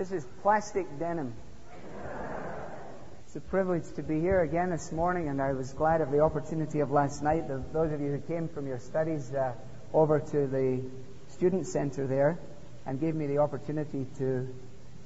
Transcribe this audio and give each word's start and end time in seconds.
This 0.00 0.12
is 0.12 0.26
plastic 0.40 0.86
denim. 0.98 1.34
It's 3.26 3.36
a 3.36 3.40
privilege 3.40 3.84
to 3.96 4.02
be 4.02 4.18
here 4.18 4.40
again 4.40 4.70
this 4.70 4.90
morning, 4.92 5.28
and 5.28 5.42
I 5.42 5.52
was 5.52 5.74
glad 5.74 6.00
of 6.00 6.10
the 6.10 6.20
opportunity 6.20 6.80
of 6.80 6.90
last 6.90 7.22
night. 7.22 7.48
The, 7.48 7.62
those 7.74 7.92
of 7.92 8.00
you 8.00 8.10
who 8.10 8.18
came 8.20 8.48
from 8.48 8.66
your 8.66 8.78
studies 8.78 9.30
uh, 9.34 9.52
over 9.92 10.18
to 10.18 10.46
the 10.46 10.80
student 11.28 11.66
center 11.66 12.06
there 12.06 12.38
and 12.86 12.98
gave 12.98 13.14
me 13.14 13.26
the 13.26 13.40
opportunity 13.40 14.06
to 14.16 14.48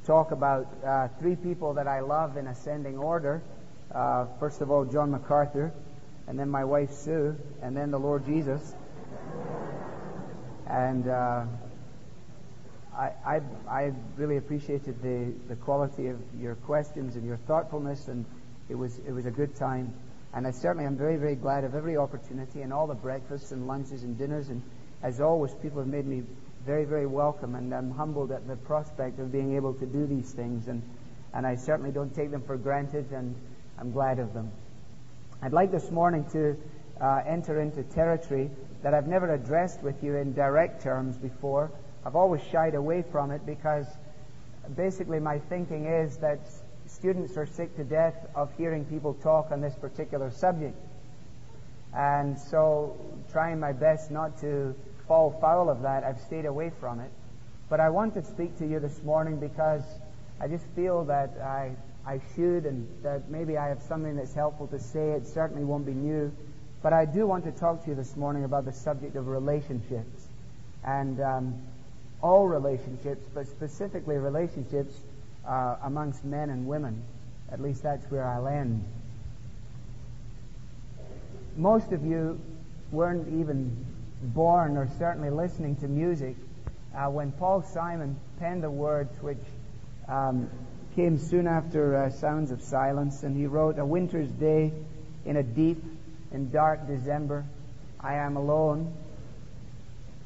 talk 0.07 0.31
about 0.31 0.69
uh, 0.87 1.09
three 1.19 1.35
people 1.35 1.75
that 1.75 1.89
I 1.89 1.99
love 1.99 2.37
in 2.37 2.47
ascending 2.47 2.97
order. 2.97 3.43
Uh, 3.93 4.27
first 4.39 4.61
of 4.61 4.71
all, 4.71 4.85
John 4.85 5.11
MacArthur, 5.11 5.73
and 6.29 6.39
then 6.39 6.51
my 6.51 6.65
wife 6.65 6.93
Sue, 6.93 7.35
and 7.63 7.77
then 7.77 7.91
the 7.91 7.99
Lord 7.99 8.27
Jesus. 8.27 8.77
And 10.69 11.09
uh, 11.09 11.47
I, 12.97 13.13
I, 13.27 13.41
I, 13.69 13.93
really 14.17 14.37
appreciated 14.37 15.03
the, 15.03 15.33
the 15.49 15.57
quality 15.57 16.07
of 16.07 16.19
your 16.39 16.55
questions 16.55 17.17
and 17.17 17.27
your 17.27 17.39
thoughtfulness, 17.39 18.09
and 18.09 18.25
it 18.69 18.77
was, 18.77 18.99
it 19.07 19.13
was 19.13 19.27
a 19.27 19.31
good 19.31 19.57
time. 19.57 19.93
And 20.33 20.47
I 20.47 20.53
certainly 20.53 20.85
am 20.85 20.97
very, 20.97 21.17
very 21.17 21.35
glad 21.35 21.65
of 21.65 21.75
every 21.75 21.97
opportunity 21.97 22.63
and 22.63 22.73
all 22.73 22.87
the 22.87 22.95
breakfasts 22.95 23.53
and 23.53 23.67
lunches 23.67 24.03
and 24.03 24.17
dinners. 24.17 24.49
And 24.49 24.63
as 25.03 25.21
always, 25.21 25.55
people 25.55 25.79
have 25.79 25.89
made 25.89 26.07
me 26.07 26.23
very, 26.65 26.85
very 26.85 27.07
welcome, 27.07 27.55
and 27.55 27.75
I'm 27.75 27.91
humbled 27.91 28.33
at 28.33 28.47
the 28.47 28.57
prospect 28.57 29.19
of 29.19 29.31
being 29.31 29.57
able 29.57 29.75
to 29.75 29.87
do 29.87 30.07
these 30.07 30.31
things. 30.33 30.69
And, 30.69 30.83
and 31.33 31.47
I 31.47 31.57
certainly 31.57 31.91
don't 31.91 32.15
take 32.15 32.31
them 32.31 32.43
for 32.43 32.57
granted, 32.57 33.11
and 33.13 33.35
I'm 33.79 33.93
glad 33.93 34.19
of 34.19 34.35
them. 34.35 34.51
I'd 35.43 35.53
like 35.53 35.73
this 35.73 35.91
morning 35.91 36.25
to 36.33 36.57
uh, 37.01 37.23
enter 37.27 37.61
into 37.61 37.83
territory 37.83 38.51
that 38.83 38.95
I've 38.95 39.09
never 39.09 39.33
addressed 39.33 39.83
with 39.83 40.03
you 40.03 40.17
in 40.17 40.33
direct 40.33 40.83
terms 40.83 41.17
before. 41.17 41.71
I've 42.05 42.17
always 42.17 42.43
shied 42.53 42.75
away 42.75 43.03
from 43.11 43.31
it 43.31 43.47
because 43.47 43.87
basically 44.77 45.21
my 45.21 45.39
thinking 45.39 45.87
is 45.87 46.19
that 46.19 46.41
students 46.87 47.37
are 47.37 47.47
sick 47.47 47.75
to 47.77 47.85
death 47.85 48.15
of 48.35 48.55
hearing 48.57 48.85
people 48.85 49.15
talk 49.15 49.51
on 49.51 49.61
this 49.61 49.75
particular 49.75 50.31
subject. 50.31 50.77
And 51.97 52.39
so, 52.39 52.97
trying 53.31 53.61
my 53.61 53.73
best 53.73 54.11
not 54.11 54.41
to 54.41 54.75
fall 55.07 55.39
foul 55.41 55.71
of 55.71 55.83
that, 55.83 56.03
I've 56.03 56.21
stayed 56.21 56.45
away 56.45 56.73
from 56.81 57.01
it. 57.01 57.11
But 57.71 57.81
I 57.81 57.89
want 57.91 58.15
to 58.15 58.25
speak 58.25 58.59
to 58.59 58.67
you 58.67 58.81
this 58.81 59.03
morning 59.03 59.39
because 59.39 59.83
I 60.41 60.49
just 60.49 60.67
feel 60.75 61.05
that 61.05 61.31
I, 61.41 61.73
I 62.07 62.21
should 62.35 62.67
and 62.67 62.87
that 63.03 63.31
maybe 63.31 63.57
I 63.57 63.69
have 63.69 63.81
something 63.83 64.17
that's 64.17 64.35
helpful 64.35 64.67
to 64.69 64.79
say. 64.79 65.13
It 65.13 65.27
certainly 65.27 65.65
won't 65.65 65.87
be 65.87 65.93
new. 65.93 66.33
But 66.83 66.93
I 66.93 67.07
do 67.07 67.27
want 67.27 67.45
to 67.45 67.53
talk 67.53 67.85
to 67.85 67.91
you 67.91 67.97
this 67.97 68.17
morning 68.17 68.45
about 68.45 68.65
the 68.67 68.73
subject 68.73 69.17
of 69.17 69.29
relationships. 69.29 70.29
And 70.85 71.21
um, 71.21 71.63
all 72.25 72.49
relationships, 72.49 73.23
but 73.35 73.47
specifically 73.47 74.17
relationships 74.17 74.95
uh, 75.47 75.77
amongst 75.83 76.25
men 76.25 76.49
and 76.49 76.67
women. 76.67 77.03
At 77.53 77.61
least 77.61 77.83
that's 77.83 78.11
where 78.11 78.27
I 78.27 78.39
land. 78.39 78.83
Most 81.55 81.93
of 81.93 82.03
you 82.03 82.41
weren't 82.91 83.29
even 83.41 83.77
born 84.23 84.79
or 84.79 84.89
certainly 84.99 85.29
listening 85.29 85.77
to 85.77 85.87
music 85.87 86.35
uh, 86.97 87.11
when 87.11 87.31
Paul 87.31 87.63
Simon 87.63 88.17
penned 88.41 88.63
the 88.63 88.71
words 88.71 89.13
which 89.21 89.45
um, 90.09 90.49
came 90.97 91.19
soon 91.19 91.47
after 91.47 91.95
uh, 91.95 92.11
Sounds 92.11 92.51
of 92.51 92.63
Silence, 92.63 93.23
and 93.23 93.37
he 93.37 93.45
wrote, 93.47 93.79
A 93.79 93.85
winter's 93.85 94.31
day 94.31 94.73
in 95.27 95.37
a 95.37 95.43
deep 95.43 95.85
and 96.33 96.51
dark 96.51 96.87
December, 96.87 97.45
I 98.01 98.15
am 98.15 98.39
alone, 98.39 98.95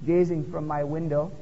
gazing 0.06 0.48
from 0.52 0.69
my 0.69 0.84
window 0.84 1.32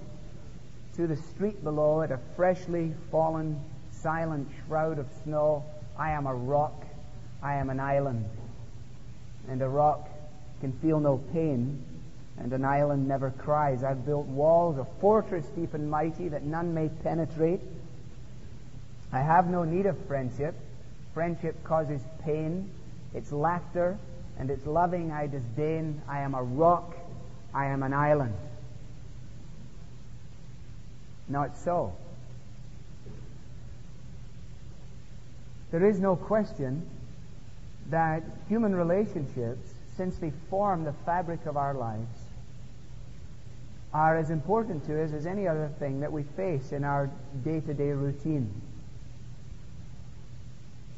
to 0.96 1.06
the 1.06 1.16
street 1.16 1.62
below 1.62 2.00
at 2.00 2.10
a 2.10 2.18
freshly 2.36 2.94
fallen, 3.10 3.60
silent 3.90 4.48
shroud 4.66 4.98
of 4.98 5.06
snow. 5.24 5.62
I 5.98 6.10
am 6.10 6.26
a 6.26 6.34
rock. 6.34 6.84
I 7.42 7.56
am 7.56 7.68
an 7.68 7.80
island. 7.80 8.24
And 9.48 9.60
a 9.60 9.68
rock 9.68 10.08
can 10.60 10.72
feel 10.80 10.98
no 10.98 11.18
pain, 11.32 11.84
and 12.38 12.52
an 12.52 12.64
island 12.64 13.06
never 13.06 13.30
cries. 13.30 13.84
I've 13.84 14.06
built 14.06 14.26
walls, 14.26 14.78
a 14.78 14.86
fortress 15.00 15.44
deep 15.54 15.74
and 15.74 15.90
mighty 15.90 16.28
that 16.28 16.44
none 16.44 16.72
may 16.72 16.88
penetrate. 16.88 17.60
I 19.12 19.20
have 19.20 19.48
no 19.48 19.64
need 19.64 19.86
of 19.86 19.98
friendship. 20.06 20.54
Friendship 21.12 21.62
causes 21.62 22.00
pain. 22.24 22.70
It's 23.14 23.32
laughter, 23.32 23.98
and 24.38 24.50
it's 24.50 24.66
loving 24.66 25.12
I 25.12 25.26
disdain. 25.26 26.00
I 26.08 26.20
am 26.20 26.34
a 26.34 26.42
rock. 26.42 26.96
I 27.54 27.66
am 27.66 27.82
an 27.82 27.92
island. 27.92 28.34
Not 31.28 31.56
so. 31.56 31.92
There 35.70 35.84
is 35.84 35.98
no 35.98 36.16
question 36.16 36.88
that 37.90 38.22
human 38.48 38.74
relationships, 38.74 39.74
since 39.96 40.16
they 40.18 40.32
form 40.48 40.84
the 40.84 40.94
fabric 41.04 41.46
of 41.46 41.56
our 41.56 41.74
lives, 41.74 42.18
are 43.92 44.16
as 44.16 44.30
important 44.30 44.86
to 44.86 45.02
us 45.02 45.12
as 45.12 45.26
any 45.26 45.48
other 45.48 45.70
thing 45.78 46.00
that 46.00 46.12
we 46.12 46.22
face 46.22 46.72
in 46.72 46.84
our 46.84 47.10
day 47.44 47.60
to 47.60 47.74
day 47.74 47.90
routine. 47.90 48.50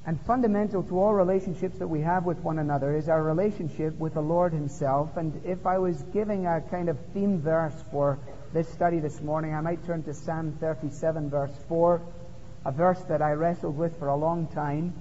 And 0.08 0.18
fundamental 0.22 0.82
to 0.84 0.98
all 0.98 1.12
relationships 1.12 1.76
that 1.80 1.86
we 1.86 2.00
have 2.00 2.24
with 2.24 2.38
one 2.38 2.58
another 2.58 2.96
is 2.96 3.10
our 3.10 3.22
relationship 3.22 3.94
with 3.98 4.14
the 4.14 4.22
Lord 4.22 4.54
Himself. 4.54 5.18
And 5.18 5.38
if 5.44 5.66
I 5.66 5.76
was 5.76 6.02
giving 6.14 6.46
a 6.46 6.62
kind 6.62 6.88
of 6.88 6.96
theme 7.12 7.42
verse 7.42 7.74
for 7.90 8.18
this 8.54 8.66
study 8.70 9.00
this 9.00 9.20
morning, 9.20 9.54
I 9.54 9.60
might 9.60 9.84
turn 9.84 10.02
to 10.04 10.14
Psalm 10.14 10.56
37, 10.60 11.28
verse 11.28 11.52
4, 11.68 12.00
a 12.64 12.72
verse 12.72 13.02
that 13.10 13.20
I 13.20 13.32
wrestled 13.32 13.76
with 13.76 13.98
for 13.98 14.08
a 14.08 14.16
long 14.16 14.46
time. 14.46 14.94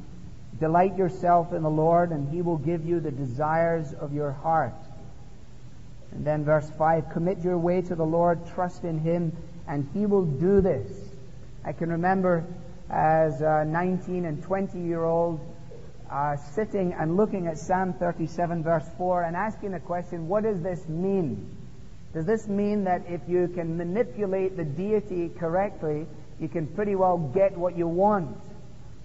Delight 0.59 0.97
yourself 0.97 1.53
in 1.53 1.63
the 1.63 1.69
Lord, 1.69 2.11
and 2.11 2.29
He 2.29 2.41
will 2.41 2.57
give 2.57 2.85
you 2.85 2.99
the 2.99 3.09
desires 3.09 3.93
of 3.93 4.11
your 4.11 4.33
heart. 4.33 4.75
And 6.11 6.27
then 6.27 6.43
verse 6.43 6.69
5 6.77 7.11
Commit 7.13 7.45
your 7.45 7.57
way 7.57 7.81
to 7.81 7.95
the 7.95 8.03
Lord, 8.03 8.45
trust 8.47 8.83
in 8.83 8.99
Him, 8.99 9.31
and 9.69 9.89
He 9.93 10.05
will 10.05 10.25
do 10.25 10.59
this. 10.59 10.91
I 11.63 11.71
can 11.71 11.91
remember 11.91 12.45
as 12.89 13.41
a 13.41 13.65
19 13.65 14.25
and 14.25 14.41
20 14.43 14.79
year 14.79 15.03
old 15.03 15.39
uh, 16.09 16.37
sitting 16.37 16.93
and 16.93 17.17
looking 17.17 17.47
at 17.47 17.57
Psalm 17.57 17.93
37, 17.93 18.63
verse 18.63 18.87
4, 18.97 19.23
and 19.23 19.35
asking 19.35 19.71
the 19.71 19.79
question, 19.79 20.27
What 20.27 20.43
does 20.43 20.61
this 20.61 20.87
mean? 20.87 21.55
Does 22.13 22.25
this 22.25 22.47
mean 22.47 22.85
that 22.85 23.03
if 23.07 23.21
you 23.27 23.49
can 23.49 23.77
manipulate 23.77 24.55
the 24.55 24.63
deity 24.63 25.29
correctly, 25.29 26.07
you 26.39 26.47
can 26.47 26.67
pretty 26.67 26.95
well 26.95 27.17
get 27.17 27.57
what 27.57 27.77
you 27.77 27.87
want 27.87 28.37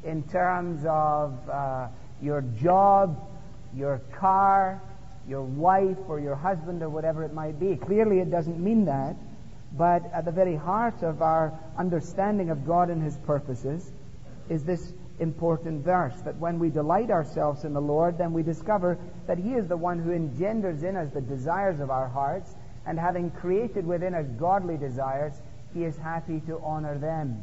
in 0.05 0.23
terms 0.25 0.85
of 0.89 1.37
uh, 1.51 1.89
your 2.21 2.43
job, 2.43 3.29
your 3.75 4.01
car, 4.15 4.81
your 5.29 5.43
wife, 5.43 5.99
or 6.09 6.21
your 6.21 6.37
husband, 6.37 6.83
or 6.83 6.89
whatever 6.89 7.25
it 7.25 7.33
might 7.33 7.59
be? 7.59 7.77
Clearly, 7.77 8.21
it 8.21 8.31
doesn't 8.31 8.63
mean 8.63 8.85
that. 8.85 9.17
But 9.77 10.13
at 10.13 10.25
the 10.25 10.33
very 10.33 10.57
heart 10.57 11.03
of 11.03 11.23
our 11.23 11.59
understanding 11.79 12.51
of 12.51 12.67
God 12.67 12.91
and 12.91 13.03
His 13.03 13.17
purposes 13.19 13.91
is 14.49 14.65
this 14.65 14.93
important 15.19 15.85
verse 15.85 16.21
that 16.23 16.37
when 16.37 16.59
we 16.59 16.69
delight 16.69 17.11
ourselves 17.11 17.65
in 17.65 17.73
the 17.73 17.81
Lord, 17.81 18.19
then 18.19 18.33
we 18.33 18.43
discover 18.43 18.99
that 19.27 19.39
He 19.39 19.55
is 19.55 19.69
the 19.69 19.77
one 19.77 19.99
who 19.99 20.13
engenders 20.13 20.83
in 20.83 20.97
us 20.97 21.11
the 21.13 21.21
desires 21.21 21.81
of 21.81 21.91
our 21.91 22.09
hearts 22.09 22.55
and 22.87 22.99
having 22.99 23.31
created 23.31 23.87
within 23.87 24.15
us 24.15 24.27
godly 24.39 24.77
desires, 24.77 25.33
he 25.73 25.85
is 25.85 25.97
happy 25.97 26.41
to 26.47 26.61
honor 26.63 26.99
them. 26.99 27.43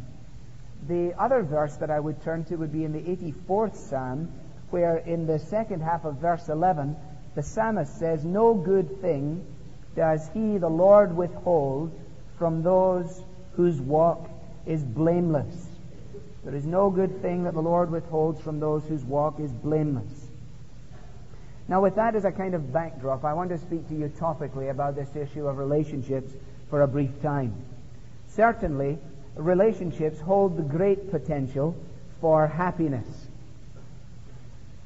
The 0.88 1.14
other 1.18 1.44
verse 1.44 1.76
that 1.78 1.90
I 1.90 2.00
would 2.00 2.22
turn 2.24 2.46
to 2.46 2.56
would 2.58 2.72
be 2.72 2.84
in 2.84 2.92
the 2.92 3.00
84th 3.00 3.76
Psalm, 3.76 4.32
where 4.70 4.98
in 4.98 5.26
the 5.26 5.40
second 5.40 5.82
half 5.82 6.06
of 6.06 6.18
verse 6.18 6.48
11, 6.48 6.96
the 7.36 7.44
psalmist 7.44 7.98
says, 7.98 8.24
No 8.24 8.54
good 8.54 9.02
thing 9.02 9.46
does 9.96 10.30
he, 10.34 10.58
the 10.58 10.70
Lord, 10.70 11.16
withhold 11.16 11.92
from 12.40 12.64
those 12.64 13.22
whose 13.54 13.80
walk 13.80 14.30
is 14.66 14.82
blameless. 14.84 15.68
There 16.44 16.56
is 16.56 16.66
no 16.66 16.90
good 16.90 17.22
thing 17.22 17.44
that 17.44 17.54
the 17.54 17.62
Lord 17.62 17.92
withholds 17.92 18.42
from 18.42 18.60
those 18.60 18.84
whose 18.86 19.04
walk 19.04 19.40
is 19.40 19.52
blameless. 19.52 20.28
Now, 21.68 21.82
with 21.82 21.96
that 21.96 22.16
as 22.16 22.26
a 22.26 22.32
kind 22.32 22.56
of 22.56 22.74
backdrop, 22.74 23.24
I 23.24 23.34
want 23.34 23.50
to 23.50 23.58
speak 23.60 23.88
to 23.90 23.96
you 23.96 24.12
topically 24.20 24.72
about 24.72 24.96
this 24.96 25.16
issue 25.16 25.46
of 25.46 25.58
relationships 25.58 26.34
for 26.70 26.82
a 26.82 26.88
brief 26.88 27.22
time. 27.22 27.54
Certainly, 28.30 28.98
relationships 29.36 30.20
hold 30.20 30.58
the 30.58 30.64
great 30.64 31.12
potential 31.12 31.76
for 32.22 32.48
happiness, 32.48 33.28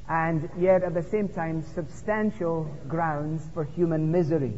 and 0.09 0.49
yet 0.57 0.83
at 0.83 0.93
the 0.93 1.03
same 1.03 1.29
time, 1.29 1.63
substantial 1.73 2.69
grounds 2.87 3.47
for 3.53 3.63
human 3.63 4.11
misery. 4.11 4.53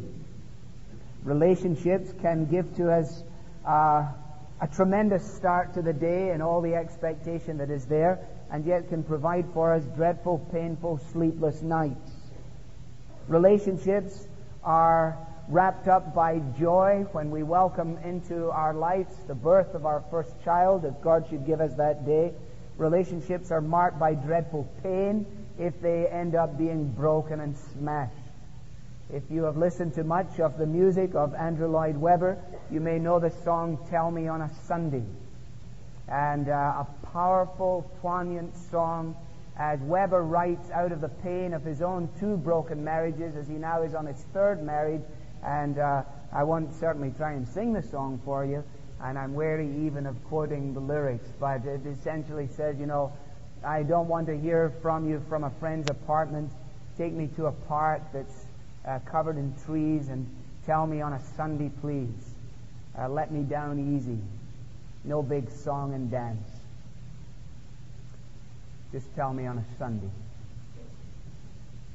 Relationships 1.26 2.14
can 2.22 2.46
give 2.46 2.76
to 2.76 2.92
us 2.92 3.24
uh, 3.66 4.06
a 4.60 4.68
tremendous 4.72 5.28
start 5.34 5.74
to 5.74 5.82
the 5.82 5.92
day 5.92 6.30
and 6.30 6.40
all 6.40 6.60
the 6.60 6.76
expectation 6.76 7.58
that 7.58 7.68
is 7.68 7.84
there, 7.86 8.20
and 8.52 8.64
yet 8.64 8.88
can 8.88 9.02
provide 9.02 9.44
for 9.52 9.74
us 9.74 9.82
dreadful, 9.96 10.38
painful, 10.52 11.00
sleepless 11.10 11.62
nights. 11.62 12.12
Relationships 13.26 14.28
are 14.62 15.18
wrapped 15.48 15.88
up 15.88 16.14
by 16.14 16.38
joy 16.56 17.04
when 17.10 17.32
we 17.32 17.42
welcome 17.42 17.98
into 18.04 18.48
our 18.50 18.72
lives 18.72 19.12
the 19.26 19.34
birth 19.34 19.74
of 19.74 19.84
our 19.84 20.04
first 20.12 20.30
child, 20.44 20.84
if 20.84 20.94
God 21.02 21.26
should 21.28 21.44
give 21.44 21.60
us 21.60 21.74
that 21.74 22.06
day. 22.06 22.32
Relationships 22.78 23.50
are 23.50 23.60
marked 23.60 23.98
by 23.98 24.14
dreadful 24.14 24.62
pain 24.80 25.26
if 25.58 25.80
they 25.80 26.06
end 26.06 26.36
up 26.36 26.56
being 26.56 26.92
broken 26.92 27.40
and 27.40 27.56
smashed. 27.56 28.15
If 29.12 29.22
you 29.30 29.44
have 29.44 29.56
listened 29.56 29.94
to 29.94 30.04
much 30.04 30.40
of 30.40 30.58
the 30.58 30.66
music 30.66 31.14
of 31.14 31.32
Andrew 31.36 31.68
Lloyd 31.68 31.96
Webber, 31.96 32.38
you 32.72 32.80
may 32.80 32.98
know 32.98 33.20
the 33.20 33.30
song 33.30 33.78
Tell 33.88 34.10
Me 34.10 34.26
on 34.26 34.40
a 34.40 34.50
Sunday. 34.66 35.04
And 36.08 36.48
uh, 36.48 36.52
a 36.52 36.86
powerful, 37.12 37.88
poignant 38.02 38.56
song 38.56 39.14
as 39.56 39.78
Webber 39.80 40.24
writes 40.24 40.70
out 40.72 40.90
of 40.90 41.00
the 41.00 41.08
pain 41.08 41.54
of 41.54 41.62
his 41.62 41.82
own 41.82 42.08
two 42.18 42.36
broken 42.36 42.82
marriages 42.82 43.36
as 43.36 43.46
he 43.46 43.54
now 43.54 43.82
is 43.82 43.94
on 43.94 44.06
his 44.06 44.20
third 44.34 44.64
marriage. 44.64 45.02
And 45.44 45.78
uh, 45.78 46.02
I 46.32 46.42
won't 46.42 46.74
certainly 46.74 47.12
try 47.16 47.34
and 47.34 47.46
sing 47.46 47.72
the 47.72 47.82
song 47.82 48.20
for 48.24 48.44
you, 48.44 48.64
and 49.00 49.16
I'm 49.16 49.34
wary 49.34 49.86
even 49.86 50.06
of 50.06 50.22
quoting 50.24 50.74
the 50.74 50.80
lyrics, 50.80 51.28
but 51.38 51.64
it 51.64 51.86
essentially 51.86 52.48
says, 52.48 52.76
you 52.80 52.86
know, 52.86 53.12
I 53.64 53.84
don't 53.84 54.08
want 54.08 54.26
to 54.26 54.36
hear 54.36 54.72
from 54.82 55.08
you 55.08 55.22
from 55.28 55.44
a 55.44 55.50
friend's 55.60 55.88
apartment. 55.88 56.50
Take 56.98 57.12
me 57.12 57.28
to 57.36 57.46
a 57.46 57.52
park 57.52 58.02
that's 58.12 58.45
uh, 58.86 58.98
covered 59.00 59.36
in 59.36 59.54
trees 59.64 60.08
and 60.08 60.26
tell 60.64 60.86
me 60.86 61.00
on 61.00 61.12
a 61.12 61.20
Sunday, 61.36 61.70
please. 61.80 62.34
Uh, 62.98 63.08
let 63.08 63.30
me 63.30 63.42
down 63.42 63.96
easy. 63.96 64.18
No 65.04 65.22
big 65.22 65.50
song 65.50 65.94
and 65.94 66.10
dance. 66.10 66.48
Just 68.92 69.12
tell 69.14 69.32
me 69.32 69.46
on 69.46 69.58
a 69.58 69.64
Sunday. 69.78 70.10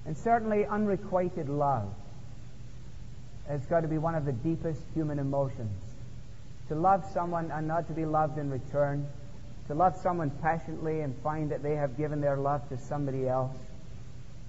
And 0.06 0.18
certainly, 0.18 0.66
unrequited 0.66 1.48
love 1.48 1.94
has 3.48 3.66
got 3.66 3.82
to 3.82 3.88
be 3.88 3.98
one 3.98 4.16
of 4.16 4.26
the 4.26 4.32
deepest 4.32 4.82
human 4.94 5.20
emotions. 5.20 5.82
To 6.70 6.76
love 6.76 7.06
someone 7.14 7.52
and 7.52 7.68
not 7.68 7.88
to 7.88 7.94
be 7.94 8.06
loved 8.06 8.38
in 8.38 8.50
return. 8.50 9.08
To 9.68 9.76
love 9.76 9.96
someone 9.98 10.32
passionately 10.42 11.02
and 11.02 11.16
find 11.22 11.52
that 11.52 11.64
they 11.64 11.76
have 11.76 11.98
given 11.98 12.22
their 12.22 12.38
love 12.38 12.68
to 12.70 12.78
somebody 12.78 13.28
else 13.28 13.56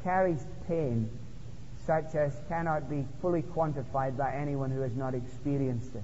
carries 0.03 0.45
pain 0.67 1.09
such 1.87 2.15
as 2.15 2.33
cannot 2.49 2.89
be 2.89 3.05
fully 3.21 3.43
quantified 3.43 4.17
by 4.17 4.33
anyone 4.33 4.71
who 4.71 4.81
has 4.81 4.95
not 4.95 5.15
experienced 5.15 5.95
it. 5.95 6.03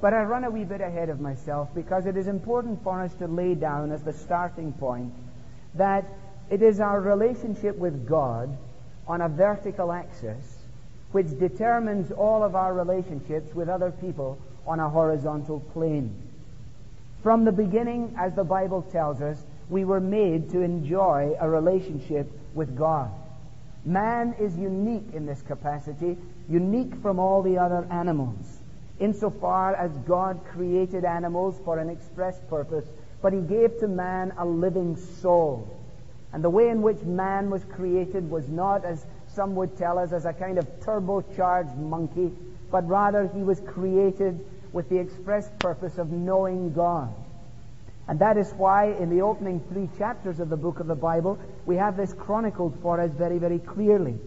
But 0.00 0.14
I 0.14 0.22
run 0.24 0.44
a 0.44 0.50
wee 0.50 0.64
bit 0.64 0.80
ahead 0.80 1.08
of 1.08 1.20
myself 1.20 1.68
because 1.74 2.06
it 2.06 2.16
is 2.16 2.26
important 2.26 2.82
for 2.82 3.00
us 3.00 3.14
to 3.14 3.26
lay 3.26 3.54
down 3.54 3.92
as 3.92 4.02
the 4.02 4.12
starting 4.12 4.72
point 4.72 5.12
that 5.74 6.04
it 6.50 6.60
is 6.60 6.80
our 6.80 7.00
relationship 7.00 7.76
with 7.76 8.06
God 8.06 8.56
on 9.06 9.20
a 9.20 9.28
vertical 9.28 9.92
axis 9.92 10.58
which 11.12 11.38
determines 11.38 12.10
all 12.10 12.42
of 12.42 12.56
our 12.56 12.74
relationships 12.74 13.54
with 13.54 13.68
other 13.68 13.90
people 13.90 14.38
on 14.66 14.80
a 14.80 14.88
horizontal 14.88 15.60
plane. 15.72 16.14
From 17.22 17.44
the 17.44 17.52
beginning, 17.52 18.14
as 18.18 18.34
the 18.34 18.44
Bible 18.44 18.82
tells 18.82 19.20
us, 19.20 19.40
we 19.68 19.84
were 19.84 20.00
made 20.00 20.50
to 20.50 20.60
enjoy 20.60 21.36
a 21.38 21.48
relationship 21.48 22.30
with 22.54 22.76
God. 22.76 23.10
Man 23.84 24.34
is 24.38 24.56
unique 24.56 25.12
in 25.12 25.26
this 25.26 25.42
capacity, 25.42 26.16
unique 26.48 26.94
from 27.02 27.18
all 27.18 27.42
the 27.42 27.58
other 27.58 27.86
animals, 27.90 28.60
insofar 29.00 29.74
as 29.74 29.90
God 30.06 30.40
created 30.44 31.04
animals 31.04 31.60
for 31.64 31.78
an 31.78 31.88
express 31.88 32.40
purpose, 32.48 32.86
but 33.20 33.32
He 33.32 33.40
gave 33.40 33.78
to 33.80 33.88
man 33.88 34.32
a 34.38 34.46
living 34.46 34.96
soul. 34.96 35.68
And 36.32 36.42
the 36.42 36.50
way 36.50 36.68
in 36.68 36.80
which 36.80 37.00
man 37.02 37.50
was 37.50 37.64
created 37.64 38.30
was 38.30 38.48
not, 38.48 38.84
as 38.84 39.04
some 39.26 39.54
would 39.56 39.76
tell 39.76 39.98
us, 39.98 40.12
as 40.12 40.26
a 40.26 40.32
kind 40.32 40.58
of 40.58 40.66
turbocharged 40.80 41.76
monkey, 41.76 42.32
but 42.70 42.86
rather 42.88 43.28
he 43.34 43.42
was 43.42 43.60
created 43.60 44.44
with 44.72 44.88
the 44.88 44.98
express 44.98 45.50
purpose 45.58 45.98
of 45.98 46.10
knowing 46.10 46.72
God. 46.72 47.14
And 48.12 48.20
that 48.20 48.36
is 48.36 48.52
why 48.58 48.92
in 48.92 49.08
the 49.08 49.22
opening 49.22 49.58
three 49.70 49.88
chapters 49.96 50.38
of 50.38 50.50
the 50.50 50.56
book 50.58 50.80
of 50.80 50.86
the 50.86 50.94
Bible, 50.94 51.38
we 51.64 51.76
have 51.76 51.96
this 51.96 52.12
chronicled 52.12 52.78
for 52.82 53.00
us 53.00 53.10
very, 53.10 53.38
very 53.38 53.58
clearly. 53.58 54.18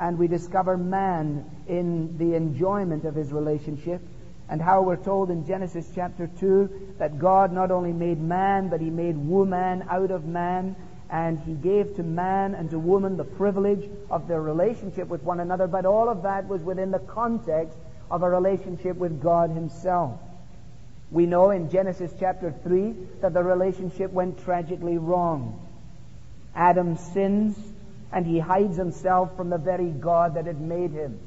And 0.00 0.18
we 0.18 0.26
discover 0.26 0.76
man 0.76 1.48
in 1.68 2.18
the 2.18 2.34
enjoyment 2.34 3.04
of 3.04 3.14
his 3.14 3.32
relationship 3.32 4.02
and 4.48 4.60
how 4.60 4.82
we're 4.82 4.96
told 4.96 5.30
in 5.30 5.46
Genesis 5.46 5.88
chapter 5.94 6.28
2 6.40 6.96
that 6.98 7.20
God 7.20 7.52
not 7.52 7.70
only 7.70 7.92
made 7.92 8.20
man, 8.20 8.70
but 8.70 8.80
he 8.80 8.90
made 8.90 9.16
woman 9.16 9.84
out 9.88 10.10
of 10.10 10.24
man 10.24 10.74
and 11.08 11.38
he 11.38 11.54
gave 11.54 11.94
to 11.94 12.02
man 12.02 12.56
and 12.56 12.68
to 12.70 12.78
woman 12.80 13.16
the 13.16 13.22
privilege 13.22 13.88
of 14.10 14.26
their 14.26 14.42
relationship 14.42 15.06
with 15.06 15.22
one 15.22 15.38
another, 15.38 15.68
but 15.68 15.86
all 15.86 16.08
of 16.08 16.24
that 16.24 16.48
was 16.48 16.60
within 16.62 16.90
the 16.90 16.98
context 16.98 17.78
of 18.10 18.24
a 18.24 18.28
relationship 18.28 18.96
with 18.96 19.22
God 19.22 19.50
himself. 19.50 20.18
We 21.10 21.24
know 21.24 21.50
in 21.50 21.70
Genesis 21.70 22.12
chapter 22.20 22.52
3 22.64 22.94
that 23.22 23.32
the 23.32 23.42
relationship 23.42 24.12
went 24.12 24.44
tragically 24.44 24.98
wrong. 24.98 25.66
Adam 26.54 26.96
sins 26.98 27.56
and 28.12 28.26
he 28.26 28.38
hides 28.38 28.76
himself 28.76 29.36
from 29.36 29.48
the 29.48 29.58
very 29.58 29.90
God 29.90 30.34
that 30.34 30.46
had 30.46 30.60
made 30.60 30.90
him. 30.90 31.18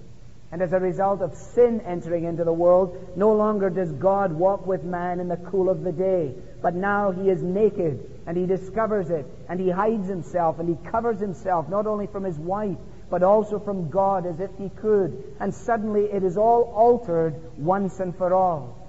And 0.51 0.61
as 0.61 0.73
a 0.73 0.79
result 0.79 1.21
of 1.21 1.33
sin 1.33 1.81
entering 1.81 2.25
into 2.25 2.43
the 2.43 2.53
world, 2.53 3.13
no 3.15 3.33
longer 3.33 3.69
does 3.69 3.91
God 3.93 4.33
walk 4.33 4.67
with 4.67 4.83
man 4.83 5.19
in 5.19 5.29
the 5.29 5.37
cool 5.37 5.69
of 5.69 5.81
the 5.83 5.93
day, 5.93 6.33
but 6.61 6.75
now 6.75 7.11
he 7.11 7.29
is 7.29 7.41
naked 7.41 8.07
and 8.27 8.37
he 8.37 8.45
discovers 8.45 9.09
it 9.09 9.25
and 9.47 9.59
he 9.59 9.69
hides 9.69 10.07
himself 10.07 10.59
and 10.59 10.67
he 10.67 10.89
covers 10.89 11.19
himself 11.19 11.69
not 11.69 11.87
only 11.87 12.05
from 12.07 12.23
his 12.23 12.37
wife, 12.37 12.77
but 13.09 13.23
also 13.23 13.59
from 13.59 13.89
God 13.89 14.25
as 14.25 14.39
if 14.39 14.51
he 14.57 14.69
could. 14.69 15.35
And 15.39 15.53
suddenly 15.53 16.03
it 16.03 16.23
is 16.23 16.37
all 16.37 16.63
altered 16.75 17.35
once 17.57 17.99
and 17.99 18.15
for 18.15 18.33
all. 18.33 18.80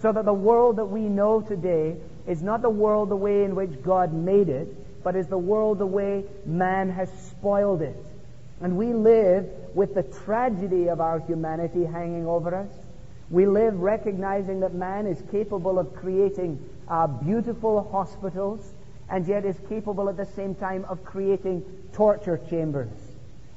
So 0.00 0.12
that 0.12 0.24
the 0.24 0.32
world 0.32 0.76
that 0.76 0.86
we 0.86 1.02
know 1.02 1.42
today 1.42 1.96
is 2.26 2.42
not 2.42 2.62
the 2.62 2.70
world 2.70 3.10
the 3.10 3.16
way 3.16 3.44
in 3.44 3.54
which 3.54 3.82
God 3.82 4.12
made 4.12 4.48
it, 4.48 5.02
but 5.02 5.16
is 5.16 5.26
the 5.26 5.38
world 5.38 5.78
the 5.78 5.86
way 5.86 6.24
man 6.46 6.90
has 6.90 7.10
spoiled 7.30 7.82
it. 7.82 7.96
And 8.60 8.76
we 8.76 8.92
live 8.92 9.46
with 9.74 9.94
the 9.94 10.02
tragedy 10.02 10.88
of 10.88 11.00
our 11.00 11.20
humanity 11.20 11.84
hanging 11.84 12.26
over 12.26 12.54
us. 12.54 12.70
We 13.30 13.46
live 13.46 13.78
recognizing 13.80 14.60
that 14.60 14.74
man 14.74 15.06
is 15.06 15.22
capable 15.30 15.78
of 15.78 15.94
creating 15.94 16.58
uh, 16.88 17.06
beautiful 17.06 17.88
hospitals 17.90 18.74
and 19.08 19.26
yet 19.26 19.44
is 19.44 19.56
capable 19.68 20.08
at 20.08 20.16
the 20.16 20.26
same 20.26 20.54
time 20.54 20.84
of 20.86 21.04
creating 21.04 21.64
torture 21.92 22.40
chambers. 22.48 22.90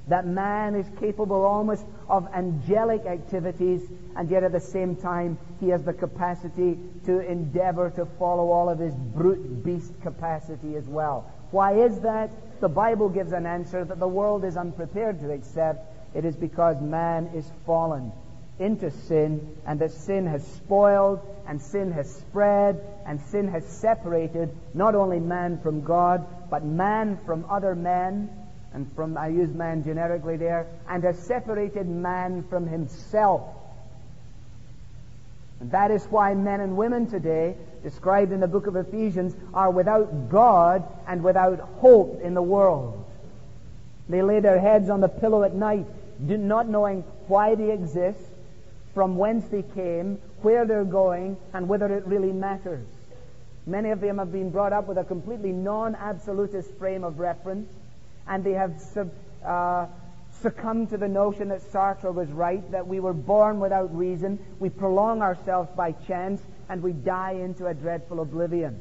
That 0.07 0.27
man 0.27 0.75
is 0.75 0.85
capable 0.99 1.43
almost 1.43 1.85
of 2.09 2.27
angelic 2.33 3.05
activities 3.05 3.81
and 4.15 4.29
yet 4.29 4.43
at 4.43 4.51
the 4.51 4.59
same 4.59 4.95
time 4.95 5.37
he 5.59 5.69
has 5.69 5.83
the 5.83 5.93
capacity 5.93 6.77
to 7.05 7.19
endeavor 7.19 7.89
to 7.91 8.05
follow 8.19 8.51
all 8.51 8.69
of 8.69 8.79
his 8.79 8.93
brute 8.93 9.63
beast 9.63 9.93
capacity 10.01 10.75
as 10.75 10.85
well. 10.85 11.31
Why 11.51 11.73
is 11.73 12.01
that? 12.01 12.31
The 12.59 12.69
Bible 12.69 13.09
gives 13.09 13.31
an 13.31 13.45
answer 13.45 13.85
that 13.85 13.99
the 13.99 14.07
world 14.07 14.43
is 14.43 14.57
unprepared 14.57 15.19
to 15.21 15.31
accept. 15.31 16.15
It 16.15 16.25
is 16.25 16.35
because 16.35 16.81
man 16.81 17.27
is 17.33 17.49
fallen 17.65 18.11
into 18.59 18.91
sin 18.91 19.55
and 19.65 19.79
that 19.79 19.91
sin 19.91 20.27
has 20.27 20.45
spoiled 20.45 21.19
and 21.47 21.61
sin 21.61 21.91
has 21.91 22.13
spread 22.13 22.81
and 23.05 23.19
sin 23.19 23.47
has 23.47 23.65
separated 23.65 24.55
not 24.73 24.95
only 24.95 25.19
man 25.19 25.59
from 25.59 25.83
God, 25.83 26.25
but 26.49 26.63
man 26.63 27.19
from 27.25 27.45
other 27.49 27.73
men 27.73 28.29
and 28.73 28.91
from, 28.95 29.17
I 29.17 29.27
use 29.27 29.53
man 29.53 29.83
generically 29.83 30.37
there, 30.37 30.67
and 30.89 31.03
has 31.03 31.17
separated 31.19 31.87
man 31.87 32.43
from 32.49 32.67
himself. 32.67 33.41
And 35.59 35.71
that 35.71 35.91
is 35.91 36.03
why 36.05 36.33
men 36.33 36.59
and 36.59 36.75
women 36.75 37.07
today, 37.07 37.55
described 37.83 38.31
in 38.31 38.39
the 38.39 38.47
book 38.47 38.67
of 38.67 38.75
Ephesians, 38.75 39.35
are 39.53 39.69
without 39.69 40.29
God 40.29 40.83
and 41.07 41.23
without 41.23 41.59
hope 41.59 42.21
in 42.21 42.33
the 42.33 42.41
world. 42.41 43.05
They 44.09 44.21
lay 44.21 44.39
their 44.39 44.59
heads 44.59 44.89
on 44.89 45.01
the 45.01 45.07
pillow 45.07 45.43
at 45.43 45.53
night, 45.53 45.85
not 46.19 46.67
knowing 46.67 47.03
why 47.27 47.55
they 47.55 47.71
exist, 47.71 48.19
from 48.93 49.17
whence 49.17 49.47
they 49.47 49.63
came, 49.63 50.19
where 50.41 50.65
they're 50.65 50.83
going, 50.83 51.37
and 51.53 51.69
whether 51.69 51.95
it 51.95 52.05
really 52.05 52.31
matters. 52.31 52.85
Many 53.65 53.91
of 53.91 54.01
them 54.01 54.17
have 54.17 54.31
been 54.31 54.49
brought 54.49 54.73
up 54.73 54.87
with 54.87 54.97
a 54.97 55.03
completely 55.03 55.51
non-absolutist 55.51 56.71
frame 56.77 57.03
of 57.03 57.19
reference, 57.19 57.69
and 58.27 58.43
they 58.43 58.53
have 58.53 58.79
sub, 58.79 59.11
uh, 59.45 59.87
succumb 60.41 60.87
to 60.87 60.97
the 60.97 61.07
notion 61.07 61.49
that 61.49 61.61
Sartre 61.61 62.13
was 62.13 62.29
right, 62.29 62.69
that 62.71 62.87
we 62.87 62.99
were 62.99 63.13
born 63.13 63.59
without 63.59 63.95
reason, 63.95 64.39
we 64.59 64.69
prolong 64.69 65.21
ourselves 65.21 65.69
by 65.75 65.91
chance, 65.91 66.41
and 66.69 66.81
we 66.81 66.91
die 66.91 67.33
into 67.33 67.67
a 67.67 67.73
dreadful 67.73 68.19
oblivion. 68.19 68.79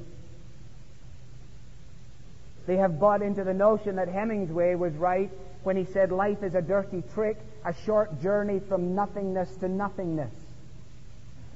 They 2.67 2.77
have 2.77 3.01
bought 3.01 3.23
into 3.23 3.45
the 3.45 3.55
notion 3.55 3.97
that 3.97 4.09
Hemingway 4.09 4.77
was 4.77 4.95
right 4.95 5.31
when 5.65 5.77
he 5.77 5.85
said 5.85 6.13
life 6.13 6.43
is 6.43 6.55
a 6.55 6.63
dirty 6.63 7.03
trick, 7.15 7.39
a 7.65 7.75
short 7.85 8.21
journey 8.23 8.61
from 8.69 8.95
nothingness 8.95 9.55
to 9.57 9.69
nothingness. 9.69 10.33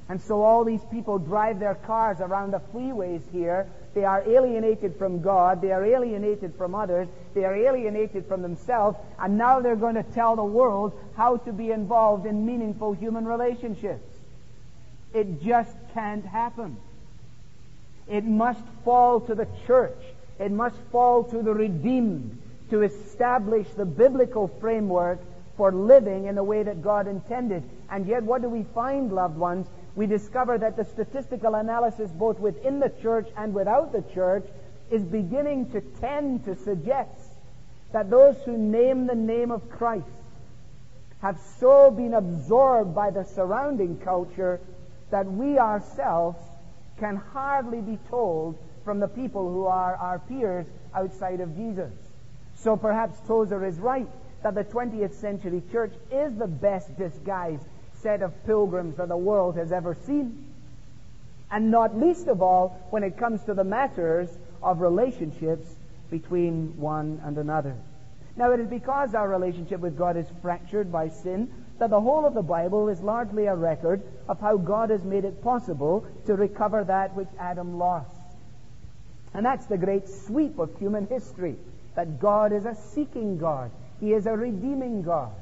And 0.08 0.20
so 0.20 0.42
all 0.42 0.64
these 0.64 0.84
people 0.90 1.18
drive 1.18 1.58
their 1.58 1.74
cars 1.74 2.18
around 2.20 2.52
the 2.52 2.60
freeways 2.72 3.22
here. 3.32 3.66
They 3.96 4.04
are 4.04 4.22
alienated 4.28 4.96
from 4.98 5.22
God. 5.22 5.62
They 5.62 5.72
are 5.72 5.82
alienated 5.82 6.54
from 6.58 6.74
others. 6.74 7.08
They 7.32 7.46
are 7.46 7.56
alienated 7.56 8.26
from 8.26 8.42
themselves. 8.42 8.98
And 9.18 9.38
now 9.38 9.60
they're 9.60 9.74
going 9.74 9.94
to 9.94 10.02
tell 10.02 10.36
the 10.36 10.44
world 10.44 10.92
how 11.16 11.38
to 11.38 11.52
be 11.52 11.70
involved 11.70 12.26
in 12.26 12.44
meaningful 12.44 12.92
human 12.92 13.24
relationships. 13.24 14.04
It 15.14 15.42
just 15.42 15.74
can't 15.94 16.26
happen. 16.26 16.76
It 18.06 18.26
must 18.26 18.60
fall 18.84 19.20
to 19.22 19.34
the 19.34 19.48
church. 19.66 19.98
It 20.38 20.52
must 20.52 20.76
fall 20.92 21.24
to 21.24 21.42
the 21.42 21.54
redeemed 21.54 22.38
to 22.68 22.82
establish 22.82 23.66
the 23.78 23.86
biblical 23.86 24.48
framework 24.60 25.20
for 25.56 25.72
living 25.72 26.26
in 26.26 26.34
the 26.34 26.44
way 26.44 26.62
that 26.62 26.82
God 26.82 27.08
intended. 27.08 27.62
And 27.88 28.06
yet, 28.06 28.24
what 28.24 28.42
do 28.42 28.50
we 28.50 28.66
find, 28.74 29.10
loved 29.10 29.38
ones? 29.38 29.66
We 29.96 30.06
discover 30.06 30.58
that 30.58 30.76
the 30.76 30.84
statistical 30.84 31.54
analysis, 31.54 32.10
both 32.12 32.38
within 32.38 32.80
the 32.80 32.92
church 33.00 33.28
and 33.36 33.54
without 33.54 33.92
the 33.92 34.04
church, 34.14 34.46
is 34.90 35.02
beginning 35.02 35.72
to 35.72 35.80
tend 35.80 36.44
to 36.44 36.54
suggest 36.54 37.18
that 37.92 38.10
those 38.10 38.36
who 38.44 38.58
name 38.58 39.06
the 39.06 39.14
name 39.14 39.50
of 39.50 39.68
Christ 39.70 40.06
have 41.22 41.40
so 41.58 41.90
been 41.90 42.12
absorbed 42.12 42.94
by 42.94 43.10
the 43.10 43.24
surrounding 43.24 43.96
culture 43.98 44.60
that 45.10 45.26
we 45.26 45.58
ourselves 45.58 46.38
can 46.98 47.16
hardly 47.16 47.80
be 47.80 47.98
told 48.10 48.58
from 48.84 49.00
the 49.00 49.08
people 49.08 49.50
who 49.50 49.64
are 49.64 49.96
our 49.96 50.18
peers 50.18 50.66
outside 50.94 51.40
of 51.40 51.56
Jesus. 51.56 51.92
So 52.56 52.76
perhaps 52.76 53.18
Tozer 53.26 53.64
is 53.64 53.78
right 53.78 54.08
that 54.42 54.54
the 54.54 54.64
20th 54.64 55.14
century 55.14 55.62
church 55.72 55.94
is 56.12 56.36
the 56.36 56.46
best 56.46 56.96
disguised 56.98 57.64
set 58.06 58.22
of 58.22 58.46
pilgrims 58.46 58.98
that 58.98 59.08
the 59.08 59.16
world 59.16 59.56
has 59.56 59.72
ever 59.72 59.92
seen. 60.06 60.44
And 61.50 61.72
not 61.72 61.98
least 61.98 62.28
of 62.28 62.40
all 62.40 62.86
when 62.90 63.02
it 63.02 63.18
comes 63.18 63.42
to 63.44 63.54
the 63.54 63.64
matters 63.64 64.28
of 64.62 64.80
relationships 64.80 65.66
between 66.08 66.76
one 66.76 67.20
and 67.24 67.36
another. 67.36 67.74
Now 68.36 68.52
it 68.52 68.60
is 68.60 68.68
because 68.68 69.16
our 69.16 69.28
relationship 69.28 69.80
with 69.80 69.98
God 69.98 70.16
is 70.16 70.26
fractured 70.40 70.92
by 70.92 71.08
sin 71.08 71.50
that 71.80 71.90
the 71.90 72.00
whole 72.00 72.24
of 72.24 72.34
the 72.34 72.42
Bible 72.42 72.88
is 72.88 73.00
largely 73.00 73.46
a 73.46 73.56
record 73.56 74.02
of 74.28 74.40
how 74.40 74.56
God 74.56 74.90
has 74.90 75.02
made 75.02 75.24
it 75.24 75.42
possible 75.42 76.06
to 76.26 76.36
recover 76.36 76.84
that 76.84 77.16
which 77.16 77.28
Adam 77.40 77.76
lost. 77.76 78.14
And 79.34 79.44
that's 79.44 79.66
the 79.66 79.78
great 79.78 80.08
sweep 80.08 80.60
of 80.60 80.78
human 80.78 81.08
history, 81.08 81.56
that 81.96 82.20
God 82.20 82.52
is 82.52 82.66
a 82.66 82.76
seeking 82.94 83.36
God. 83.36 83.72
He 83.98 84.12
is 84.12 84.26
a 84.26 84.36
redeeming 84.36 85.02
God. 85.02 85.32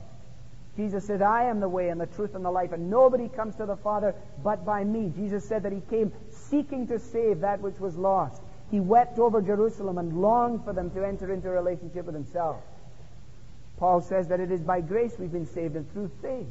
Jesus 0.76 1.06
said, 1.06 1.22
I 1.22 1.44
am 1.44 1.60
the 1.60 1.68
way 1.68 1.88
and 1.88 2.00
the 2.00 2.06
truth 2.06 2.34
and 2.34 2.44
the 2.44 2.50
life, 2.50 2.72
and 2.72 2.90
nobody 2.90 3.28
comes 3.28 3.54
to 3.56 3.66
the 3.66 3.76
Father 3.76 4.14
but 4.42 4.64
by 4.64 4.82
me. 4.82 5.12
Jesus 5.14 5.44
said 5.44 5.62
that 5.62 5.72
he 5.72 5.80
came 5.88 6.12
seeking 6.30 6.88
to 6.88 6.98
save 6.98 7.40
that 7.40 7.60
which 7.60 7.78
was 7.78 7.96
lost. 7.96 8.42
He 8.70 8.80
wept 8.80 9.18
over 9.18 9.40
Jerusalem 9.40 9.98
and 9.98 10.20
longed 10.20 10.64
for 10.64 10.72
them 10.72 10.90
to 10.90 11.04
enter 11.04 11.32
into 11.32 11.48
a 11.48 11.52
relationship 11.52 12.06
with 12.06 12.14
himself. 12.14 12.56
Paul 13.78 14.00
says 14.00 14.28
that 14.28 14.40
it 14.40 14.50
is 14.50 14.60
by 14.60 14.80
grace 14.80 15.14
we've 15.18 15.32
been 15.32 15.46
saved 15.46 15.76
and 15.76 15.90
through 15.92 16.10
faith. 16.22 16.46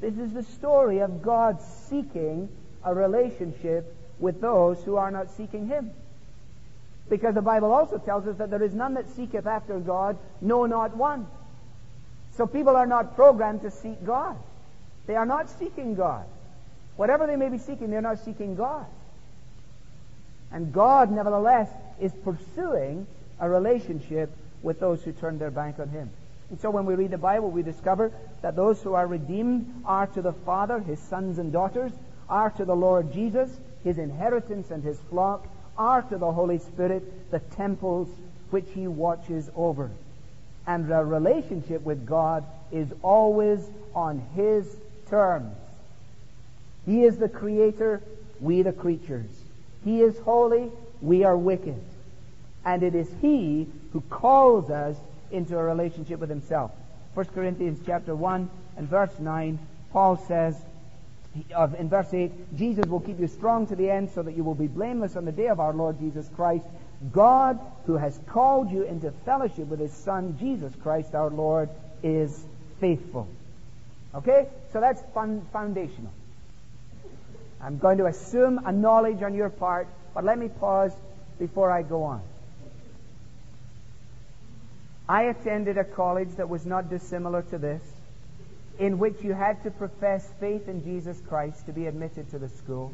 This 0.00 0.18
is 0.18 0.32
the 0.32 0.42
story 0.42 0.98
of 0.98 1.22
God 1.22 1.62
seeking 1.88 2.48
a 2.84 2.94
relationship 2.94 3.96
with 4.18 4.40
those 4.40 4.82
who 4.84 4.96
are 4.96 5.10
not 5.10 5.30
seeking 5.30 5.66
Him. 5.66 5.90
Because 7.08 7.34
the 7.34 7.42
Bible 7.42 7.72
also 7.72 7.98
tells 7.98 8.26
us 8.26 8.36
that 8.38 8.50
there 8.50 8.62
is 8.62 8.74
none 8.74 8.94
that 8.94 9.08
seeketh 9.10 9.46
after 9.46 9.78
God, 9.78 10.18
no, 10.40 10.66
not 10.66 10.96
one. 10.96 11.26
So 12.36 12.46
people 12.46 12.76
are 12.76 12.86
not 12.86 13.14
programmed 13.14 13.62
to 13.62 13.70
seek 13.70 14.04
God. 14.04 14.36
They 15.06 15.16
are 15.16 15.26
not 15.26 15.50
seeking 15.50 15.94
God. 15.94 16.24
Whatever 16.96 17.26
they 17.26 17.36
may 17.36 17.48
be 17.48 17.58
seeking, 17.58 17.90
they're 17.90 18.00
not 18.00 18.24
seeking 18.24 18.56
God. 18.56 18.86
And 20.52 20.72
God, 20.72 21.10
nevertheless, 21.10 21.68
is 22.00 22.12
pursuing 22.12 23.06
a 23.40 23.48
relationship 23.48 24.30
with 24.62 24.80
those 24.80 25.02
who 25.02 25.12
turn 25.12 25.38
their 25.38 25.50
back 25.50 25.78
on 25.78 25.88
Him. 25.88 26.10
And 26.50 26.60
so 26.60 26.70
when 26.70 26.86
we 26.86 26.94
read 26.94 27.10
the 27.10 27.18
Bible, 27.18 27.50
we 27.50 27.62
discover 27.62 28.12
that 28.42 28.56
those 28.56 28.82
who 28.82 28.94
are 28.94 29.06
redeemed 29.06 29.82
are 29.84 30.06
to 30.08 30.22
the 30.22 30.32
Father, 30.32 30.78
His 30.78 31.00
sons 31.00 31.38
and 31.38 31.52
daughters, 31.52 31.92
are 32.28 32.50
to 32.50 32.64
the 32.64 32.76
Lord 32.76 33.12
Jesus, 33.12 33.50
His 33.82 33.98
inheritance 33.98 34.70
and 34.70 34.82
His 34.82 34.98
flock, 35.10 35.46
are 35.76 36.02
to 36.02 36.18
the 36.18 36.32
Holy 36.32 36.58
Spirit, 36.58 37.30
the 37.30 37.40
temples 37.40 38.08
which 38.50 38.66
He 38.74 38.86
watches 38.86 39.50
over. 39.56 39.90
And 40.66 40.88
the 40.88 41.04
relationship 41.04 41.82
with 41.82 42.06
God 42.06 42.44
is 42.72 42.92
always 43.02 43.60
on 43.94 44.22
His 44.34 44.66
terms. 45.08 45.56
He 46.86 47.04
is 47.04 47.18
the 47.18 47.28
Creator, 47.28 48.02
we 48.40 48.62
the 48.62 48.72
creatures. 48.72 49.30
He 49.84 50.00
is 50.00 50.18
holy, 50.20 50.70
we 51.00 51.24
are 51.24 51.36
wicked. 51.36 51.82
And 52.64 52.82
it 52.82 52.94
is 52.94 53.08
He 53.20 53.66
who 53.92 54.00
calls 54.02 54.70
us 54.70 54.96
into 55.30 55.58
a 55.58 55.62
relationship 55.62 56.20
with 56.20 56.30
Himself. 56.30 56.70
1 57.14 57.26
Corinthians 57.26 57.80
chapter 57.84 58.14
1 58.14 58.50
and 58.76 58.88
verse 58.88 59.18
9, 59.18 59.58
Paul 59.92 60.16
says, 60.16 60.56
in 61.78 61.88
verse 61.88 62.12
8, 62.12 62.56
Jesus 62.56 62.86
will 62.86 63.00
keep 63.00 63.18
you 63.20 63.26
strong 63.26 63.66
to 63.66 63.76
the 63.76 63.90
end 63.90 64.10
so 64.14 64.22
that 64.22 64.36
you 64.36 64.44
will 64.44 64.54
be 64.54 64.66
blameless 64.66 65.16
on 65.16 65.24
the 65.24 65.32
day 65.32 65.48
of 65.48 65.60
our 65.60 65.72
Lord 65.72 65.98
Jesus 65.98 66.28
Christ. 66.36 66.64
God, 67.12 67.58
who 67.86 67.96
has 67.96 68.18
called 68.28 68.70
you 68.70 68.82
into 68.82 69.10
fellowship 69.24 69.66
with 69.66 69.80
His 69.80 69.92
Son, 69.92 70.36
Jesus 70.38 70.72
Christ 70.82 71.14
our 71.14 71.30
Lord, 71.30 71.68
is 72.02 72.44
faithful. 72.80 73.28
Okay? 74.14 74.48
So 74.72 74.80
that's 74.80 75.02
fun, 75.12 75.46
foundational. 75.52 76.12
I'm 77.60 77.78
going 77.78 77.98
to 77.98 78.06
assume 78.06 78.60
a 78.64 78.72
knowledge 78.72 79.22
on 79.22 79.34
your 79.34 79.48
part, 79.48 79.88
but 80.14 80.24
let 80.24 80.38
me 80.38 80.48
pause 80.48 80.92
before 81.38 81.70
I 81.70 81.82
go 81.82 82.04
on. 82.04 82.22
I 85.08 85.24
attended 85.24 85.76
a 85.76 85.84
college 85.84 86.30
that 86.36 86.48
was 86.48 86.64
not 86.64 86.88
dissimilar 86.88 87.42
to 87.42 87.58
this, 87.58 87.82
in 88.78 88.98
which 88.98 89.22
you 89.22 89.32
had 89.32 89.62
to 89.64 89.70
profess 89.70 90.26
faith 90.40 90.68
in 90.68 90.82
Jesus 90.82 91.20
Christ 91.28 91.66
to 91.66 91.72
be 91.72 91.86
admitted 91.86 92.30
to 92.30 92.38
the 92.38 92.48
school. 92.48 92.92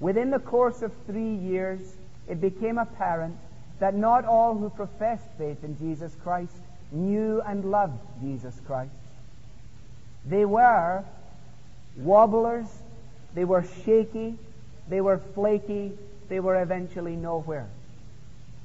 Within 0.00 0.30
the 0.30 0.40
course 0.40 0.82
of 0.82 0.92
three 1.06 1.36
years, 1.36 1.80
it 2.28 2.40
became 2.40 2.78
apparent 2.78 3.36
that 3.80 3.94
not 3.94 4.24
all 4.24 4.56
who 4.56 4.70
professed 4.70 5.26
faith 5.36 5.62
in 5.62 5.76
Jesus 5.78 6.14
Christ 6.22 6.56
knew 6.92 7.42
and 7.42 7.70
loved 7.70 7.98
Jesus 8.20 8.58
Christ. 8.66 8.92
They 10.26 10.44
were 10.44 11.04
wobblers, 11.96 12.66
they 13.34 13.44
were 13.44 13.64
shaky, 13.84 14.38
they 14.88 15.00
were 15.00 15.18
flaky, 15.34 15.92
they 16.28 16.40
were 16.40 16.60
eventually 16.62 17.16
nowhere. 17.16 17.68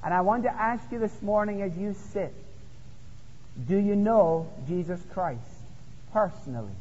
And 0.04 0.14
I 0.14 0.22
want 0.22 0.44
to 0.44 0.52
ask 0.52 0.90
you 0.92 1.00
this 1.00 1.22
morning 1.22 1.62
as 1.62 1.78
you 1.78 1.96
sit, 2.14 2.34
do 3.68 3.78
you 3.78 3.96
know 3.96 4.48
Jesus 4.68 5.02
Christ 5.14 5.42
personally? 6.14 6.72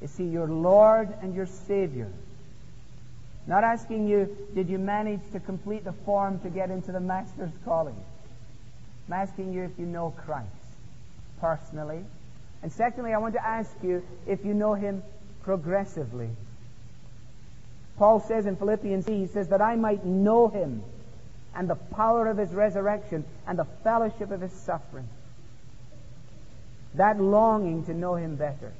Is 0.00 0.16
he 0.16 0.24
your 0.24 0.46
Lord 0.46 1.08
and 1.22 1.34
your 1.34 1.46
Savior? 1.46 2.10
Not 3.46 3.64
asking 3.64 4.06
you, 4.06 4.36
did 4.54 4.68
you 4.68 4.78
manage 4.78 5.20
to 5.32 5.40
complete 5.40 5.84
the 5.84 5.92
form 6.04 6.38
to 6.40 6.50
get 6.50 6.70
into 6.70 6.92
the 6.92 7.00
Master's 7.00 7.52
College? 7.64 7.94
I'm 9.08 9.14
asking 9.14 9.52
you 9.52 9.62
if 9.64 9.72
you 9.78 9.86
know 9.86 10.14
Christ 10.24 10.46
personally. 11.40 12.04
And 12.62 12.72
secondly, 12.72 13.12
I 13.12 13.18
want 13.18 13.34
to 13.34 13.44
ask 13.44 13.70
you 13.82 14.04
if 14.26 14.44
you 14.44 14.54
know 14.54 14.74
him 14.74 15.02
progressively. 15.42 16.28
Paul 17.96 18.20
says 18.20 18.46
in 18.46 18.56
Philippians, 18.56 19.06
he 19.06 19.26
says 19.26 19.48
that 19.48 19.60
I 19.60 19.76
might 19.76 20.04
know 20.04 20.48
him 20.48 20.82
and 21.54 21.68
the 21.68 21.74
power 21.74 22.28
of 22.28 22.36
his 22.36 22.50
resurrection 22.52 23.24
and 23.46 23.58
the 23.58 23.66
fellowship 23.82 24.30
of 24.30 24.40
his 24.40 24.52
suffering. 24.52 25.08
That 26.94 27.20
longing 27.20 27.84
to 27.86 27.94
know 27.94 28.14
him 28.14 28.36
better. 28.36 28.72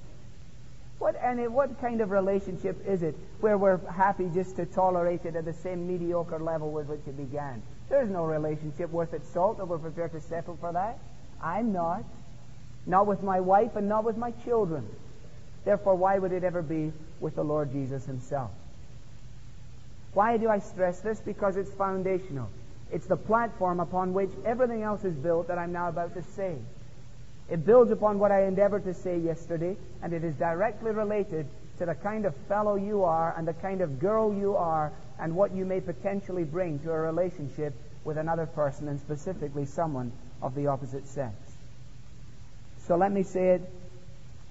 What, 1.00 1.16
and 1.16 1.54
what 1.54 1.80
kind 1.80 2.02
of 2.02 2.11
relationship 2.11 2.87
is 2.87 3.02
it 3.02 3.16
where 3.40 3.57
we're 3.57 3.78
happy 3.90 4.28
just 4.35 4.57
to 4.57 4.66
tolerate 4.66 5.25
it 5.25 5.35
at 5.35 5.47
the 5.47 5.54
same 5.54 5.88
mediocre 5.88 6.38
level 6.38 6.71
with 6.71 6.88
which 6.88 7.00
it 7.07 7.16
began? 7.16 7.62
There's 7.88 8.11
no 8.11 8.25
relationship 8.25 8.90
worth 8.90 9.14
its 9.14 9.26
salt 9.30 9.57
that 9.57 9.64
we're 9.64 9.78
prepared 9.78 10.12
to 10.12 10.21
settle 10.21 10.59
for 10.61 10.75
that. 10.75 10.99
I'm 11.42 11.73
not. 11.73 12.04
Not 12.85 13.07
with 13.07 13.23
my 13.23 13.40
wife 13.40 13.76
and 13.76 13.88
not 13.88 14.04
with 14.04 14.19
my 14.19 14.33
children. 14.45 14.87
Therefore, 15.64 15.95
why 15.95 16.19
would 16.19 16.33
it 16.33 16.45
ever 16.45 16.61
be 16.61 16.92
with 17.19 17.35
the 17.35 17.45
Lord 17.45 17.73
Jesus 17.73 18.04
himself? 18.04 18.50
Why 20.12 20.37
do 20.37 20.50
I 20.50 20.59
stress 20.59 21.00
this? 21.00 21.19
Because 21.19 21.57
it's 21.57 21.73
foundational. 21.73 22.50
It's 22.92 23.07
the 23.07 23.16
platform 23.16 23.80
upon 23.80 24.12
which 24.12 24.33
everything 24.45 24.83
else 24.83 25.02
is 25.04 25.14
built 25.14 25.49
that 25.49 25.57
I'm 25.57 25.73
now 25.73 25.88
about 25.88 26.12
to 26.14 26.23
say. 26.23 26.57
It 27.50 27.66
builds 27.66 27.90
upon 27.90 28.19
what 28.19 28.30
I 28.30 28.45
endeavored 28.45 28.85
to 28.85 28.95
say 28.95 29.19
yesterday, 29.19 29.76
and 30.02 30.12
it 30.12 30.23
is 30.23 30.35
directly 30.37 30.92
related 30.92 31.47
to 31.78 31.87
the 31.87 31.95
kind 31.95 32.25
of 32.25 32.35
fellow 32.49 32.76
you 32.76 33.04
are 33.04 33.35
and 33.37 33.49
the 33.49 33.54
kind 33.54 33.80
of 33.80 33.99
girl 33.99 34.33
you 34.33 34.57
are 34.57 34.92
and 35.19 35.35
what 35.35 35.52
you 35.52 35.64
may 35.64 35.80
potentially 35.80 36.45
bring 36.45 36.78
to 36.80 36.92
a 36.92 36.99
relationship 36.99 37.75
with 38.04 38.16
another 38.16 38.47
person, 38.47 38.88
and 38.88 39.00
specifically 39.00 39.66
someone 39.66 40.12
of 40.40 40.54
the 40.54 40.69
opposite 40.69 41.07
sex. 41.07 41.35
So 42.87 42.97
let 42.97 43.12
me 43.12 43.23
say 43.23 43.50
it 43.50 43.62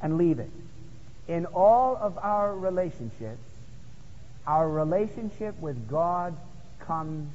and 0.02 0.18
leave 0.18 0.40
it. 0.40 0.52
in 1.30 1.46
all 1.46 1.96
of 1.96 2.18
our 2.18 2.54
relationships, 2.56 3.46
our 4.48 4.68
relationship 4.68 5.58
with 5.62 5.88
God 5.88 6.36
comes 6.80 7.32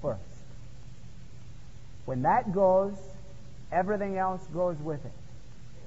first. 0.00 0.20
When 2.04 2.22
that 2.22 2.54
goes, 2.54 2.94
everything 3.72 4.18
else 4.18 4.46
goes 4.54 4.76
with 4.78 5.04
it. 5.04 5.12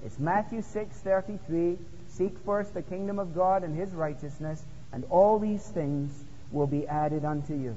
It's 0.04 0.20
Matthew 0.20 0.62
6:33, 0.62 1.78
seek 2.08 2.38
first 2.40 2.74
the 2.74 2.82
kingdom 2.82 3.20
of 3.20 3.34
God 3.34 3.64
and 3.64 3.76
his 3.76 3.94
righteousness, 3.94 4.64
and 4.92 5.06
all 5.10 5.40
these 5.40 5.68
things 5.70 6.24
will 6.52 6.68
be 6.68 6.88
added 6.88 7.24
unto 7.24 7.54
you. 7.54 7.76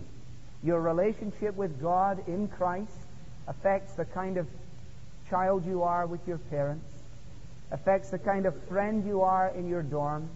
Your 0.62 0.80
relationship 0.80 1.56
with 1.56 1.80
God 1.80 2.26
in 2.26 2.48
Christ 2.48 2.98
affects 3.46 3.94
the 3.94 4.04
kind 4.04 4.36
of 4.36 4.46
child 5.30 5.64
you 5.64 5.82
are 5.82 6.06
with 6.06 6.26
your 6.26 6.38
parents, 6.38 6.86
affects 7.70 8.10
the 8.10 8.18
kind 8.18 8.46
of 8.46 8.54
friend 8.64 9.06
you 9.06 9.22
are 9.22 9.48
in 9.48 9.68
your 9.68 9.82
dorm, 9.82 10.28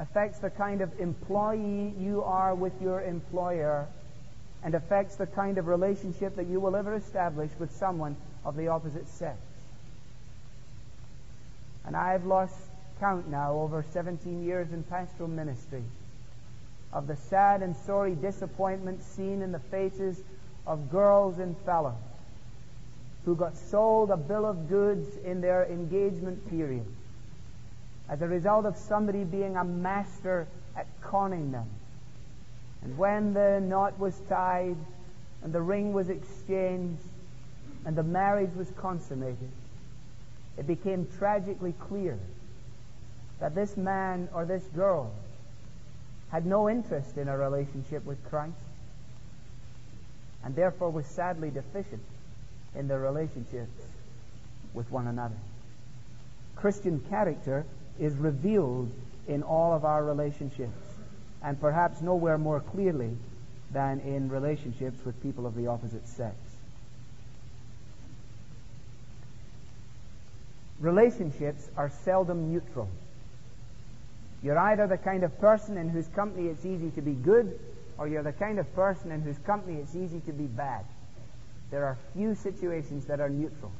affects 0.00 0.38
the 0.38 0.50
kind 0.50 0.80
of 0.80 1.00
employee 1.00 1.94
you 1.98 2.22
are 2.22 2.54
with 2.54 2.80
your 2.82 3.00
employer, 3.02 3.86
and 4.62 4.74
affects 4.74 5.16
the 5.16 5.26
kind 5.26 5.58
of 5.58 5.66
relationship 5.66 6.36
that 6.36 6.46
you 6.46 6.60
will 6.60 6.76
ever 6.76 6.94
establish 6.94 7.50
with 7.58 7.70
someone 7.76 8.16
of 8.44 8.56
the 8.56 8.68
opposite 8.68 9.08
sex. 9.08 9.38
And 11.86 11.96
I've 11.96 12.24
lost 12.24 12.54
count 13.00 13.28
now 13.28 13.54
over 13.54 13.84
17 13.92 14.44
years 14.44 14.72
in 14.72 14.82
pastoral 14.84 15.28
ministry 15.28 15.82
of 16.92 17.06
the 17.06 17.16
sad 17.16 17.62
and 17.62 17.76
sorry 17.76 18.14
disappointment 18.14 19.02
seen 19.02 19.42
in 19.42 19.52
the 19.52 19.58
faces 19.58 20.20
of 20.66 20.90
girls 20.90 21.38
and 21.38 21.56
fellows 21.66 21.94
who 23.24 23.34
got 23.34 23.56
sold 23.56 24.10
a 24.10 24.16
bill 24.16 24.46
of 24.46 24.68
goods 24.68 25.08
in 25.24 25.40
their 25.40 25.64
engagement 25.66 26.48
period 26.48 26.86
as 28.08 28.20
a 28.20 28.28
result 28.28 28.66
of 28.66 28.76
somebody 28.76 29.24
being 29.24 29.56
a 29.56 29.64
master 29.64 30.46
at 30.76 30.86
conning 31.02 31.52
them. 31.52 31.68
And 32.82 32.98
when 32.98 33.32
the 33.32 33.60
knot 33.60 33.98
was 33.98 34.14
tied 34.28 34.76
and 35.42 35.52
the 35.52 35.60
ring 35.60 35.92
was 35.92 36.10
exchanged 36.10 37.02
and 37.84 37.96
the 37.96 38.02
marriage 38.02 38.54
was 38.54 38.70
consummated, 38.76 39.50
it 40.56 40.66
became 40.66 41.06
tragically 41.18 41.74
clear 41.88 42.18
that 43.40 43.54
this 43.54 43.76
man 43.76 44.28
or 44.32 44.44
this 44.44 44.64
girl 44.74 45.12
had 46.30 46.46
no 46.46 46.68
interest 46.68 47.16
in 47.16 47.28
a 47.28 47.36
relationship 47.36 48.04
with 48.04 48.22
Christ 48.30 48.54
and 50.44 50.54
therefore 50.54 50.90
was 50.90 51.06
sadly 51.06 51.50
deficient 51.50 52.02
in 52.74 52.86
their 52.86 53.00
relationships 53.00 53.82
with 54.74 54.90
one 54.90 55.06
another. 55.06 55.36
Christian 56.56 57.00
character 57.08 57.64
is 57.98 58.14
revealed 58.16 58.90
in 59.26 59.42
all 59.42 59.72
of 59.72 59.84
our 59.84 60.04
relationships, 60.04 60.72
and 61.42 61.60
perhaps 61.60 62.00
nowhere 62.00 62.36
more 62.36 62.60
clearly 62.60 63.16
than 63.70 64.00
in 64.00 64.28
relationships 64.28 65.04
with 65.04 65.20
people 65.22 65.46
of 65.46 65.54
the 65.54 65.66
opposite 65.66 66.06
sex. 66.06 66.36
Relationships 70.84 71.66
are 71.78 71.90
seldom 72.04 72.52
neutral. 72.52 72.90
You're 74.42 74.58
either 74.58 74.86
the 74.86 74.98
kind 74.98 75.24
of 75.24 75.40
person 75.40 75.78
in 75.78 75.88
whose 75.88 76.06
company 76.08 76.48
it's 76.48 76.66
easy 76.66 76.90
to 76.90 77.00
be 77.00 77.12
good, 77.12 77.58
or 77.96 78.06
you're 78.06 78.22
the 78.22 78.34
kind 78.34 78.58
of 78.58 78.70
person 78.74 79.10
in 79.10 79.22
whose 79.22 79.38
company 79.46 79.80
it's 79.80 79.96
easy 79.96 80.20
to 80.20 80.32
be 80.32 80.44
bad. 80.44 80.84
There 81.70 81.86
are 81.86 81.96
few 82.12 82.34
situations 82.34 83.06
that 83.06 83.18
are 83.18 83.30
neutral. 83.30 83.72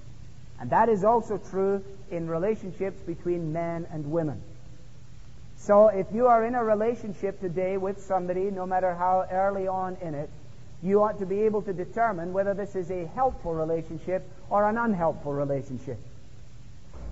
And 0.59 0.71
that 0.71 0.89
is 0.89 1.05
also 1.05 1.37
true 1.37 1.85
in 2.11 2.27
relationships 2.27 2.99
between 3.03 3.53
men 3.53 3.87
and 3.93 4.11
women. 4.11 4.41
So 5.59 5.89
if 5.89 6.07
you 6.11 6.29
are 6.29 6.43
in 6.47 6.55
a 6.55 6.65
relationship 6.65 7.39
today 7.39 7.77
with 7.77 8.01
somebody, 8.01 8.51
no 8.51 8.65
matter 8.65 8.95
how 8.95 9.27
early 9.31 9.69
on 9.69 9.99
in 10.01 10.15
it, 10.15 10.31
you 10.83 11.03
ought 11.03 11.19
to 11.19 11.27
be 11.27 11.43
able 11.43 11.61
to 11.61 11.75
determine 11.75 12.33
whether 12.33 12.55
this 12.55 12.75
is 12.75 12.91
a 12.91 13.05
helpful 13.15 13.53
relationship 13.53 14.27
or 14.49 14.67
an 14.67 14.79
unhelpful 14.79 15.35
relationship. 15.35 15.99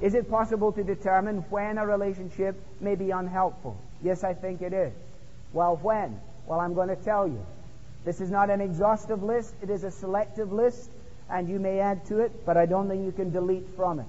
Is 0.02 0.14
it 0.14 0.28
possible 0.28 0.72
to 0.72 0.82
determine 0.82 1.44
when 1.48 1.78
a 1.78 1.86
relationship 1.86 2.56
may 2.80 2.96
be 2.96 3.12
unhelpful? 3.12 3.76
Yes, 4.02 4.24
I 4.24 4.34
think 4.34 4.60
it 4.60 4.72
is. 4.72 4.92
Well, 5.52 5.76
when? 5.76 6.20
Well, 6.46 6.58
I'm 6.58 6.74
going 6.74 6.88
to 6.88 6.96
tell 6.96 7.28
you. 7.28 7.46
This 8.04 8.20
is 8.20 8.28
not 8.28 8.50
an 8.50 8.60
exhaustive 8.60 9.22
list, 9.22 9.54
it 9.62 9.70
is 9.70 9.84
a 9.84 9.90
selective 9.92 10.52
list, 10.52 10.90
and 11.30 11.48
you 11.48 11.60
may 11.60 11.78
add 11.78 12.04
to 12.06 12.18
it, 12.18 12.44
but 12.44 12.56
I 12.56 12.66
don't 12.66 12.88
think 12.88 13.04
you 13.04 13.12
can 13.12 13.30
delete 13.30 13.68
from 13.76 14.00
it. 14.00 14.06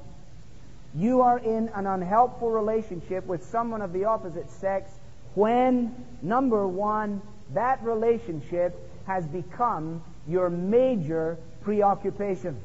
You 0.96 1.22
are 1.22 1.38
in 1.38 1.70
an 1.76 1.86
unhelpful 1.86 2.50
relationship 2.50 3.28
with 3.28 3.46
someone 3.46 3.84
of 3.84 3.94
the 3.94 4.06
opposite 4.06 4.50
sex 4.50 4.90
when, 5.36 5.94
number 6.24 6.68
one, 6.68 7.22
that 7.54 7.84
relationship 7.84 8.76
has 9.06 9.28
become 9.28 10.02
your 10.28 10.50
major 10.50 11.38
preoccupation. 11.62 12.58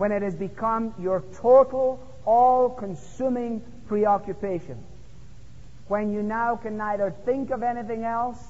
When 0.00 0.12
it 0.12 0.22
has 0.22 0.34
become 0.34 0.94
your 0.98 1.22
total, 1.42 2.00
all 2.24 2.70
consuming 2.70 3.60
preoccupation. 3.86 4.82
When 5.88 6.10
you 6.10 6.22
now 6.22 6.56
can 6.56 6.78
neither 6.78 7.10
think 7.26 7.50
of 7.50 7.62
anything 7.62 8.04
else 8.04 8.42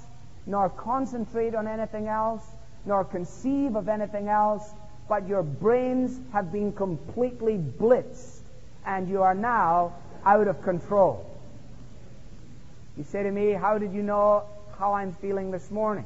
nor 0.47 0.69
concentrate 0.69 1.57
on 1.57 1.67
anything 1.67 2.07
else, 2.07 2.45
nor 2.87 3.05
conceive 3.05 3.75
of 3.75 3.89
anything 3.89 4.29
else, 4.29 4.63
but 5.09 5.27
your 5.27 5.43
brains 5.43 6.21
have 6.33 6.53
been 6.53 6.73
completely 6.73 7.59
blitzed, 7.59 8.43
and 8.87 9.09
you 9.09 9.25
are 9.25 9.35
now 9.35 9.95
out 10.25 10.47
of 10.47 10.63
control. 10.63 11.27
You 12.97 13.03
say 13.03 13.25
to 13.25 13.31
me, 13.33 13.55
How 13.55 13.77
did 13.77 13.93
you 13.93 14.05
know 14.05 14.45
how 14.79 14.93
I'm 14.93 15.15
feeling 15.15 15.51
this 15.51 15.69
morning? 15.73 16.05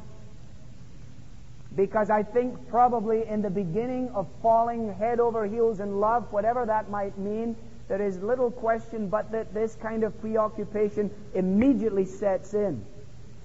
Because 1.76 2.08
I 2.08 2.22
think 2.22 2.68
probably 2.68 3.26
in 3.26 3.42
the 3.42 3.50
beginning 3.50 4.10
of 4.10 4.28
falling 4.42 4.92
head 4.94 5.18
over 5.18 5.44
heels 5.46 5.80
in 5.80 5.98
love, 5.98 6.32
whatever 6.32 6.64
that 6.66 6.88
might 6.88 7.18
mean, 7.18 7.56
there 7.88 8.00
is 8.00 8.22
little 8.22 8.50
question 8.50 9.08
but 9.08 9.32
that 9.32 9.52
this 9.52 9.74
kind 9.76 10.04
of 10.04 10.18
preoccupation 10.20 11.10
immediately 11.34 12.06
sets 12.06 12.54
in. 12.54 12.84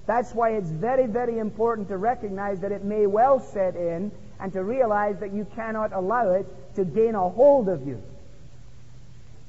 That's 0.06 0.34
why 0.34 0.52
it's 0.52 0.70
very, 0.70 1.08
very 1.08 1.38
important 1.38 1.88
to 1.90 1.98
recognize 1.98 2.62
that 2.62 2.72
it 2.72 2.84
may 2.84 3.06
well 3.06 3.40
set 3.40 3.76
in 3.76 4.12
and 4.40 4.54
to 4.54 4.64
realize 4.64 5.20
that 5.20 5.34
you 5.34 5.46
cannot 5.56 5.92
allow 5.94 6.32
it 6.32 6.46
to 6.76 6.86
gain 6.86 7.16
a 7.16 7.30
hold 7.30 7.68
of 7.68 7.86
you. 7.86 8.02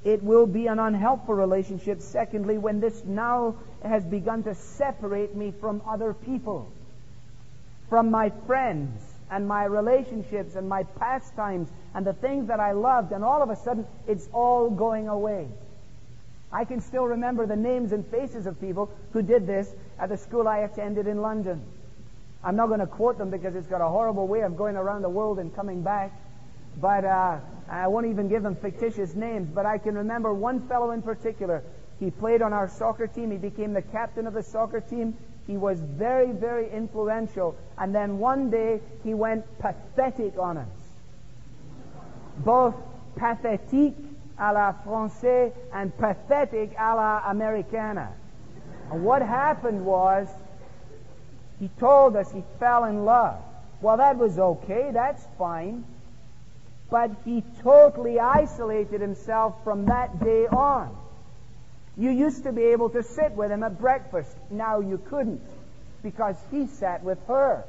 It 0.04 0.22
will 0.22 0.46
be 0.46 0.66
an 0.66 0.78
unhelpful 0.78 1.34
relationship, 1.34 2.00
secondly, 2.00 2.58
when 2.58 2.80
this 2.80 3.04
now 3.04 3.56
has 3.82 4.04
begun 4.04 4.42
to 4.44 4.54
separate 4.54 5.34
me 5.34 5.52
from 5.60 5.82
other 5.86 6.14
people, 6.14 6.70
from 7.90 8.10
my 8.10 8.30
friends 8.46 9.02
and 9.30 9.46
my 9.46 9.64
relationships 9.64 10.54
and 10.54 10.68
my 10.68 10.84
pastimes 10.84 11.68
and 11.94 12.06
the 12.06 12.14
things 12.14 12.48
that 12.48 12.60
I 12.60 12.72
loved, 12.72 13.12
and 13.12 13.22
all 13.22 13.42
of 13.42 13.50
a 13.50 13.56
sudden 13.56 13.86
it's 14.08 14.28
all 14.32 14.70
going 14.70 15.08
away. 15.08 15.48
I 16.52 16.64
can 16.64 16.80
still 16.80 17.04
remember 17.04 17.46
the 17.46 17.56
names 17.56 17.92
and 17.92 18.06
faces 18.06 18.46
of 18.46 18.60
people 18.60 18.90
who 19.12 19.22
did 19.22 19.46
this 19.46 19.70
at 19.98 20.08
the 20.08 20.16
school 20.16 20.48
I 20.48 20.58
attended 20.58 21.06
in 21.06 21.20
London. 21.20 21.62
I'm 22.42 22.56
not 22.56 22.68
going 22.68 22.80
to 22.80 22.86
quote 22.86 23.18
them 23.18 23.30
because 23.30 23.54
it's 23.54 23.66
got 23.66 23.80
a 23.80 23.88
horrible 23.88 24.26
way 24.26 24.40
of 24.40 24.56
going 24.56 24.76
around 24.76 25.02
the 25.02 25.10
world 25.10 25.38
and 25.38 25.54
coming 25.54 25.82
back. 25.82 26.12
But 26.80 27.04
uh, 27.04 27.38
I 27.68 27.88
won't 27.88 28.06
even 28.06 28.28
give 28.28 28.42
them 28.42 28.56
fictitious 28.56 29.14
names. 29.14 29.48
But 29.52 29.66
I 29.66 29.78
can 29.78 29.94
remember 29.94 30.32
one 30.32 30.66
fellow 30.66 30.92
in 30.92 31.02
particular. 31.02 31.62
He 31.98 32.10
played 32.10 32.40
on 32.40 32.52
our 32.52 32.68
soccer 32.68 33.06
team. 33.06 33.30
He 33.30 33.36
became 33.36 33.74
the 33.74 33.82
captain 33.82 34.26
of 34.26 34.32
the 34.32 34.42
soccer 34.42 34.80
team. 34.80 35.16
He 35.46 35.56
was 35.56 35.80
very, 35.80 36.32
very 36.32 36.70
influential. 36.70 37.56
And 37.78 37.94
then 37.94 38.18
one 38.18 38.50
day 38.50 38.80
he 39.04 39.14
went 39.14 39.44
pathetic 39.58 40.38
on 40.38 40.58
us. 40.58 40.68
Both 42.38 42.74
pathetique 43.16 43.96
à 44.38 44.52
la 44.54 44.72
française 44.84 45.52
and 45.72 45.96
pathetic 45.98 46.74
à 46.76 46.94
la 46.94 47.30
americana. 47.30 48.12
And 48.90 49.04
what 49.04 49.22
happened 49.22 49.84
was 49.84 50.28
he 51.58 51.68
told 51.78 52.16
us 52.16 52.32
he 52.32 52.42
fell 52.58 52.84
in 52.84 53.04
love. 53.04 53.38
Well, 53.82 53.98
that 53.98 54.16
was 54.16 54.38
okay. 54.38 54.90
That's 54.92 55.26
fine. 55.38 55.84
But 56.90 57.10
he 57.24 57.44
totally 57.62 58.18
isolated 58.18 59.00
himself 59.00 59.54
from 59.62 59.86
that 59.86 60.18
day 60.22 60.46
on. 60.46 60.96
You 61.96 62.10
used 62.10 62.44
to 62.44 62.52
be 62.52 62.62
able 62.64 62.90
to 62.90 63.02
sit 63.02 63.32
with 63.32 63.50
him 63.50 63.62
at 63.62 63.78
breakfast. 63.78 64.34
Now 64.50 64.80
you 64.80 64.98
couldn't 64.98 65.42
because 66.02 66.36
he 66.50 66.66
sat 66.66 67.02
with 67.02 67.18
her. 67.26 67.64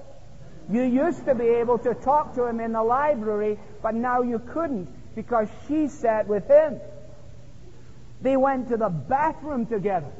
You 0.69 0.84
used 0.84 1.25
to 1.25 1.36
be 1.36 1.45
able 1.45 1.79
to 1.79 1.93
talk 1.93 2.36
to 2.36 2.45
him 2.45 2.60
in 2.60 2.71
the 2.71 2.84
library, 2.84 3.60
but 3.81 3.95
now 3.95 4.21
you 4.21 4.39
couldn't 4.39 4.88
because 5.15 5.49
she 5.67 5.88
sat 5.88 6.27
with 6.27 6.47
him. 6.47 6.79
They 8.21 8.38
went 8.38 8.69
to 8.69 8.77
the 8.77 8.89
bathroom 8.89 9.65
together. 9.65 10.12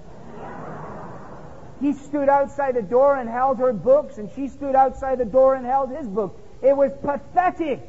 He 1.80 1.94
stood 1.94 2.30
outside 2.30 2.76
the 2.76 2.82
door 2.82 3.16
and 3.16 3.30
held 3.30 3.60
her 3.60 3.74
books, 3.74 4.18
and 4.18 4.30
she 4.36 4.50
stood 4.50 4.76
outside 4.76 5.20
the 5.20 5.26
door 5.26 5.56
and 5.56 5.66
held 5.66 5.90
his 5.90 6.08
books. 6.08 6.40
It 6.62 6.76
was 6.76 6.92
pathetic. 7.02 7.82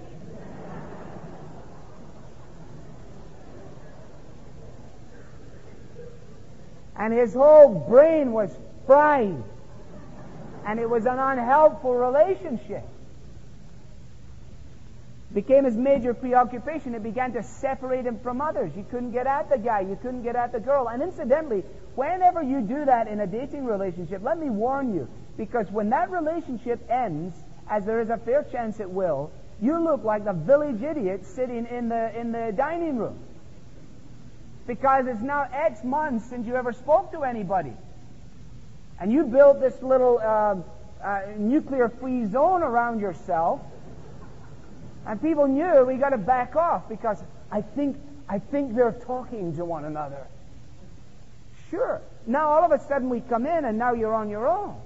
And 7.03 7.13
his 7.13 7.35
whole 7.35 7.75
brain 7.75 8.31
was 8.31 8.57
fried. 8.87 9.43
And 10.65 10.79
it 10.79 10.89
was 10.89 11.05
an 11.05 11.19
unhelpful 11.19 11.93
relationship. 11.93 12.85
Became 15.35 15.65
his 15.65 15.75
major 15.77 16.15
preoccupation. 16.15 16.95
It 16.95 17.03
began 17.03 17.33
to 17.33 17.43
separate 17.43 18.07
him 18.07 18.21
from 18.21 18.41
others. 18.41 18.71
You 18.77 18.87
couldn't 18.89 19.11
get 19.11 19.27
at 19.27 19.51
the 19.51 19.59
guy. 19.59 19.81
You 19.81 19.99
couldn't 20.01 20.23
get 20.23 20.37
at 20.37 20.53
the 20.53 20.61
girl. 20.61 20.89
And 20.89 21.03
incidentally, 21.03 21.65
whenever 21.97 22.41
you 22.41 22.61
do 22.61 22.85
that 22.85 23.09
in 23.09 23.19
a 23.19 23.27
dating 23.27 23.65
relationship, 23.65 24.23
let 24.23 24.39
me 24.39 24.49
warn 24.49 24.95
you, 24.95 25.09
because 25.37 25.69
when 25.73 25.91
that 25.91 26.09
relationship 26.13 26.89
ends, 26.89 27.35
as 27.69 27.85
there 27.85 28.01
is 28.01 28.11
a 28.11 28.19
fair 28.19 28.45
chance 28.45 28.79
it 28.79 28.89
will, 28.89 29.33
you 29.61 29.83
look 29.83 30.05
like 30.05 30.25
the 30.25 30.35
village 30.35 30.81
idiot 30.81 31.27
sitting 31.27 31.67
in 31.67 31.89
the, 31.89 32.17
in 32.17 32.31
the 32.31 32.53
dining 32.57 32.97
room. 32.97 33.19
Because 34.67 35.07
it's 35.07 35.21
now 35.21 35.49
X 35.53 35.83
months 35.83 36.25
since 36.27 36.47
you 36.47 36.55
ever 36.55 36.73
spoke 36.73 37.13
to 37.13 37.25
anybody. 37.25 37.73
And 39.01 39.13
you 39.13 39.25
built 39.25 39.61
this 39.61 39.83
little 39.83 40.19
uh, 40.19 40.57
uh, 41.03 41.23
nuclear 41.37 41.89
free 41.89 42.27
zone 42.27 42.63
around 42.63 43.01
yourself. 43.01 43.61
And 45.07 45.21
people 45.21 45.49
knew 45.49 45.85
we 45.85 45.97
got 45.97 46.11
to 46.11 46.19
back 46.19 46.55
off 46.55 46.89
because 46.89 47.23
I 47.51 47.63
think, 47.63 47.97
I 48.29 48.39
think 48.39 48.77
they're 48.77 48.93
talking 48.93 49.57
to 49.57 49.65
one 49.65 49.85
another. 49.85 50.27
Sure. 51.71 52.01
Now 52.27 52.51
all 52.51 52.65
of 52.65 52.71
a 52.71 52.79
sudden 52.87 53.11
we 53.11 53.21
come 53.21 53.47
in 53.47 53.65
and 53.65 53.79
now 53.79 53.95
you're 53.95 54.15
on 54.15 54.29
your 54.29 54.47
own. 54.47 54.77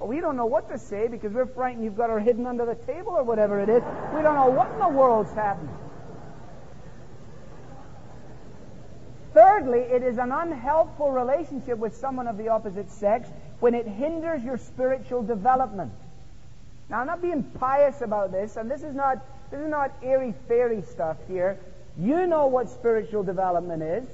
But 0.00 0.08
we 0.08 0.20
don't 0.20 0.36
know 0.36 0.46
what 0.46 0.70
to 0.70 0.78
say 0.78 1.08
because 1.08 1.32
we're 1.32 1.46
frightened 1.46 1.84
you've 1.84 1.96
got 1.96 2.10
her 2.10 2.18
hidden 2.18 2.46
under 2.46 2.64
the 2.64 2.74
table 2.74 3.12
or 3.12 3.22
whatever 3.22 3.60
it 3.60 3.68
is. 3.68 3.82
We 4.14 4.22
don't 4.22 4.34
know 4.34 4.50
what 4.50 4.72
in 4.72 4.78
the 4.78 4.88
world's 4.88 5.32
happening. 5.34 5.76
Thirdly, 9.50 9.80
it 9.80 10.04
is 10.04 10.18
an 10.18 10.30
unhelpful 10.30 11.10
relationship 11.10 11.76
with 11.76 11.96
someone 11.96 12.28
of 12.28 12.38
the 12.38 12.50
opposite 12.50 12.88
sex 12.88 13.28
when 13.58 13.74
it 13.74 13.84
hinders 13.84 14.44
your 14.44 14.58
spiritual 14.58 15.24
development. 15.24 15.92
Now, 16.88 17.00
I'm 17.00 17.08
not 17.08 17.20
being 17.20 17.42
pious 17.42 18.00
about 18.00 18.30
this, 18.30 18.54
and 18.54 18.70
this 18.70 18.84
is 18.84 18.94
not 18.94 19.18
this 19.50 19.60
is 19.60 19.68
not 19.68 19.90
airy 20.04 20.34
fairy 20.46 20.82
stuff 20.82 21.16
here. 21.26 21.58
You 21.98 22.28
know 22.28 22.46
what 22.46 22.70
spiritual 22.70 23.24
development 23.24 23.82
is. 23.82 24.04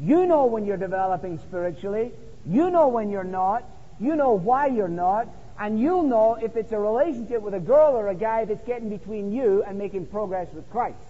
You 0.00 0.24
know 0.24 0.46
when 0.46 0.64
you're 0.64 0.78
developing 0.78 1.38
spiritually. 1.40 2.12
You 2.46 2.70
know 2.70 2.88
when 2.88 3.10
you're 3.10 3.22
not. 3.22 3.64
You 4.00 4.16
know 4.16 4.32
why 4.32 4.68
you're 4.68 4.88
not. 4.88 5.28
And 5.58 5.78
you'll 5.78 6.04
know 6.04 6.38
if 6.40 6.56
it's 6.56 6.72
a 6.72 6.78
relationship 6.78 7.42
with 7.42 7.52
a 7.52 7.60
girl 7.60 7.92
or 7.98 8.08
a 8.08 8.14
guy 8.14 8.46
that's 8.46 8.66
getting 8.66 8.88
between 8.88 9.30
you 9.30 9.62
and 9.62 9.76
making 9.76 10.06
progress 10.06 10.48
with 10.54 10.70
Christ. 10.70 11.09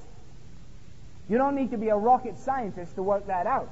You 1.30 1.38
don't 1.38 1.54
need 1.54 1.70
to 1.70 1.78
be 1.78 1.88
a 1.88 1.96
rocket 1.96 2.38
scientist 2.40 2.96
to 2.96 3.04
work 3.04 3.28
that 3.28 3.46
out. 3.46 3.70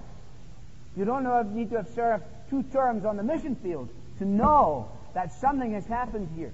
You 0.96 1.04
don't 1.04 1.54
need 1.54 1.70
to 1.70 1.78
have 1.78 1.88
served 1.88 2.22
two 2.48 2.62
terms 2.62 3.04
on 3.04 3.16
the 3.16 3.24
mission 3.24 3.56
field 3.56 3.88
to 4.18 4.24
know 4.24 4.88
that 5.14 5.32
something 5.34 5.72
has 5.72 5.84
happened 5.84 6.28
here. 6.36 6.52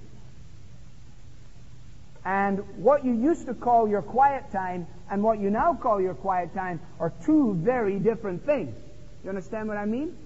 And 2.25 2.59
what 2.77 3.05
you 3.05 3.13
used 3.13 3.45
to 3.45 3.53
call 3.53 3.87
your 3.87 4.01
quiet 4.01 4.51
time 4.51 4.87
and 5.11 5.21
what 5.21 5.39
you 5.39 5.51
now 5.51 5.75
call 5.75 6.01
your 6.01 6.15
quiet 6.15 6.55
time 6.55 6.81
are 6.99 7.13
two 7.23 7.53
very 7.53 7.99
different 7.99 8.43
things. 8.43 8.75
You 9.23 9.29
understand 9.29 9.67
what 9.67 9.77
I 9.77 9.85
mean? 9.85 10.17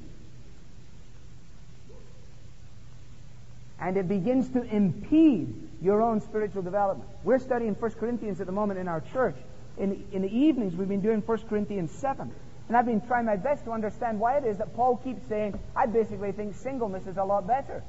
And 3.81 3.97
it 3.97 4.07
begins 4.07 4.47
to 4.51 4.63
impede 4.63 5.53
your 5.81 6.01
own 6.01 6.21
spiritual 6.21 6.61
development. 6.61 7.09
We're 7.25 7.39
studying 7.39 7.75
1 7.75 7.91
Corinthians 7.91 8.39
at 8.39 8.45
the 8.45 8.53
moment 8.53 8.79
in 8.79 8.87
our 8.87 9.01
church. 9.01 9.35
In, 9.79 10.05
in 10.11 10.21
the 10.21 10.37
evenings, 10.37 10.75
we've 10.75 10.89
been 10.89 11.01
doing 11.01 11.21
1 11.21 11.37
Corinthians 11.49 11.91
7. 11.91 12.31
And 12.67 12.77
I've 12.77 12.85
been 12.85 13.01
trying 13.01 13.25
my 13.25 13.37
best 13.37 13.65
to 13.65 13.71
understand 13.71 14.19
why 14.19 14.37
it 14.37 14.45
is 14.45 14.57
that 14.59 14.75
Paul 14.75 14.97
keeps 14.97 15.25
saying, 15.27 15.57
I 15.75 15.87
basically 15.87 16.31
think 16.33 16.55
singleness 16.55 17.07
is 17.07 17.17
a 17.17 17.23
lot 17.23 17.47
better. 17.47 17.81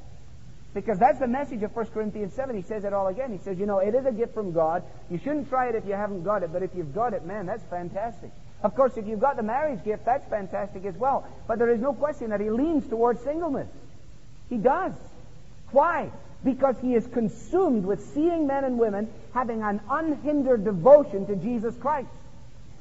Because 0.73 0.99
that's 0.99 1.19
the 1.19 1.27
message 1.27 1.63
of 1.63 1.75
1 1.75 1.87
Corinthians 1.87 2.33
7. 2.33 2.57
He 2.57 2.63
says 2.63 2.85
it 2.85 2.93
all 2.93 3.09
again. 3.09 3.33
He 3.33 3.39
says, 3.39 3.59
you 3.59 3.67
know, 3.67 3.79
it 3.79 3.95
is 3.95 4.07
a 4.07 4.13
gift 4.13 4.33
from 4.33 4.53
God. 4.53 4.85
You 5.11 5.19
shouldn't 5.19 5.49
try 5.49 5.69
it 5.69 5.75
if 5.75 5.85
you 5.85 5.95
haven't 5.95 6.23
got 6.23 6.45
it, 6.45 6.53
but 6.53 6.63
if 6.63 6.71
you've 6.75 6.95
got 6.95 7.13
it, 7.13 7.27
man, 7.27 7.47
that's 7.47 7.65
fantastic. 7.65 8.31
Of 8.63 8.77
course, 8.77 8.97
if 8.97 9.07
you've 9.07 9.21
got 9.21 9.37
the 9.37 9.43
marriage 9.43 9.85
gift, 9.85 10.05
that's 10.05 10.29
fantastic 10.29 10.85
as 10.85 10.95
well. 10.95 11.27
But 11.49 11.59
there 11.59 11.71
is 11.71 11.81
no 11.81 11.93
question 11.93 12.31
that 12.31 12.41
he 12.41 12.51
leans 12.51 12.87
towards 12.87 13.21
singleness. 13.23 13.69
He 14.49 14.59
does. 14.59 14.93
Why? 15.73 16.11
Because 16.45 16.77
he 16.81 16.95
is 16.95 17.07
consumed 17.07 17.85
with 17.85 18.03
seeing 18.15 18.47
men 18.47 18.65
and 18.65 18.79
women 18.79 19.09
having 19.35 19.63
an 19.63 19.81
unhindered 19.91 20.65
devotion 20.65 21.27
to 21.27 21.37
Jesus 21.37 21.75
Christ. 21.77 22.09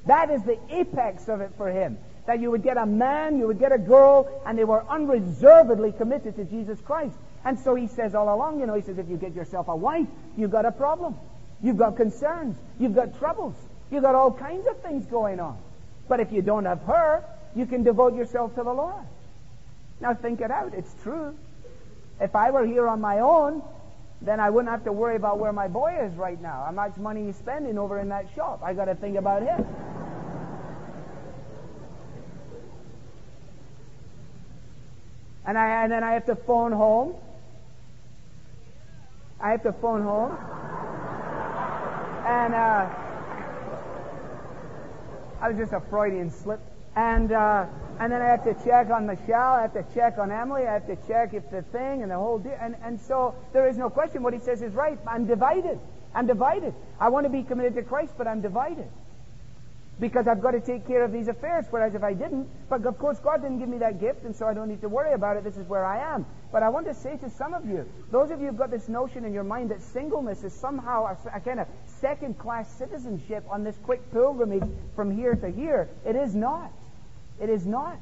That 0.06 0.30
is 0.30 0.42
the 0.44 0.58
apex 0.70 1.28
of 1.28 1.42
it 1.42 1.52
for 1.58 1.70
him. 1.70 1.98
That 2.26 2.40
you 2.40 2.52
would 2.52 2.64
get 2.64 2.78
a 2.78 2.86
man, 2.86 3.38
you 3.38 3.48
would 3.48 3.60
get 3.60 3.72
a 3.72 3.78
girl, 3.78 4.30
and 4.46 4.58
they 4.58 4.64
were 4.64 4.86
unreservedly 4.88 5.92
committed 5.92 6.36
to 6.38 6.46
Jesus 6.46 6.80
Christ. 6.82 7.16
And 7.44 7.60
so 7.60 7.76
he 7.76 7.88
says 7.88 8.16
all 8.16 8.34
along, 8.34 8.60
you 8.60 8.66
know, 8.66 8.76
he 8.76 8.82
says, 8.82 8.98
if 8.98 9.10
you 9.10 9.18
get 9.18 9.36
yourself 9.36 9.68
a 9.68 9.76
wife, 9.76 10.08
you've 10.38 10.52
got 10.52 10.66
a 10.66 10.72
problem. 10.72 11.16
You've 11.62 11.78
got 11.78 11.98
concerns. 11.98 12.58
You've 12.80 12.96
got 12.96 13.18
troubles. 13.20 13.56
You've 13.92 14.04
got 14.04 14.16
all 14.16 14.32
kinds 14.32 14.68
of 14.68 14.82
things 14.82 15.06
going 15.06 15.40
on. 15.40 15.58
But 16.08 16.20
if 16.20 16.32
you 16.32 16.42
don't 16.42 16.66
have 16.66 16.82
her, 16.84 17.24
you 17.56 17.66
can 17.66 17.84
devote 17.84 18.16
yourself 18.16 18.56
to 18.56 18.64
the 18.64 18.74
Lord. 18.74 19.06
Now 20.00 20.14
think 20.14 20.42
it 20.42 20.52
out. 20.52 20.74
It's 20.74 20.94
true. 21.04 21.36
If 22.20 22.36
I 22.36 22.52
were 22.52 22.66
here 22.66 22.88
on 22.88 23.00
my 23.02 23.20
own, 23.20 23.62
then 24.22 24.40
I 24.40 24.50
wouldn't 24.50 24.70
have 24.70 24.84
to 24.84 24.92
worry 24.92 25.16
about 25.16 25.40
where 25.40 25.54
my 25.54 25.68
boy 25.68 25.98
is 26.04 26.14
right 26.16 26.42
now. 26.42 26.64
How 26.66 26.72
much 26.72 26.98
money 26.98 27.28
he's 27.28 27.38
spending 27.38 27.78
over 27.78 28.00
in 28.00 28.10
that 28.10 28.28
shop. 28.36 28.62
I 28.64 28.74
got 28.74 28.86
to 28.86 28.96
think 28.96 29.18
about 29.18 29.42
him. 29.44 29.66
and 35.50 35.58
I 35.58 35.84
and 35.84 35.92
then 35.92 36.04
I 36.04 36.12
have 36.12 36.28
to 36.28 36.36
phone 36.36 36.72
home. 36.72 37.16
I 39.40 39.50
have 39.50 39.64
to 39.64 39.74
phone 39.74 40.04
home. 40.04 40.38
And 42.28 42.54
uh, 42.54 42.88
I 45.42 45.50
was 45.50 45.58
just 45.58 45.74
a 45.74 45.80
Freudian 45.90 46.30
slip. 46.30 46.60
And 46.96 47.32
uh, 47.32 47.66
and 48.00 48.12
then 48.14 48.22
I 48.22 48.28
have 48.28 48.46
to 48.46 48.54
check 48.64 48.90
on 48.90 49.06
Michelle, 49.06 49.56
I 49.56 49.62
have 49.64 49.74
to 49.74 49.86
check 49.94 50.18
on 50.18 50.32
Emily, 50.32 50.66
I 50.66 50.74
have 50.74 50.88
to 50.88 50.96
check 51.06 51.34
if 51.34 51.50
the 51.52 51.64
thing 51.64 52.02
and 52.02 52.10
the 52.10 52.16
whole 52.16 52.40
deal. 52.40 52.58
And, 52.60 52.76
and 52.82 53.00
so 53.00 53.36
there 53.52 53.68
is 53.68 53.78
no 53.78 53.90
question 53.90 54.24
what 54.24 54.34
he 54.34 54.40
says 54.40 54.62
is 54.62 54.74
right. 54.74 54.98
I'm 55.06 55.28
divided. 55.28 55.78
I'm 56.16 56.26
divided. 56.26 56.74
I 57.00 57.10
want 57.10 57.26
to 57.26 57.30
be 57.30 57.44
committed 57.44 57.76
to 57.76 57.84
Christ, 57.84 58.14
but 58.18 58.26
I'm 58.26 58.42
divided. 58.42 58.88
Because 60.00 60.30
I've 60.30 60.42
got 60.42 60.52
to 60.52 60.62
take 60.62 60.88
care 60.88 61.04
of 61.04 61.12
these 61.12 61.28
affairs, 61.28 61.66
whereas 61.72 61.94
if 61.94 62.02
I 62.02 62.14
didn't, 62.14 62.48
but 62.70 62.86
of 62.86 62.98
course 62.98 63.20
God 63.20 63.42
didn't 63.42 63.60
give 63.60 63.68
me 63.68 63.80
that 63.80 64.00
gift, 64.00 64.24
and 64.24 64.34
so 64.34 64.48
I 64.48 64.54
don't 64.54 64.70
need 64.70 64.80
to 64.80 64.88
worry 64.88 65.12
about 65.12 65.36
it. 65.36 65.44
This 65.44 65.58
is 65.58 65.68
where 65.68 65.84
I 65.84 66.14
am. 66.14 66.26
But 66.54 66.64
I 66.64 66.70
want 66.70 66.88
to 66.88 66.94
say 66.94 67.18
to 67.18 67.30
some 67.30 67.54
of 67.54 67.66
you, 67.66 67.86
those 68.12 68.32
of 68.32 68.40
you 68.40 68.48
who've 68.48 68.58
got 68.58 68.72
this 68.72 68.88
notion 68.88 69.26
in 69.26 69.34
your 69.34 69.44
mind 69.44 69.72
that 69.72 69.82
singleness 69.82 70.46
is 70.46 70.54
somehow 70.54 71.18
a, 71.26 71.36
a 71.36 71.40
kind 71.42 71.60
of 71.60 71.68
second 71.86 72.40
class 72.40 72.72
citizenship 72.78 73.44
on 73.50 73.66
this 73.66 73.78
quick 73.84 74.10
pilgrimage 74.14 74.64
from 74.96 75.12
here 75.12 75.36
to 75.36 75.50
here, 75.50 75.90
it 76.06 76.16
is 76.16 76.34
not. 76.34 76.72
It 77.42 77.50
is 77.50 77.66
not. 77.66 77.98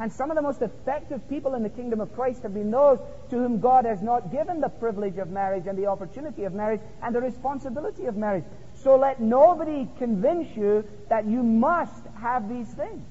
And 0.00 0.10
some 0.10 0.30
of 0.30 0.36
the 0.36 0.42
most 0.42 0.62
effective 0.62 1.28
people 1.28 1.54
in 1.54 1.62
the 1.62 1.68
kingdom 1.68 2.00
of 2.00 2.14
Christ 2.14 2.42
have 2.42 2.54
been 2.54 2.70
those 2.70 2.98
to 3.28 3.36
whom 3.36 3.60
God 3.60 3.84
has 3.84 4.00
not 4.00 4.32
given 4.32 4.60
the 4.60 4.70
privilege 4.70 5.18
of 5.18 5.28
marriage 5.28 5.66
and 5.66 5.76
the 5.76 5.86
opportunity 5.86 6.44
of 6.44 6.54
marriage 6.54 6.80
and 7.02 7.14
the 7.14 7.20
responsibility 7.20 8.06
of 8.06 8.16
marriage. 8.16 8.44
So 8.76 8.96
let 8.96 9.20
nobody 9.20 9.86
convince 9.98 10.56
you 10.56 10.84
that 11.10 11.26
you 11.26 11.42
must 11.42 12.02
have 12.18 12.48
these 12.48 12.68
things. 12.68 13.06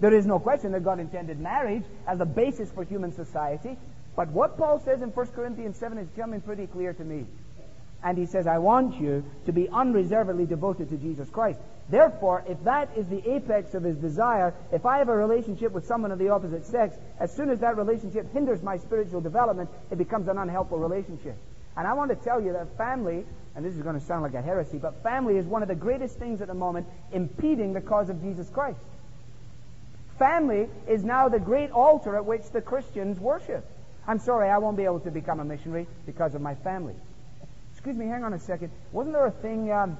There 0.00 0.12
is 0.12 0.26
no 0.26 0.40
question 0.40 0.72
that 0.72 0.82
God 0.82 0.98
intended 0.98 1.38
marriage 1.38 1.84
as 2.08 2.20
a 2.20 2.26
basis 2.26 2.70
for 2.72 2.82
human 2.82 3.12
society. 3.12 3.76
But 4.16 4.30
what 4.30 4.58
Paul 4.58 4.80
says 4.80 5.00
in 5.00 5.10
1 5.10 5.26
Corinthians 5.28 5.76
7 5.78 5.96
is 5.98 6.08
coming 6.16 6.40
pretty 6.40 6.66
clear 6.66 6.92
to 6.92 7.04
me. 7.04 7.24
And 8.02 8.16
he 8.16 8.26
says, 8.26 8.46
I 8.46 8.58
want 8.58 9.00
you 9.00 9.24
to 9.46 9.52
be 9.52 9.68
unreservedly 9.68 10.46
devoted 10.46 10.90
to 10.90 10.96
Jesus 10.96 11.28
Christ. 11.30 11.58
Therefore, 11.88 12.44
if 12.46 12.62
that 12.64 12.90
is 12.96 13.08
the 13.08 13.28
apex 13.28 13.74
of 13.74 13.82
his 13.82 13.96
desire, 13.96 14.54
if 14.72 14.86
I 14.86 14.98
have 14.98 15.08
a 15.08 15.16
relationship 15.16 15.72
with 15.72 15.86
someone 15.86 16.12
of 16.12 16.18
the 16.18 16.28
opposite 16.28 16.66
sex, 16.66 16.96
as 17.18 17.34
soon 17.34 17.50
as 17.50 17.60
that 17.60 17.76
relationship 17.76 18.32
hinders 18.32 18.62
my 18.62 18.76
spiritual 18.76 19.20
development, 19.20 19.70
it 19.90 19.98
becomes 19.98 20.28
an 20.28 20.38
unhelpful 20.38 20.78
relationship. 20.78 21.36
And 21.76 21.86
I 21.86 21.94
want 21.94 22.10
to 22.10 22.16
tell 22.16 22.40
you 22.40 22.52
that 22.52 22.76
family, 22.76 23.24
and 23.56 23.64
this 23.64 23.74
is 23.74 23.82
going 23.82 23.98
to 23.98 24.04
sound 24.04 24.22
like 24.22 24.34
a 24.34 24.42
heresy, 24.42 24.78
but 24.78 25.02
family 25.02 25.36
is 25.36 25.46
one 25.46 25.62
of 25.62 25.68
the 25.68 25.74
greatest 25.74 26.18
things 26.18 26.40
at 26.40 26.48
the 26.48 26.54
moment 26.54 26.86
impeding 27.12 27.72
the 27.72 27.80
cause 27.80 28.10
of 28.10 28.20
Jesus 28.20 28.48
Christ. 28.50 28.80
Family 30.18 30.68
is 30.88 31.04
now 31.04 31.28
the 31.28 31.38
great 31.38 31.70
altar 31.70 32.16
at 32.16 32.24
which 32.24 32.42
the 32.52 32.60
Christians 32.60 33.18
worship. 33.18 33.64
I'm 34.06 34.18
sorry, 34.18 34.50
I 34.50 34.58
won't 34.58 34.76
be 34.76 34.84
able 34.84 35.00
to 35.00 35.10
become 35.10 35.40
a 35.40 35.44
missionary 35.44 35.86
because 36.04 36.34
of 36.34 36.40
my 36.40 36.54
family. 36.56 36.94
Excuse 37.88 38.04
me, 38.04 38.12
hang 38.12 38.22
on 38.22 38.34
a 38.34 38.38
second. 38.38 38.70
Wasn't 38.92 39.14
there 39.14 39.24
a 39.24 39.30
thing? 39.30 39.72
Um, 39.72 39.96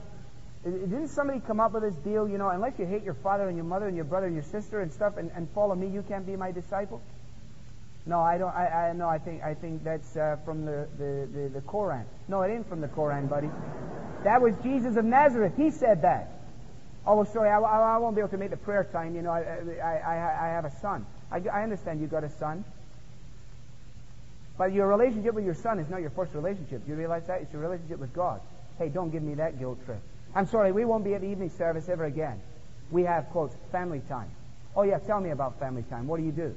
didn't 0.63 1.09
somebody 1.09 1.41
come 1.41 1.59
up 1.59 1.73
with 1.73 1.85
this 1.85 1.95
deal? 2.05 2.29
You 2.29 2.37
know, 2.37 2.51
unless 2.51 2.79
you 2.79 2.85
hate 2.85 3.03
your 3.03 3.15
father 3.15 3.49
and 3.49 3.57
your 3.57 3.65
mother 3.65 3.87
and 3.87 3.97
your 3.97 4.05
brother 4.05 4.27
and 4.27 4.35
your 4.35 4.45
sister 4.45 4.83
and 4.83 4.93
stuff, 4.93 5.17
and, 5.17 5.31
and 5.35 5.49
follow 5.55 5.75
me, 5.75 5.89
you 5.89 6.03
can't 6.03 6.27
be 6.27 6.37
my 6.37 6.53
disciple. 6.53 7.01
No, 8.05 8.21
I 8.21 8.37
don't. 8.37 8.55
I, 8.55 8.91
I 8.91 8.93
no. 8.93 9.09
I 9.09 9.17
think 9.17 9.43
I 9.43 9.55
think 9.55 9.85
that's 9.85 10.15
uh, 10.19 10.37
from 10.45 10.67
the, 10.67 10.87
the, 10.99 11.29
the 11.33 11.49
the 11.49 11.61
Koran. 11.63 12.05
No, 12.29 12.43
it 12.43 12.53
ain't 12.53 12.69
from 12.69 12.83
the 12.83 12.89
Koran, 12.89 13.27
buddy. 13.27 13.49
That 14.23 14.43
was 14.43 14.55
Jesus 14.63 14.99
of 14.99 15.07
Nazareth. 15.07 15.55
He 15.57 15.71
said 15.71 16.03
that. 16.03 16.31
Oh, 17.07 17.25
sorry. 17.25 17.49
I, 17.49 17.59
I, 17.59 17.95
I 17.95 17.97
won't 17.97 18.15
be 18.15 18.21
able 18.21 18.33
to 18.33 18.37
make 18.37 18.51
the 18.51 18.59
prayer 18.59 18.85
time. 18.85 19.15
You 19.15 19.23
know, 19.23 19.31
I, 19.31 19.41
I, 19.83 19.95
I, 19.97 20.47
I 20.47 20.49
have 20.49 20.67
a 20.67 20.81
son. 20.83 21.07
I, 21.33 21.41
I 21.51 21.63
understand 21.63 22.03
you 22.03 22.07
got 22.07 22.23
a 22.23 22.29
son. 22.29 22.67
But 24.59 24.73
your 24.73 24.89
relationship 24.89 25.35
with 25.35 25.45
your 25.45 25.55
son 25.55 25.79
is 25.79 25.89
not 25.89 26.01
your 26.01 26.11
first 26.11 26.35
relationship. 26.35 26.85
Do 26.85 26.91
you 26.91 26.99
realize 26.99 27.25
that? 27.29 27.43
It's 27.43 27.53
your 27.53 27.63
relationship 27.63 28.01
with 28.01 28.13
God. 28.13 28.41
Hey, 28.77 28.89
don't 28.89 29.11
give 29.11 29.23
me 29.23 29.35
that 29.35 29.59
guilt 29.59 29.79
trip. 29.87 30.01
I'm 30.35 30.47
sorry, 30.49 30.73
we 30.73 30.85
won't 30.85 31.05
be 31.05 31.15
at 31.15 31.23
evening 31.23 31.51
service 31.51 31.89
ever 31.89 32.05
again. 32.05 32.41
We 32.91 33.05
have, 33.05 33.31
quotes, 33.31 33.55
family 33.71 34.01
time. 34.09 34.31
Oh, 34.75 34.83
yeah, 34.83 34.99
tell 34.99 35.21
me 35.21 35.31
about 35.31 35.59
family 35.61 35.85
time. 35.85 36.09
What 36.09 36.19
do 36.19 36.25
you 36.25 36.33
do? 36.33 36.55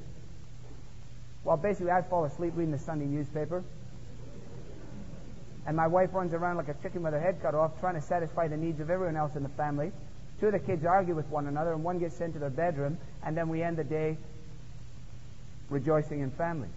Well, 1.43 1.57
basically, 1.57 1.91
I 1.91 2.01
fall 2.01 2.25
asleep 2.25 2.53
reading 2.55 2.71
the 2.71 2.79
Sunday 2.79 3.05
newspaper. 3.05 3.63
And 5.67 5.77
my 5.77 5.87
wife 5.87 6.09
runs 6.13 6.33
around 6.33 6.57
like 6.57 6.69
a 6.69 6.73
chicken 6.81 7.03
with 7.03 7.13
her 7.13 7.19
head 7.19 7.39
cut 7.41 7.53
off, 7.53 7.79
trying 7.79 7.95
to 7.95 8.01
satisfy 8.01 8.47
the 8.47 8.57
needs 8.57 8.79
of 8.79 8.89
everyone 8.89 9.15
else 9.15 9.35
in 9.35 9.43
the 9.43 9.49
family. 9.49 9.91
Two 10.39 10.47
of 10.47 10.53
the 10.53 10.59
kids 10.59 10.85
argue 10.85 11.13
with 11.13 11.27
one 11.27 11.45
another, 11.45 11.73
and 11.73 11.83
one 11.83 11.99
gets 11.99 12.15
sent 12.15 12.33
to 12.33 12.39
their 12.39 12.49
bedroom, 12.49 12.97
and 13.23 13.37
then 13.37 13.47
we 13.47 13.61
end 13.61 13.77
the 13.77 13.83
day 13.83 14.17
rejoicing 15.69 16.21
in 16.21 16.31
family. 16.31 16.67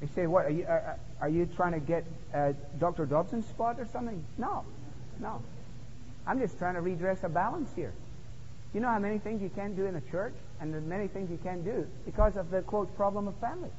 You 0.00 0.08
say, 0.14 0.26
what, 0.26 0.46
are 0.46 0.50
you, 0.50 0.64
are, 0.66 0.98
are 1.20 1.28
you 1.28 1.46
trying 1.56 1.72
to 1.72 1.80
get 1.80 2.04
uh, 2.34 2.52
Dr. 2.78 3.06
Dobson's 3.06 3.46
spot 3.46 3.78
or 3.78 3.86
something? 3.86 4.24
No, 4.38 4.64
no. 5.18 5.42
I'm 6.26 6.38
just 6.38 6.58
trying 6.58 6.74
to 6.74 6.80
redress 6.80 7.22
a 7.22 7.28
balance 7.28 7.70
here. 7.74 7.92
You 8.72 8.80
know 8.80 8.88
how 8.88 8.98
many 8.98 9.18
things 9.18 9.42
you 9.42 9.50
can't 9.50 9.76
do 9.76 9.86
in 9.86 9.96
a 9.96 10.00
church 10.00 10.34
and 10.60 10.72
the 10.72 10.80
many 10.80 11.08
things 11.08 11.30
you 11.30 11.38
can't 11.42 11.64
do 11.64 11.86
because 12.04 12.36
of 12.36 12.50
the, 12.50 12.62
quote, 12.62 12.94
problem 12.96 13.28
of 13.28 13.34
family. 13.36 13.70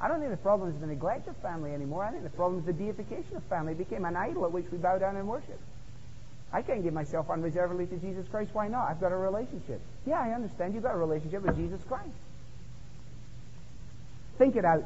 I 0.00 0.08
don't 0.08 0.20
think 0.20 0.30
the 0.30 0.38
problem 0.38 0.70
is 0.70 0.80
the 0.80 0.86
neglect 0.86 1.28
of 1.28 1.36
family 1.38 1.74
anymore. 1.74 2.04
I 2.04 2.10
think 2.10 2.22
the 2.22 2.30
problem 2.30 2.60
is 2.60 2.66
the 2.66 2.72
deification 2.72 3.36
of 3.36 3.42
family. 3.44 3.72
It 3.72 3.78
became 3.78 4.04
an 4.04 4.16
idol 4.16 4.46
at 4.46 4.52
which 4.52 4.66
we 4.70 4.78
bow 4.78 4.98
down 4.98 5.16
and 5.16 5.28
worship. 5.28 5.58
I 6.52 6.62
can't 6.62 6.82
give 6.82 6.94
myself 6.94 7.28
unreservedly 7.28 7.86
to 7.86 7.96
Jesus 7.96 8.26
Christ. 8.28 8.50
Why 8.52 8.68
not? 8.68 8.88
I've 8.88 9.00
got 9.00 9.12
a 9.12 9.16
relationship. 9.16 9.80
Yeah, 10.06 10.20
I 10.20 10.30
understand. 10.30 10.74
You've 10.74 10.82
got 10.82 10.94
a 10.94 10.98
relationship 10.98 11.42
with 11.42 11.56
Jesus 11.56 11.80
Christ. 11.86 12.08
Think 14.38 14.56
it 14.56 14.64
out. 14.64 14.84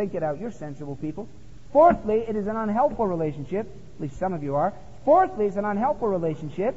Think 0.00 0.14
it 0.14 0.22
out. 0.22 0.40
You're 0.40 0.50
sensible 0.50 0.96
people. 0.96 1.28
Fourthly, 1.74 2.24
it 2.26 2.34
is 2.34 2.46
an 2.46 2.56
unhelpful 2.56 3.06
relationship. 3.06 3.66
At 3.96 4.00
least 4.00 4.18
some 4.18 4.32
of 4.32 4.42
you 4.42 4.54
are. 4.54 4.72
Fourthly, 5.04 5.44
it's 5.44 5.56
an 5.56 5.66
unhelpful 5.66 6.08
relationship 6.08 6.74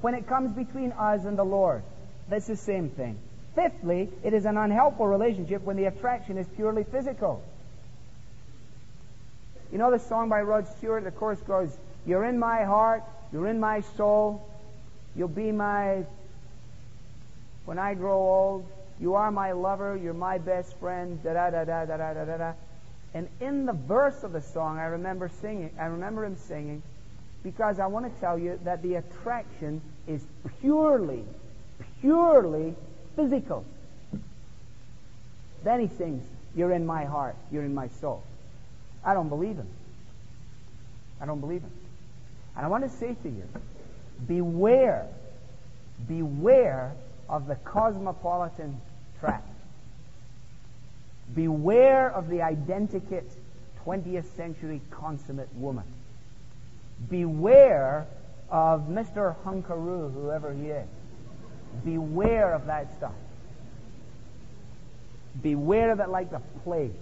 when 0.00 0.14
it 0.14 0.26
comes 0.26 0.56
between 0.56 0.92
us 0.92 1.26
and 1.26 1.36
the 1.36 1.44
Lord. 1.44 1.82
That's 2.30 2.46
the 2.46 2.56
same 2.56 2.88
thing. 2.88 3.18
Fifthly, 3.54 4.08
it 4.24 4.32
is 4.32 4.46
an 4.46 4.56
unhelpful 4.56 5.06
relationship 5.06 5.64
when 5.64 5.76
the 5.76 5.84
attraction 5.84 6.38
is 6.38 6.46
purely 6.56 6.84
physical. 6.84 7.42
You 9.70 9.76
know 9.76 9.90
the 9.90 9.98
song 9.98 10.30
by 10.30 10.40
Rod 10.40 10.66
Stewart? 10.78 11.04
The 11.04 11.10
chorus 11.10 11.40
goes, 11.40 11.76
You're 12.06 12.24
in 12.24 12.38
my 12.38 12.64
heart, 12.64 13.02
you're 13.34 13.48
in 13.48 13.60
my 13.60 13.82
soul, 13.98 14.48
you'll 15.14 15.28
be 15.28 15.52
my, 15.52 16.06
when 17.66 17.78
I 17.78 17.92
grow 17.92 18.16
old, 18.16 18.66
you 19.00 19.14
are 19.14 19.30
my 19.30 19.52
lover. 19.52 19.96
You're 19.96 20.14
my 20.14 20.38
best 20.38 20.76
friend. 20.78 21.22
Da 21.22 21.32
da 21.34 21.50
da 21.50 21.64
da 21.64 21.84
da 21.84 22.14
da 22.14 22.24
da 22.24 22.36
da. 22.36 22.52
And 23.14 23.28
in 23.40 23.66
the 23.66 23.72
verse 23.72 24.22
of 24.24 24.32
the 24.32 24.40
song, 24.40 24.78
I 24.78 24.86
remember 24.86 25.28
singing. 25.40 25.70
I 25.78 25.86
remember 25.86 26.24
him 26.24 26.36
singing 26.36 26.82
because 27.42 27.78
I 27.78 27.86
want 27.86 28.12
to 28.12 28.20
tell 28.20 28.38
you 28.38 28.58
that 28.64 28.82
the 28.82 28.96
attraction 28.96 29.80
is 30.06 30.22
purely, 30.60 31.24
purely 32.00 32.74
physical. 33.14 33.64
Then 35.62 35.80
he 35.80 35.88
sings, 35.88 36.24
"You're 36.54 36.72
in 36.72 36.86
my 36.86 37.04
heart. 37.04 37.36
You're 37.50 37.64
in 37.64 37.74
my 37.74 37.88
soul." 37.88 38.22
I 39.04 39.14
don't 39.14 39.28
believe 39.28 39.56
him. 39.56 39.68
I 41.20 41.26
don't 41.26 41.40
believe 41.40 41.62
him. 41.62 41.72
And 42.56 42.64
I 42.64 42.68
want 42.68 42.84
to 42.84 42.90
say 42.90 43.14
to 43.22 43.28
you, 43.28 43.44
beware, 44.26 45.06
beware 46.08 46.92
of 47.28 47.46
the 47.46 47.56
cosmopolitan 47.56 48.80
trap. 49.20 49.46
Beware 51.34 52.10
of 52.10 52.28
the 52.28 52.36
identikit 52.36 53.24
20th 53.84 54.36
century 54.36 54.80
consummate 54.90 55.52
woman 55.54 55.84
beware 57.08 58.06
of 58.50 58.82
Mr. 58.88 59.34
Hunkaroo, 59.44 60.12
whoever 60.12 60.52
he 60.52 60.68
is. 60.68 60.88
Beware 61.84 62.54
of 62.54 62.66
that 62.66 62.96
stuff. 62.96 63.12
Beware 65.42 65.92
of 65.92 66.00
it 66.00 66.08
like 66.08 66.30
the 66.30 66.40
plague. 66.64 66.94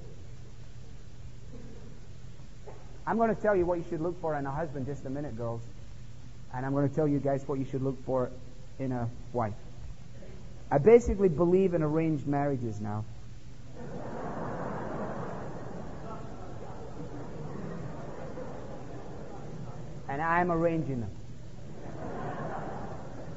I'm 3.06 3.16
going 3.16 3.34
to 3.34 3.40
tell 3.40 3.54
you 3.54 3.66
what 3.66 3.78
you 3.78 3.84
should 3.88 4.00
look 4.00 4.20
for 4.20 4.34
in 4.36 4.46
a 4.46 4.50
husband 4.50 4.86
just 4.86 5.04
a 5.04 5.10
minute, 5.10 5.36
girls. 5.36 5.60
And 6.52 6.64
I'm 6.64 6.72
going 6.72 6.88
to 6.88 6.94
tell 6.94 7.06
you 7.06 7.18
guys 7.18 7.46
what 7.46 7.58
you 7.58 7.66
should 7.66 7.82
look 7.82 8.02
for 8.04 8.30
in 8.78 8.92
a 8.92 9.08
wife. 9.32 9.54
I 10.74 10.78
basically 10.78 11.28
believe 11.28 11.72
in 11.72 11.84
arranged 11.84 12.26
marriages 12.26 12.80
now. 12.80 13.04
and 20.08 20.20
I'm 20.20 20.50
arranging 20.50 21.00
them. 21.00 21.10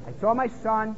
I 0.08 0.10
told 0.20 0.36
my 0.36 0.48
son, 0.48 0.96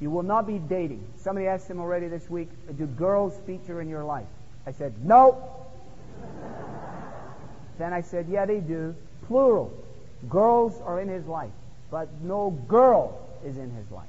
you 0.00 0.12
will 0.12 0.22
not 0.22 0.46
be 0.46 0.58
dating. 0.58 1.04
Somebody 1.16 1.48
asked 1.48 1.68
him 1.68 1.80
already 1.80 2.06
this 2.06 2.30
week, 2.30 2.50
do 2.78 2.86
girls 2.86 3.36
feature 3.46 3.80
in 3.80 3.88
your 3.88 4.04
life? 4.04 4.28
I 4.64 4.70
said, 4.70 4.94
no. 5.04 5.66
then 7.78 7.92
I 7.92 8.02
said, 8.02 8.28
yeah, 8.28 8.46
they 8.46 8.60
do. 8.60 8.94
Plural. 9.26 9.72
Girls 10.28 10.80
are 10.82 11.00
in 11.00 11.08
his 11.08 11.26
life, 11.26 11.50
but 11.90 12.08
no 12.22 12.50
girl 12.68 13.27
is 13.44 13.56
in 13.56 13.70
his 13.70 13.90
life. 13.90 14.08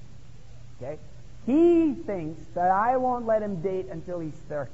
Okay? 0.81 0.97
He 1.45 1.93
thinks 2.05 2.41
that 2.53 2.71
I 2.71 2.97
won't 2.97 3.25
let 3.25 3.41
him 3.41 3.61
date 3.61 3.87
until 3.89 4.19
he's 4.19 4.35
30. 4.47 4.71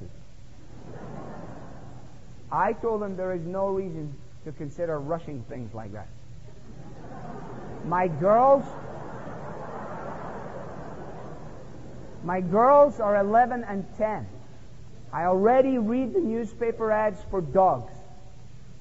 I 2.50 2.72
told 2.74 3.02
him 3.02 3.16
there 3.16 3.32
is 3.32 3.44
no 3.44 3.68
reason 3.68 4.14
to 4.44 4.52
consider 4.52 4.98
rushing 5.00 5.42
things 5.48 5.74
like 5.74 5.92
that. 5.92 6.08
My 7.84 8.08
girls, 8.08 8.64
my 12.24 12.40
girls 12.40 13.00
are 13.00 13.16
11 13.16 13.64
and 13.64 13.84
10. 13.96 14.26
I 15.12 15.24
already 15.24 15.78
read 15.78 16.14
the 16.14 16.20
newspaper 16.20 16.90
ads 16.90 17.20
for 17.30 17.40
dogs. 17.40 17.92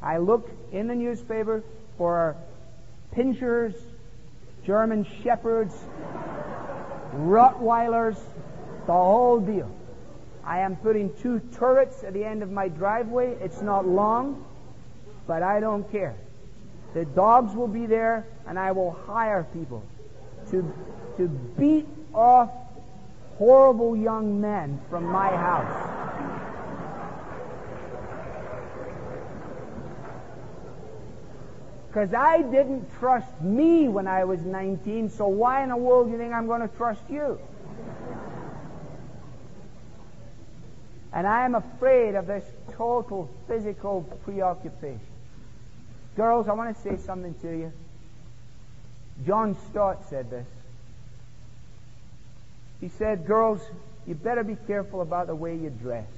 I 0.01 0.17
look 0.17 0.49
in 0.71 0.87
the 0.87 0.95
newspaper 0.95 1.63
for 1.97 2.35
pinschers, 3.15 3.73
German 4.65 5.05
shepherds, 5.23 5.75
Rottweilers, 7.13 8.19
the 8.85 8.93
whole 8.93 9.39
deal. 9.39 9.69
I 10.43 10.59
am 10.59 10.75
putting 10.75 11.13
two 11.17 11.39
turrets 11.57 12.03
at 12.03 12.13
the 12.13 12.23
end 12.23 12.43
of 12.43 12.51
my 12.51 12.67
driveway. 12.67 13.35
It's 13.41 13.61
not 13.61 13.87
long 13.87 14.45
but 15.27 15.43
I 15.43 15.59
don't 15.59 15.89
care. 15.91 16.15
The 16.93 17.05
dogs 17.05 17.53
will 17.55 17.67
be 17.67 17.85
there, 17.85 18.25
and 18.47 18.57
I 18.57 18.71
will 18.71 18.91
hire 18.91 19.45
people 19.53 19.83
to, 20.51 20.73
to 21.17 21.27
beat 21.27 21.87
off 22.13 22.51
horrible 23.37 23.97
young 23.97 24.39
men 24.39 24.79
from 24.89 25.03
my 25.05 25.29
house. 25.29 26.34
Because 31.95 32.13
I 32.13 32.41
didn't 32.41 32.91
trust 32.99 33.39
me 33.39 33.87
when 33.87 34.05
I 34.05 34.25
was 34.25 34.41
19, 34.41 35.11
so 35.11 35.27
why 35.27 35.63
in 35.63 35.69
the 35.69 35.77
world 35.77 36.07
do 36.07 36.11
you 36.11 36.17
think 36.17 36.33
I'm 36.33 36.45
going 36.45 36.59
to 36.59 36.75
trust 36.75 36.99
you? 37.09 37.39
And 41.13 41.25
I 41.25 41.45
am 41.45 41.55
afraid 41.55 42.15
of 42.15 42.27
this 42.27 42.43
total 42.73 43.29
physical 43.47 44.01
preoccupation. 44.25 44.99
Girls, 46.17 46.49
I 46.49 46.51
want 46.51 46.75
to 46.75 46.81
say 46.83 46.97
something 47.01 47.33
to 47.35 47.47
you. 47.47 47.71
John 49.25 49.55
Stott 49.69 50.09
said 50.09 50.29
this. 50.29 50.47
He 52.81 52.89
said, 52.89 53.25
Girls, 53.25 53.61
you 54.05 54.15
better 54.15 54.43
be 54.43 54.57
careful 54.67 54.99
about 54.99 55.27
the 55.27 55.35
way 55.35 55.55
you 55.55 55.69
dress. 55.69 56.09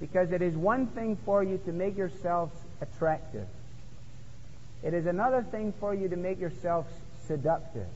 Because 0.00 0.32
it 0.32 0.42
is 0.42 0.56
one 0.56 0.88
thing 0.88 1.16
for 1.24 1.44
you 1.44 1.60
to 1.66 1.72
make 1.72 1.96
yourselves 1.96 2.56
attractive. 2.80 3.46
It 4.82 4.94
is 4.94 5.06
another 5.06 5.42
thing 5.42 5.72
for 5.80 5.94
you 5.94 6.08
to 6.08 6.16
make 6.16 6.40
yourselves 6.40 6.88
seductive. 7.26 7.86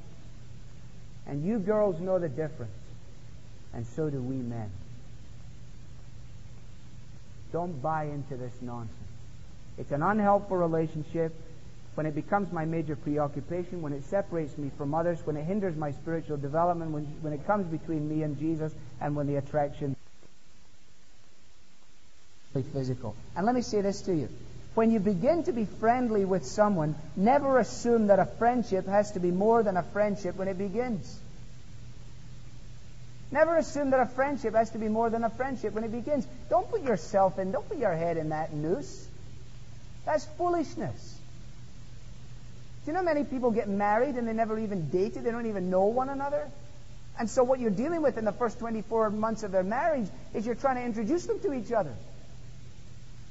And 1.27 1.45
you 1.45 1.59
girls 1.59 2.01
know 2.01 2.19
the 2.19 2.29
difference. 2.29 2.73
And 3.73 3.87
so 3.87 4.11
do 4.11 4.21
we 4.21 4.37
men. 4.37 4.71
Don't 7.53 7.81
buy 7.81 8.05
into 8.05 8.37
this 8.37 8.53
nonsense. 8.61 8.97
It's 9.79 9.93
an 9.93 10.03
unhelpful 10.03 10.57
relationship 10.57 11.33
when 11.95 12.07
it 12.07 12.15
becomes 12.15 12.51
my 12.53 12.65
major 12.65 12.97
preoccupation, 12.97 13.83
when 13.83 13.93
it 13.93 14.05
separates 14.05 14.57
me 14.57 14.71
from 14.79 14.95
others, 14.95 15.19
when 15.25 15.37
it 15.37 15.45
hinders 15.45 15.77
my 15.77 15.93
spiritual 15.93 16.39
development, 16.39 16.91
when, 16.91 17.05
when 17.21 17.33
it 17.35 17.47
comes 17.47 17.67
between 17.67 18.09
me 18.09 18.23
and 18.23 18.39
Jesus, 18.39 18.73
and 19.01 19.15
when 19.15 19.27
the 19.27 19.37
attraction 19.37 19.95
is 22.55 22.67
physical. 22.73 23.15
And 23.37 23.45
let 23.45 23.55
me 23.55 23.61
say 23.63 23.83
this 23.83 24.01
to 24.03 24.15
you. 24.15 24.29
When 24.75 24.91
you 24.91 25.01
begin 25.01 25.45
to 25.45 25.53
be 25.53 25.67
friendly 25.67 26.25
with 26.25 26.47
someone, 26.47 26.95
never 27.15 27.59
assume 27.59 28.07
that 28.07 28.19
a 28.19 28.25
friendship 28.25 28.87
has 28.87 29.13
to 29.13 29.21
be 29.21 29.31
more 29.31 29.63
than 29.63 29.77
a 29.77 29.83
friendship 29.83 30.37
when 30.37 30.49
it 30.49 30.57
begins. 30.57 31.19
Never 33.31 33.57
assume 33.57 33.91
that 33.91 34.01
a 34.01 34.07
friendship 34.07 34.55
has 34.55 34.71
to 34.71 34.79
be 34.79 34.89
more 34.89 35.11
than 35.11 35.25
a 35.25 35.31
friendship 35.31 35.73
when 35.75 35.85
it 35.85 35.93
begins. 35.93 36.27
Don't 36.51 36.71
put 36.71 36.83
yourself 36.83 37.39
in, 37.39 37.53
don't 37.53 37.67
put 37.69 37.79
your 37.79 37.95
head 37.95 38.17
in 38.17 38.31
that 38.31 38.53
noose. 38.53 39.07
That's 40.05 40.25
foolishness. 40.37 41.19
Do 42.85 42.91
you 42.91 42.97
know 42.97 43.03
many 43.03 43.25
people 43.25 43.51
get 43.51 43.69
married 43.69 44.17
and 44.17 44.27
they 44.27 44.33
never 44.33 44.59
even 44.59 44.91
dated? 44.91 45.25
They 45.25 45.31
don't 45.31 45.47
even 45.47 45.71
know 45.71 45.85
one 45.85 46.09
another? 46.09 46.49
And 47.19 47.31
so 47.31 47.45
what 47.45 47.61
you're 47.61 47.71
dealing 47.71 48.03
with 48.03 48.19
in 48.19 48.25
the 48.25 48.33
first 48.33 48.59
24 48.59 49.11
months 49.11 49.43
of 49.43 49.53
their 49.53 49.63
marriage 49.63 50.09
is 50.35 50.45
you're 50.45 50.55
trying 50.55 50.77
to 50.77 50.83
introduce 50.83 51.27
them 51.27 51.39
to 51.41 51.53
each 51.53 51.73
other. 51.73 51.93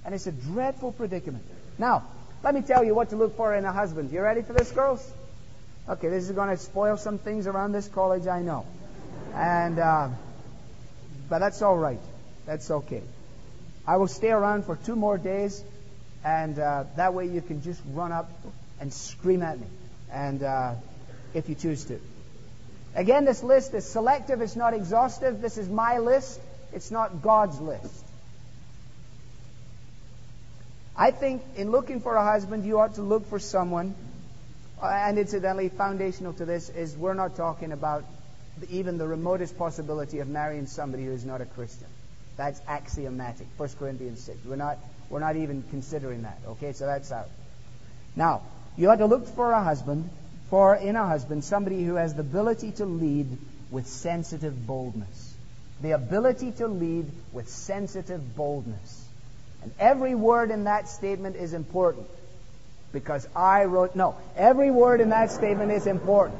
And 0.05 0.15
it's 0.15 0.27
a 0.27 0.31
dreadful 0.31 0.91
predicament. 0.91 1.43
Now, 1.77 2.03
let 2.43 2.53
me 2.53 2.61
tell 2.61 2.83
you 2.83 2.95
what 2.95 3.09
to 3.11 3.15
look 3.15 3.37
for 3.37 3.53
in 3.53 3.65
a 3.65 3.71
husband. 3.71 4.11
You 4.11 4.21
ready 4.21 4.41
for 4.41 4.53
this, 4.53 4.71
girls? 4.71 5.07
Okay, 5.87 6.09
this 6.09 6.25
is 6.25 6.31
going 6.31 6.49
to 6.49 6.57
spoil 6.57 6.97
some 6.97 7.17
things 7.17 7.47
around 7.47 7.71
this 7.71 7.87
college, 7.87 8.27
I 8.27 8.41
know. 8.41 8.65
And, 9.33 9.79
uh, 9.79 10.09
but 11.29 11.39
that's 11.39 11.61
all 11.61 11.77
right. 11.77 11.99
That's 12.45 12.69
okay. 12.71 13.03
I 13.87 13.97
will 13.97 14.07
stay 14.07 14.29
around 14.29 14.65
for 14.65 14.75
two 14.75 14.95
more 14.95 15.17
days, 15.17 15.63
and 16.23 16.57
uh, 16.57 16.85
that 16.97 17.13
way 17.13 17.27
you 17.27 17.41
can 17.41 17.61
just 17.61 17.81
run 17.93 18.11
up 18.11 18.29
and 18.79 18.93
scream 18.93 19.41
at 19.41 19.59
me, 19.59 19.67
and 20.11 20.43
uh, 20.43 20.73
if 21.33 21.49
you 21.49 21.55
choose 21.55 21.85
to. 21.85 21.99
Again, 22.95 23.25
this 23.25 23.41
list 23.41 23.73
is 23.73 23.85
selective. 23.85 24.41
It's 24.41 24.55
not 24.55 24.73
exhaustive. 24.73 25.41
This 25.41 25.57
is 25.57 25.69
my 25.69 25.99
list. 25.99 26.39
It's 26.73 26.91
not 26.91 27.21
God's 27.21 27.59
list. 27.59 28.05
I 30.95 31.11
think 31.11 31.41
in 31.55 31.71
looking 31.71 32.01
for 32.01 32.15
a 32.15 32.23
husband, 32.23 32.65
you 32.65 32.79
ought 32.79 32.95
to 32.95 33.01
look 33.01 33.27
for 33.29 33.39
someone, 33.39 33.95
uh, 34.81 34.87
and 34.87 35.17
incidentally, 35.17 35.69
foundational 35.69 36.33
to 36.33 36.45
this 36.45 36.69
is 36.69 36.95
we're 36.97 37.13
not 37.13 37.35
talking 37.35 37.71
about 37.71 38.03
even 38.69 38.97
the 38.97 39.07
remotest 39.07 39.57
possibility 39.57 40.19
of 40.19 40.27
marrying 40.27 40.67
somebody 40.67 41.05
who 41.05 41.11
is 41.11 41.25
not 41.25 41.41
a 41.41 41.45
Christian. 41.45 41.87
That's 42.37 42.59
axiomatic. 42.67 43.47
1 43.57 43.69
Corinthians 43.79 44.21
6. 44.23 44.45
We're 44.45 44.55
not, 44.55 44.77
we're 45.09 45.19
not 45.19 45.35
even 45.35 45.63
considering 45.69 46.23
that. 46.23 46.39
Okay, 46.47 46.73
so 46.73 46.85
that's 46.85 47.11
out. 47.11 47.29
Now, 48.15 48.41
you 48.77 48.89
ought 48.89 48.97
to 48.97 49.05
look 49.05 49.27
for 49.27 49.51
a 49.51 49.63
husband, 49.63 50.09
for 50.49 50.75
in 50.75 50.95
a 50.95 51.05
husband, 51.05 51.43
somebody 51.43 51.83
who 51.83 51.95
has 51.95 52.13
the 52.13 52.21
ability 52.21 52.71
to 52.73 52.85
lead 52.85 53.37
with 53.69 53.87
sensitive 53.87 54.67
boldness. 54.67 55.33
The 55.81 55.91
ability 55.91 56.51
to 56.53 56.67
lead 56.67 57.05
with 57.31 57.49
sensitive 57.49 58.35
boldness. 58.35 59.07
And 59.61 59.71
every 59.79 60.15
word 60.15 60.51
in 60.51 60.63
that 60.65 60.87
statement 60.89 61.35
is 61.35 61.53
important. 61.53 62.07
Because 62.91 63.27
I 63.35 63.65
wrote, 63.65 63.95
no, 63.95 64.15
every 64.35 64.71
word 64.71 65.01
in 65.01 65.09
that 65.09 65.31
statement 65.31 65.71
is 65.71 65.87
important. 65.87 66.39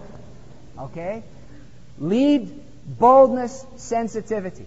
Okay? 0.78 1.24
Lead, 2.00 2.52
boldness, 2.86 3.66
sensitivity. 3.78 4.66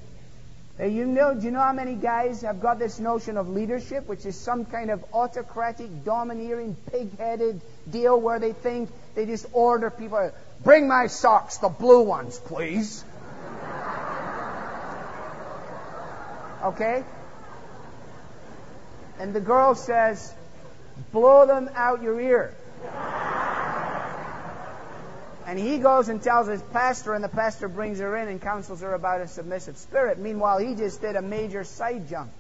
You 0.81 1.07
know, 1.07 1.35
do 1.35 1.45
you 1.45 1.53
know 1.53 1.61
how 1.61 1.73
many 1.73 1.95
guys 1.95 2.43
have 2.43 2.61
got 2.61 2.81
this 2.81 2.99
notion 2.99 3.37
of 3.37 3.49
leadership, 3.49 4.09
which 4.09 4.27
is 4.27 4.35
some 4.37 4.65
kind 4.65 4.91
of 4.91 5.05
autocratic, 5.13 6.05
domineering, 6.05 6.77
pig-headed 6.91 7.61
deal 7.89 8.21
where 8.21 8.41
they 8.41 8.53
think 8.53 8.91
they 9.15 9.25
just 9.25 9.47
order 9.53 9.89
people, 9.91 10.33
bring 10.65 10.89
my 10.89 11.07
socks, 11.07 11.59
the 11.59 11.69
blue 11.69 12.03
ones, 12.03 12.39
please. 12.39 13.05
Okay? 16.65 17.05
And 19.19 19.33
the 19.33 19.41
girl 19.41 19.75
says, 19.75 20.33
blow 21.13 21.47
them 21.47 21.71
out 21.75 22.03
your 22.03 22.21
ear. 22.21 22.55
And 25.47 25.59
he 25.59 25.79
goes 25.79 26.09
and 26.09 26.23
tells 26.23 26.49
his 26.49 26.63
pastor, 26.63 27.15
and 27.15 27.23
the 27.23 27.29
pastor 27.29 27.69
brings 27.69 27.99
her 27.99 28.17
in 28.17 28.29
and 28.29 28.41
counsels 28.41 28.81
her 28.81 28.95
about 28.95 29.21
a 29.21 29.29
submissive 29.29 29.77
spirit. 29.77 30.19
Meanwhile, 30.19 30.59
he 30.59 30.75
just 30.75 31.03
did 31.03 31.17
a 31.17 31.23
major 31.23 31.65
side 31.65 32.09
jump. 32.09 32.31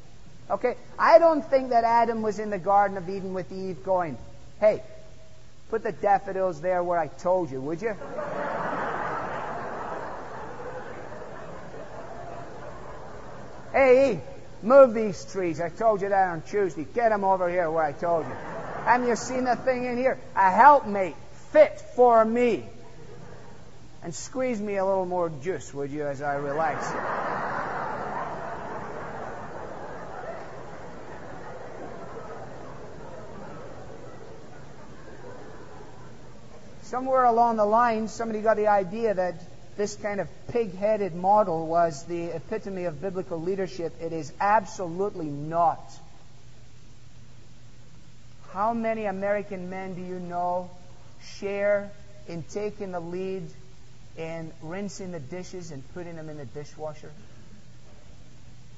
Okay? 0.50 0.76
I 0.98 1.18
don't 1.18 1.44
think 1.48 1.70
that 1.70 1.84
Adam 1.84 2.22
was 2.22 2.38
in 2.38 2.50
the 2.50 2.58
Garden 2.58 2.96
of 2.96 3.08
Eden 3.08 3.34
with 3.34 3.52
Eve 3.52 3.84
going, 3.84 4.16
hey, 4.58 4.82
put 5.68 5.82
the 5.82 5.92
daffodils 5.92 6.60
there 6.60 6.82
where 6.82 6.98
I 6.98 7.08
told 7.08 7.50
you, 7.50 7.60
would 7.60 7.82
you? 7.82 7.94
hey, 13.72 14.12
Eve, 14.12 14.20
move 14.64 14.94
these 14.94 15.24
trees. 15.26 15.60
I 15.60 15.68
told 15.68 16.02
you 16.02 16.08
that 16.08 16.28
on 16.30 16.42
Tuesday. 16.42 16.86
Get 16.94 17.10
them 17.10 17.24
over 17.24 17.48
here 17.48 17.70
where 17.70 17.84
I 17.84 17.92
told 17.92 18.26
you. 18.26 18.32
Haven't 18.84 19.06
you 19.06 19.16
seen 19.16 19.44
the 19.44 19.56
thing 19.56 19.84
in 19.84 19.96
here? 19.96 20.18
A 20.34 20.50
helpmate 20.50 21.16
fit 21.52 21.80
for 21.94 22.24
me. 22.24 22.64
And 24.02 24.14
squeeze 24.14 24.60
me 24.60 24.76
a 24.76 24.84
little 24.84 25.06
more 25.06 25.30
juice, 25.42 25.72
would 25.72 25.90
you, 25.90 26.06
as 26.06 26.20
I 26.20 26.34
relax. 26.34 26.86
Somewhere 36.82 37.24
along 37.24 37.56
the 37.56 37.64
line, 37.64 38.08
somebody 38.08 38.40
got 38.40 38.56
the 38.56 38.68
idea 38.68 39.14
that 39.14 39.34
this 39.76 39.96
kind 39.96 40.20
of 40.20 40.28
pig 40.48 40.74
headed 40.76 41.14
model 41.14 41.66
was 41.66 42.04
the 42.04 42.26
epitome 42.26 42.84
of 42.84 43.00
biblical 43.00 43.40
leadership. 43.40 43.92
It 44.00 44.12
is 44.12 44.32
absolutely 44.40 45.26
not. 45.26 45.80
How 48.52 48.72
many 48.72 49.06
American 49.06 49.68
men 49.68 49.94
do 49.94 50.02
you 50.02 50.20
know 50.20 50.70
share 51.38 51.90
in 52.28 52.44
taking 52.44 52.92
the 52.92 53.00
lead 53.00 53.42
in 54.16 54.52
rinsing 54.62 55.10
the 55.10 55.18
dishes 55.18 55.72
and 55.72 55.82
putting 55.92 56.14
them 56.14 56.28
in 56.28 56.38
the 56.38 56.44
dishwasher? 56.44 57.10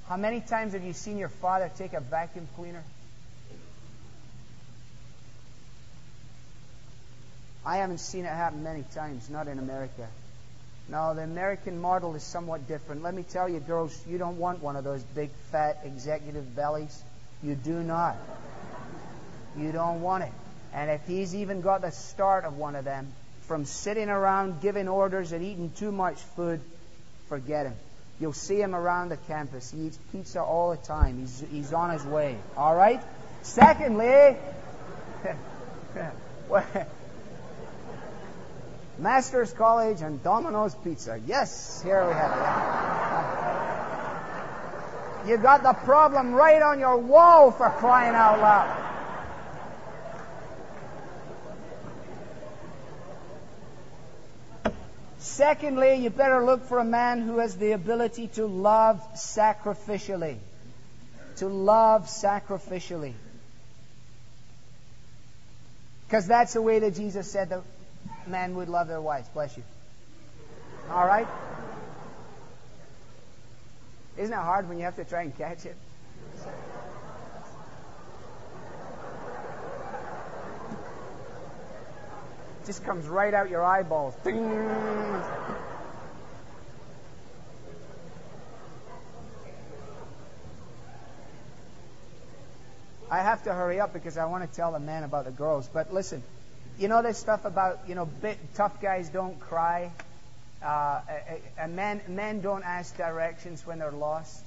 How 0.08 0.16
many 0.16 0.40
times 0.40 0.72
have 0.72 0.84
you 0.84 0.92
seen 0.92 1.18
your 1.18 1.28
father 1.28 1.70
take 1.76 1.92
a 1.92 2.00
vacuum 2.00 2.48
cleaner? 2.56 2.82
I 7.66 7.78
haven't 7.78 7.98
seen 7.98 8.24
it 8.24 8.28
happen 8.28 8.62
many 8.62 8.84
times, 8.94 9.28
not 9.28 9.48
in 9.48 9.58
America. 9.58 10.06
No, 10.88 11.14
the 11.14 11.22
American 11.22 11.80
model 11.80 12.14
is 12.14 12.22
somewhat 12.22 12.68
different. 12.68 13.02
Let 13.02 13.14
me 13.14 13.24
tell 13.24 13.48
you, 13.48 13.58
girls, 13.58 13.98
you 14.08 14.18
don't 14.18 14.38
want 14.38 14.62
one 14.62 14.76
of 14.76 14.84
those 14.84 15.02
big, 15.02 15.30
fat 15.50 15.80
executive 15.84 16.54
bellies. 16.54 17.02
You 17.42 17.54
do 17.56 17.82
not. 17.82 18.16
You 19.58 19.72
don't 19.72 20.00
want 20.00 20.24
it. 20.24 20.32
And 20.72 20.90
if 20.90 21.06
he's 21.06 21.34
even 21.34 21.60
got 21.60 21.80
the 21.80 21.90
start 21.90 22.44
of 22.44 22.56
one 22.56 22.76
of 22.76 22.84
them, 22.84 23.12
from 23.42 23.64
sitting 23.64 24.08
around 24.08 24.60
giving 24.60 24.88
orders 24.88 25.32
and 25.32 25.44
eating 25.44 25.70
too 25.76 25.90
much 25.92 26.16
food, 26.36 26.60
forget 27.28 27.66
him. 27.66 27.74
You'll 28.20 28.32
see 28.32 28.60
him 28.60 28.74
around 28.74 29.10
the 29.10 29.16
campus. 29.16 29.70
He 29.70 29.86
eats 29.86 29.98
pizza 30.12 30.42
all 30.42 30.70
the 30.70 30.76
time. 30.76 31.18
He's, 31.18 31.44
he's 31.50 31.72
on 31.72 31.90
his 31.90 32.04
way. 32.04 32.36
All 32.56 32.74
right? 32.74 33.00
Secondly, 33.42 34.36
Masters 38.98 39.52
College 39.52 40.00
and 40.00 40.22
Domino's 40.22 40.74
Pizza. 40.74 41.20
Yes, 41.26 41.82
here 41.82 42.06
we 42.06 42.12
have 42.12 42.32
it. 45.22 45.30
You 45.30 45.36
got 45.36 45.62
the 45.62 45.72
problem 45.72 46.32
right 46.32 46.62
on 46.62 46.78
your 46.78 46.96
wall 46.98 47.50
for 47.50 47.68
crying 47.68 48.14
out 48.14 48.38
loud. 48.40 48.84
Secondly, 55.18 55.96
you 55.96 56.08
better 56.08 56.44
look 56.44 56.64
for 56.64 56.78
a 56.78 56.84
man 56.84 57.20
who 57.20 57.38
has 57.38 57.56
the 57.56 57.72
ability 57.72 58.28
to 58.28 58.46
love 58.46 59.02
sacrificially. 59.14 60.38
To 61.36 61.48
love 61.48 62.06
sacrificially. 62.06 63.12
Because 66.06 66.26
that's 66.26 66.54
the 66.54 66.62
way 66.62 66.78
that 66.78 66.94
Jesus 66.94 67.30
said 67.30 67.50
that 67.50 67.62
men 68.26 68.56
would 68.56 68.68
love 68.68 68.88
their 68.88 69.00
wives. 69.00 69.28
Bless 69.28 69.56
you. 69.56 69.62
All 70.90 71.06
right? 71.06 71.26
Isn't 74.16 74.32
it 74.32 74.36
hard 74.36 74.68
when 74.68 74.78
you 74.78 74.84
have 74.84 74.96
to 74.96 75.04
try 75.04 75.22
and 75.22 75.36
catch 75.36 75.66
it? 75.66 75.76
just 82.66 82.84
comes 82.84 83.06
right 83.06 83.32
out 83.32 83.48
your 83.48 83.64
eyeballs. 83.64 84.14
Ding. 84.24 84.42
I 93.08 93.18
have 93.18 93.44
to 93.44 93.54
hurry 93.54 93.78
up 93.78 93.92
because 93.92 94.18
I 94.18 94.24
want 94.24 94.50
to 94.50 94.56
tell 94.56 94.72
the 94.72 94.80
man 94.80 95.04
about 95.04 95.26
the 95.26 95.30
girls. 95.30 95.70
But 95.72 95.94
listen, 95.94 96.24
you 96.78 96.88
know 96.88 97.02
this 97.02 97.18
stuff 97.18 97.44
about 97.44 97.80
you 97.88 97.94
know 97.94 98.08
tough 98.54 98.80
guys 98.80 99.08
don't 99.08 99.38
cry, 99.40 99.90
uh, 100.62 101.00
men 101.68 102.00
men 102.08 102.40
don't 102.40 102.64
ask 102.64 102.96
directions 102.96 103.66
when 103.66 103.78
they're 103.78 103.90
lost. 103.90 104.44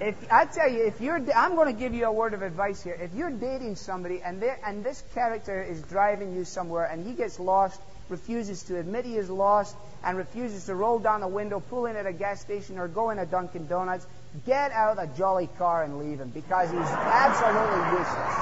if 0.00 0.32
I 0.32 0.46
tell 0.46 0.70
you, 0.70 0.86
if 0.86 1.00
you're, 1.00 1.20
I'm 1.36 1.54
going 1.54 1.72
to 1.72 1.78
give 1.78 1.92
you 1.92 2.06
a 2.06 2.12
word 2.12 2.32
of 2.32 2.42
advice 2.42 2.82
here. 2.82 2.98
If 3.00 3.14
you're 3.14 3.30
dating 3.30 3.76
somebody 3.76 4.22
and 4.22 4.42
and 4.64 4.82
this 4.82 5.02
character 5.14 5.62
is 5.62 5.82
driving 5.82 6.34
you 6.34 6.44
somewhere 6.44 6.86
and 6.86 7.06
he 7.06 7.12
gets 7.12 7.38
lost, 7.38 7.80
refuses 8.08 8.62
to 8.64 8.78
admit 8.78 9.04
he 9.04 9.16
is 9.16 9.28
lost, 9.28 9.76
and 10.02 10.16
refuses 10.16 10.64
to 10.66 10.74
roll 10.74 10.98
down 10.98 11.20
the 11.20 11.28
window, 11.28 11.60
pull 11.60 11.86
in 11.86 11.96
at 11.96 12.06
a 12.06 12.12
gas 12.12 12.40
station, 12.40 12.78
or 12.78 12.88
go 12.88 13.10
in 13.10 13.18
a 13.18 13.26
Dunkin' 13.26 13.66
Donuts, 13.66 14.06
get 14.46 14.72
out 14.72 14.98
a 15.02 15.06
jolly 15.18 15.48
car 15.58 15.82
and 15.82 15.98
leave 15.98 16.20
him 16.20 16.30
because 16.30 16.70
he's 16.70 16.80
absolutely 16.80 17.98
useless. 17.98 18.36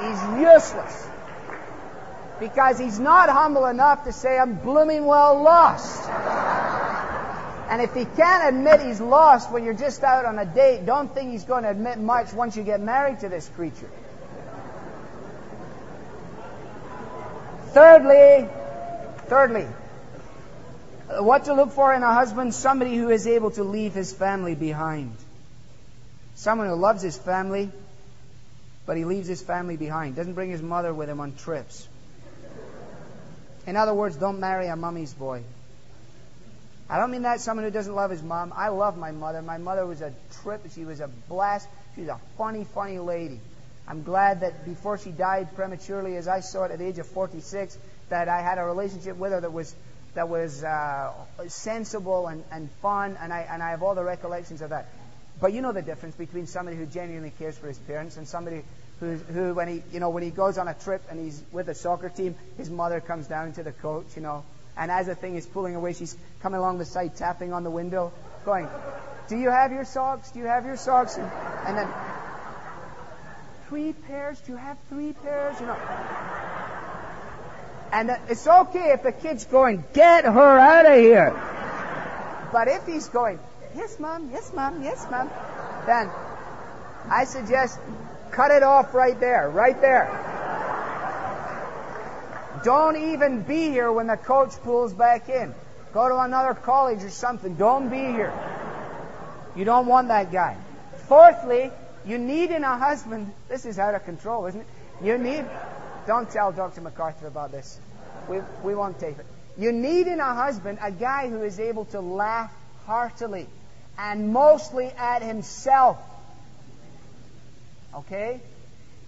He's 0.00 0.20
useless. 0.40 1.08
Because 2.40 2.78
he's 2.78 2.98
not 2.98 3.28
humble 3.30 3.66
enough 3.66 4.04
to 4.04 4.12
say, 4.12 4.38
I'm 4.38 4.56
blooming 4.56 5.06
well 5.06 5.42
lost. 5.42 6.08
And 7.68 7.82
if 7.82 7.94
he 7.94 8.04
can't 8.04 8.54
admit 8.54 8.80
he's 8.82 9.00
lost 9.00 9.50
when 9.50 9.64
you're 9.64 9.74
just 9.74 10.04
out 10.04 10.24
on 10.24 10.38
a 10.38 10.44
date, 10.44 10.86
don't 10.86 11.12
think 11.12 11.32
he's 11.32 11.44
going 11.44 11.64
to 11.64 11.70
admit 11.70 11.98
much 11.98 12.32
once 12.32 12.56
you 12.56 12.62
get 12.62 12.80
married 12.80 13.20
to 13.20 13.28
this 13.28 13.48
creature. 13.56 13.90
Thirdly, 17.70 18.48
thirdly, 19.26 19.66
what 21.08 21.44
to 21.44 21.54
look 21.54 21.72
for 21.72 21.92
in 21.94 22.02
a 22.02 22.12
husband? 22.12 22.54
Somebody 22.54 22.96
who 22.96 23.10
is 23.10 23.26
able 23.26 23.50
to 23.52 23.64
leave 23.64 23.94
his 23.94 24.12
family 24.12 24.54
behind. 24.54 25.16
Someone 26.34 26.68
who 26.68 26.74
loves 26.74 27.02
his 27.02 27.16
family, 27.16 27.70
but 28.84 28.96
he 28.96 29.04
leaves 29.04 29.28
his 29.28 29.42
family 29.42 29.76
behind. 29.76 30.16
Doesn't 30.16 30.34
bring 30.34 30.50
his 30.50 30.62
mother 30.62 30.92
with 30.92 31.08
him 31.08 31.20
on 31.20 31.34
trips. 31.34 31.88
In 33.66 33.76
other 33.76 33.94
words, 33.94 34.16
don't 34.16 34.38
marry 34.38 34.68
a 34.68 34.76
mummy's 34.76 35.12
boy. 35.12 35.42
I 36.88 36.98
don't 36.98 37.10
mean 37.10 37.22
that 37.22 37.40
someone 37.40 37.64
who 37.64 37.72
doesn't 37.72 37.94
love 37.94 38.10
his 38.10 38.22
mom. 38.22 38.52
I 38.54 38.68
love 38.68 38.96
my 38.96 39.10
mother. 39.10 39.42
My 39.42 39.58
mother 39.58 39.84
was 39.84 40.02
a 40.02 40.12
trip. 40.42 40.62
She 40.72 40.84
was 40.84 41.00
a 41.00 41.08
blast. 41.28 41.68
She 41.94 42.02
was 42.02 42.10
a 42.10 42.20
funny, 42.38 42.64
funny 42.74 43.00
lady. 43.00 43.40
I'm 43.88 44.02
glad 44.02 44.40
that 44.40 44.64
before 44.64 44.98
she 44.98 45.10
died 45.10 45.54
prematurely, 45.56 46.16
as 46.16 46.28
I 46.28 46.40
saw 46.40 46.64
it 46.64 46.70
at 46.72 46.78
the 46.78 46.86
age 46.86 46.98
of 46.98 47.06
46, 47.06 47.76
that 48.08 48.28
I 48.28 48.40
had 48.40 48.58
a 48.58 48.64
relationship 48.64 49.16
with 49.16 49.32
her 49.32 49.40
that 49.40 49.52
was 49.52 49.74
that 50.16 50.28
was 50.28 50.64
uh, 50.64 51.12
sensible 51.46 52.26
and, 52.26 52.42
and 52.50 52.70
fun, 52.82 53.16
and 53.20 53.32
I 53.32 53.46
and 53.48 53.62
I 53.62 53.70
have 53.70 53.82
all 53.82 53.94
the 53.94 54.02
recollections 54.02 54.62
of 54.62 54.70
that. 54.70 54.88
But 55.40 55.52
you 55.52 55.60
know 55.60 55.72
the 55.72 55.82
difference 55.82 56.16
between 56.16 56.46
somebody 56.46 56.76
who 56.76 56.86
genuinely 56.86 57.32
cares 57.38 57.56
for 57.56 57.68
his 57.68 57.78
parents 57.78 58.16
and 58.16 58.26
somebody 58.26 58.62
who, 59.00 59.16
who 59.16 59.54
when 59.54 59.68
he 59.68 59.82
you 59.92 60.00
know 60.00 60.10
when 60.10 60.22
he 60.22 60.30
goes 60.30 60.58
on 60.58 60.68
a 60.68 60.74
trip 60.74 61.02
and 61.10 61.20
he's 61.20 61.42
with 61.52 61.68
a 61.68 61.74
soccer 61.74 62.08
team, 62.08 62.34
his 62.56 62.70
mother 62.70 63.00
comes 63.00 63.28
down 63.28 63.52
to 63.52 63.62
the 63.62 63.72
coach, 63.72 64.06
you 64.16 64.22
know, 64.22 64.42
and 64.76 64.90
as 64.90 65.06
the 65.06 65.14
thing 65.14 65.36
is 65.36 65.46
pulling 65.46 65.76
away, 65.76 65.92
she's 65.92 66.16
coming 66.40 66.58
along 66.58 66.78
the 66.78 66.84
side, 66.84 67.16
tapping 67.16 67.52
on 67.52 67.62
the 67.62 67.70
window, 67.70 68.12
going, 68.44 68.68
Do 69.28 69.36
you 69.36 69.50
have 69.50 69.70
your 69.70 69.84
socks? 69.84 70.30
Do 70.30 70.40
you 70.40 70.46
have 70.46 70.64
your 70.64 70.76
socks? 70.76 71.16
And, 71.16 71.30
and 71.66 71.78
then, 71.78 71.88
Three 73.68 73.92
pairs? 73.92 74.40
Do 74.42 74.52
you 74.52 74.58
have 74.58 74.78
three 74.88 75.12
pairs? 75.12 75.58
You 75.60 75.66
know. 75.66 75.76
And 77.92 78.10
it's 78.28 78.46
okay 78.46 78.92
if 78.92 79.02
the 79.02 79.12
kid's 79.12 79.44
going, 79.44 79.84
Get 79.92 80.24
her 80.24 80.58
out 80.58 80.86
of 80.86 80.98
here. 80.98 81.32
But 82.52 82.68
if 82.68 82.86
he's 82.86 83.08
going, 83.08 83.38
Yes, 83.76 83.98
mom, 83.98 84.30
yes, 84.32 84.52
mom, 84.54 84.82
yes, 84.82 85.06
mom, 85.10 85.30
then 85.86 86.10
I 87.10 87.24
suggest 87.24 87.78
cut 88.30 88.50
it 88.50 88.62
off 88.62 88.94
right 88.94 89.18
there, 89.20 89.48
right 89.50 89.80
there. 89.80 90.08
Don't 92.64 92.96
even 93.12 93.42
be 93.42 93.68
here 93.68 93.92
when 93.92 94.06
the 94.06 94.16
coach 94.16 94.52
pulls 94.62 94.92
back 94.92 95.28
in. 95.28 95.54
Go 95.92 96.08
to 96.08 96.18
another 96.18 96.54
college 96.54 97.02
or 97.04 97.10
something. 97.10 97.54
Don't 97.54 97.88
be 97.88 97.96
here. 97.96 98.32
You 99.54 99.64
don't 99.64 99.86
want 99.86 100.08
that 100.08 100.32
guy. 100.32 100.56
Fourthly, 101.08 101.70
you 102.06 102.18
need 102.18 102.50
in 102.50 102.64
a 102.64 102.76
husband, 102.78 103.32
this 103.48 103.66
is 103.66 103.78
out 103.78 103.94
of 103.94 104.04
control, 104.04 104.46
isn't 104.46 104.60
it? 104.60 104.66
You 105.02 105.18
need, 105.18 105.44
don't 106.06 106.30
tell 106.30 106.52
Dr. 106.52 106.80
MacArthur 106.80 107.26
about 107.26 107.52
this. 107.52 107.78
We, 108.28 108.40
we 108.62 108.74
won't 108.74 108.98
tape 108.98 109.18
it. 109.18 109.26
You 109.58 109.72
need 109.72 110.06
in 110.06 110.20
a 110.20 110.34
husband 110.34 110.78
a 110.82 110.90
guy 110.90 111.28
who 111.28 111.42
is 111.42 111.58
able 111.58 111.86
to 111.86 112.00
laugh 112.00 112.52
heartily 112.86 113.46
and 113.98 114.32
mostly 114.32 114.86
at 114.86 115.22
himself. 115.22 115.98
Okay? 117.94 118.40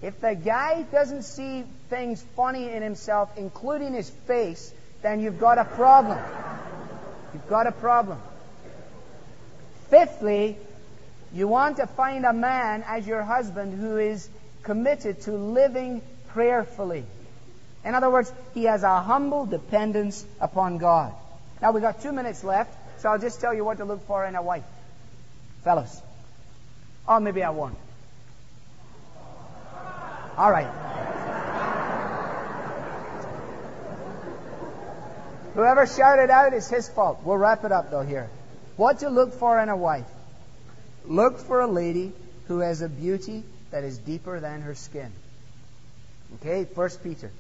If 0.01 0.21
the 0.21 0.35
guy 0.35 0.83
doesn't 0.83 1.23
see 1.23 1.65
things 1.91 2.25
funny 2.37 2.71
in 2.71 2.83
himself, 2.83 3.31
including 3.37 3.95
his 3.95 4.09
face, 4.09 4.73
then 5.03 5.21
you've 5.21 5.41
got 5.41 5.59
a 5.59 5.65
problem. 5.65 6.19
You've 7.35 7.49
got 7.49 7.67
a 7.67 7.73
problem. 7.73 8.21
Fifthly, 9.91 10.57
you 11.33 11.49
want 11.49 11.77
to 11.79 11.87
find 11.87 12.25
a 12.25 12.33
man 12.33 12.85
as 12.87 13.07
your 13.07 13.23
husband 13.23 13.79
who 13.79 13.97
is 13.99 14.29
committed 14.63 15.21
to 15.23 15.33
living 15.33 16.01
prayerfully. 16.29 17.05
In 17.85 17.95
other 17.95 18.11
words, 18.11 18.33
he 18.55 18.65
has 18.65 18.83
a 18.83 19.01
humble 19.01 19.47
dependence 19.47 20.25
upon 20.41 20.79
God. 20.79 21.13
Now 21.63 21.73
we've 21.73 21.83
got 21.83 22.03
two 22.03 22.13
minutes 22.13 22.45
left, 22.45 22.75
so 23.01 23.11
I'll 23.11 23.19
just 23.19 23.41
tell 23.41 23.55
you 23.55 23.65
what 23.65 23.79
to 23.79 23.85
look 23.85 24.07
for 24.07 24.25
in 24.25 24.35
a 24.35 24.43
wife. 24.43 24.65
Fellas. 25.65 26.03
Or 27.07 27.21
maybe 27.21 27.43
I 27.43 27.51
won't. 27.51 27.77
All 30.37 30.51
right. 30.51 30.69
Whoever 35.55 35.87
shouted 35.87 36.31
out 36.31 36.55
is 36.55 36.69
his 36.69 36.89
fault. 36.89 37.21
We'll 37.25 37.37
wrap 37.37 37.65
it 37.65 37.73
up 37.73 37.91
though 37.91 38.03
here. 38.03 38.29
What 38.77 39.01
to 39.01 39.11
look 39.11 39.33
for 39.35 39.59
in 39.59 39.69
a 39.69 39.77
wife? 39.77 40.07
Look 41.05 41.39
for 41.41 41.61
a 41.61 41.67
lady 41.67 42.13
who 42.47 42.61
has 42.61 42.81
a 42.83 42.89
beauty 42.89 43.43
that 43.73 43.83
is 43.83 43.99
deeper 43.99 44.39
than 44.39 44.61
her 44.61 44.77
skin. 44.77 45.11
Okay, 46.37 46.67
First 46.75 47.03
Peter. 47.03 47.31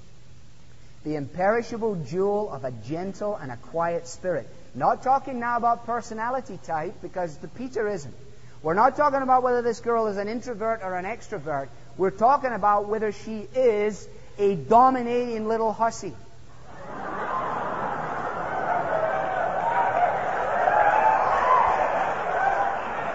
The 1.05 1.16
imperishable 1.16 1.97
jewel 2.07 2.51
of 2.51 2.64
a 2.64 2.70
gentle 2.70 3.36
and 3.36 3.53
a 3.53 3.57
quiet 3.57 4.09
spirit. 4.09 4.49
Not 4.74 5.03
talking 5.03 5.39
now 5.39 5.57
about 5.57 5.86
personality 5.86 6.59
type 6.64 6.95
because 7.03 7.36
the 7.39 7.49
Peter 7.49 7.89
isn't. 7.89 8.14
We're 8.62 8.74
not 8.74 8.97
talking 8.97 9.22
about 9.22 9.43
whether 9.43 9.62
this 9.62 9.80
girl 9.80 10.09
is 10.09 10.16
an 10.16 10.28
introvert 10.28 10.80
or 10.82 10.97
an 10.97 11.05
extrovert. 11.05 11.68
We're 11.97 12.11
talking 12.11 12.53
about 12.53 12.89
whether 12.89 13.12
she 13.12 13.47
is 13.55 14.09
a 14.39 14.57
dominating 14.57 15.47
little 15.47 15.72
hussy. 15.72 16.14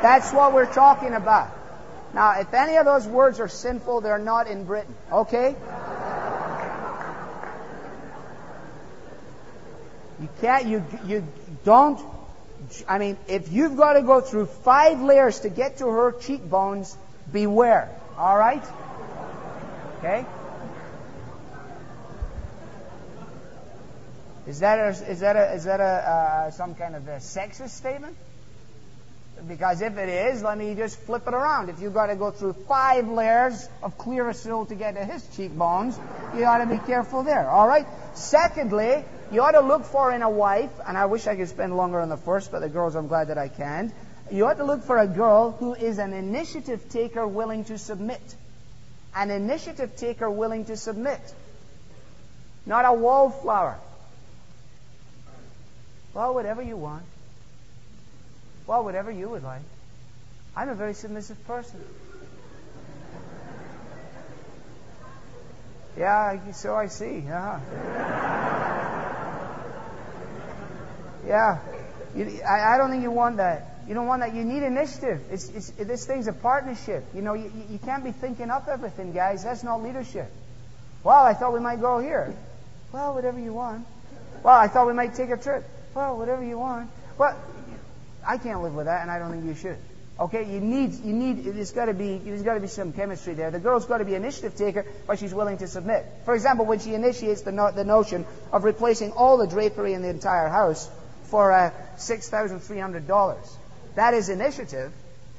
That's 0.02 0.34
what 0.34 0.54
we're 0.54 0.72
talking 0.72 1.14
about. 1.14 1.63
Now, 2.14 2.40
if 2.40 2.54
any 2.54 2.78
of 2.78 2.86
those 2.86 3.08
words 3.08 3.40
are 3.40 3.48
sinful, 3.48 4.02
they're 4.02 4.20
not 4.20 4.48
in 4.48 4.66
Britain. 4.66 4.94
Okay? 5.12 5.56
You 10.22 10.30
can't, 10.40 10.66
you, 10.68 10.86
you 11.06 11.28
don't, 11.66 12.00
I 12.88 13.00
mean, 13.00 13.18
if 13.28 13.52
you've 13.52 13.76
got 13.76 13.94
to 13.94 14.04
go 14.04 14.22
through 14.22 14.46
five 14.46 15.02
layers 15.02 15.40
to 15.42 15.50
get 15.50 15.78
to 15.78 15.88
her 15.88 16.12
cheekbones, 16.12 16.96
beware. 17.32 17.90
All 18.18 18.38
right? 18.38 18.64
Okay? 19.98 20.26
Is 24.46 24.60
that 24.60 24.78
a, 24.78 25.10
is 25.10 25.22
that 25.22 25.36
a, 25.36 25.54
is 25.54 25.64
that 25.64 25.80
a, 25.80 25.84
uh, 25.84 26.52
some 26.52 26.76
kind 26.76 26.96
of 26.96 27.08
a 27.08 27.18
sexist 27.18 27.70
statement? 27.70 28.16
Because 29.48 29.82
if 29.82 29.98
it 29.98 30.10
is, 30.10 30.42
let 30.42 30.58
me 30.58 30.74
just 30.76 30.98
flip 31.00 31.28
it 31.28 31.34
around. 31.34 31.70
If 31.70 31.82
you've 31.82 31.94
got 31.94 32.08
to 32.08 32.16
go 32.16 32.32
through 32.32 32.54
five 32.68 33.10
layers 33.10 33.68
of 33.82 33.98
Clearasil 33.98 34.70
to 34.70 34.76
get 34.76 34.96
to 34.96 35.04
his 35.04 35.28
cheekbones, 35.36 36.00
you 36.36 36.46
ought 36.46 36.60
to 36.60 36.66
be 36.66 36.78
careful 36.78 37.24
there. 37.24 37.50
All 37.50 37.68
right? 37.68 37.86
Secondly, 38.14 39.04
you 39.32 39.42
ought 39.42 39.52
to 39.52 39.62
look 39.62 39.84
for 39.84 40.14
in 40.14 40.22
a 40.22 40.30
wife, 40.30 40.72
and 40.88 40.98
I 40.98 41.08
wish 41.08 41.28
I 41.28 41.36
could 41.36 41.50
spend 41.50 41.76
longer 41.76 42.00
on 42.00 42.10
the 42.10 42.18
first, 42.18 42.52
but 42.52 42.60
the 42.60 42.70
girls, 42.70 42.96
I'm 42.96 43.08
glad 43.08 43.28
that 43.28 43.38
I 43.38 43.50
can. 43.50 43.92
You 44.32 44.46
ought 44.46 44.58
to 44.58 44.64
look 44.64 44.84
for 44.84 44.98
a 44.98 45.08
girl 45.08 45.52
who 45.52 45.74
is 45.74 45.98
an 45.98 46.14
initiative 46.14 46.90
taker 46.90 47.28
willing 47.28 47.66
to 47.66 47.78
submit. 47.78 48.22
An 49.16 49.30
initiative 49.30 49.96
taker 49.98 50.30
willing 50.30 50.66
to 50.66 50.78
submit. 50.78 51.20
Not 52.66 52.86
a 52.86 52.94
wallflower. 52.94 53.78
Well, 56.14 56.34
whatever 56.34 56.62
you 56.62 56.78
want. 56.78 57.04
Well, 58.68 58.84
whatever 58.84 59.12
you 59.12 59.30
would 59.30 59.44
like. 59.44 59.62
I'm 60.56 60.70
a 60.70 60.76
very 60.76 60.94
submissive 60.94 61.46
person. 61.48 61.84
Yeah, 65.98 66.52
so 66.54 66.76
I 66.76 66.88
see. 66.88 67.24
Yeah. 67.26 67.60
yeah. 71.28 71.60
You, 72.16 72.42
I, 72.48 72.74
I, 72.74 72.78
don't 72.78 72.90
think 72.90 73.04
you 73.04 73.12
want 73.12 73.38
that. 73.38 73.78
You 73.88 73.94
don't 73.94 74.08
want 74.08 74.22
that. 74.22 74.34
You 74.34 74.44
need 74.44 74.64
initiative. 74.64 75.22
It's, 75.32 75.50
it's, 75.50 75.70
this 75.72 76.06
thing's 76.06 76.28
a 76.28 76.34
partnership. 76.34 77.04
You 77.14 77.22
know, 77.22 77.34
you, 77.34 77.52
you 77.70 77.80
can't 77.80 78.04
be 78.04 78.12
thinking 78.12 78.50
up 78.50 78.68
everything, 78.68 79.14
guys. 79.14 79.44
That's 79.44 79.64
not 79.64 79.84
leadership. 79.84 80.32
Well, 81.04 81.24
I 81.24 81.34
thought 81.34 81.54
we 81.54 81.60
might 81.60 81.82
go 81.82 82.00
here. 82.00 82.34
Well, 82.92 83.14
whatever 83.14 83.40
you 83.40 83.54
want. 83.54 83.86
Well, 84.42 84.56
I 84.56 84.68
thought 84.68 84.88
we 84.88 84.94
might 84.94 85.16
take 85.16 85.30
a 85.30 85.38
trip. 85.38 85.64
Well, 85.94 86.18
whatever 86.18 86.44
you 86.44 86.58
want. 86.58 86.90
Well, 87.18 87.38
I 88.26 88.38
can't 88.38 88.62
live 88.62 88.76
with 88.76 88.86
that, 88.86 89.02
and 89.02 89.12
I 89.12 89.20
don't 89.20 89.32
think 89.32 89.46
you 89.46 89.56
should. 89.56 89.78
Okay, 90.20 90.54
you 90.54 90.60
need, 90.60 90.94
you 91.04 91.12
need, 91.12 91.44
there's 91.44 91.72
got 91.72 91.86
to 91.86 91.94
be, 91.94 92.18
there's 92.20 92.44
got 92.44 92.54
to 92.54 92.60
be 92.60 92.68
some 92.68 92.94
chemistry 92.94 93.34
there. 93.34 93.50
The 93.50 93.60
girl's 93.60 93.86
got 93.86 93.98
to 93.98 94.06
be 94.06 94.14
initiative 94.14 94.56
taker, 94.56 94.86
but 95.08 95.18
she's 95.18 95.34
willing 95.34 95.58
to 95.58 95.68
submit. 95.68 96.06
For 96.26 96.36
example, 96.36 96.66
when 96.66 96.80
she 96.80 96.94
initiates 96.94 97.42
the, 97.42 97.52
no, 97.52 97.72
the 97.72 97.84
notion 97.84 98.26
of 98.52 98.64
replacing 98.64 99.12
all 99.14 99.38
the 99.38 99.48
drapery 99.48 99.94
in 99.94 100.04
the 100.04 100.10
entire 100.10 100.50
house 100.50 100.90
for 101.26 101.52
uh, 101.52 101.72
$6,300. 101.98 103.58
That 103.96 104.14
is 104.14 104.30
initiative. 104.30 104.94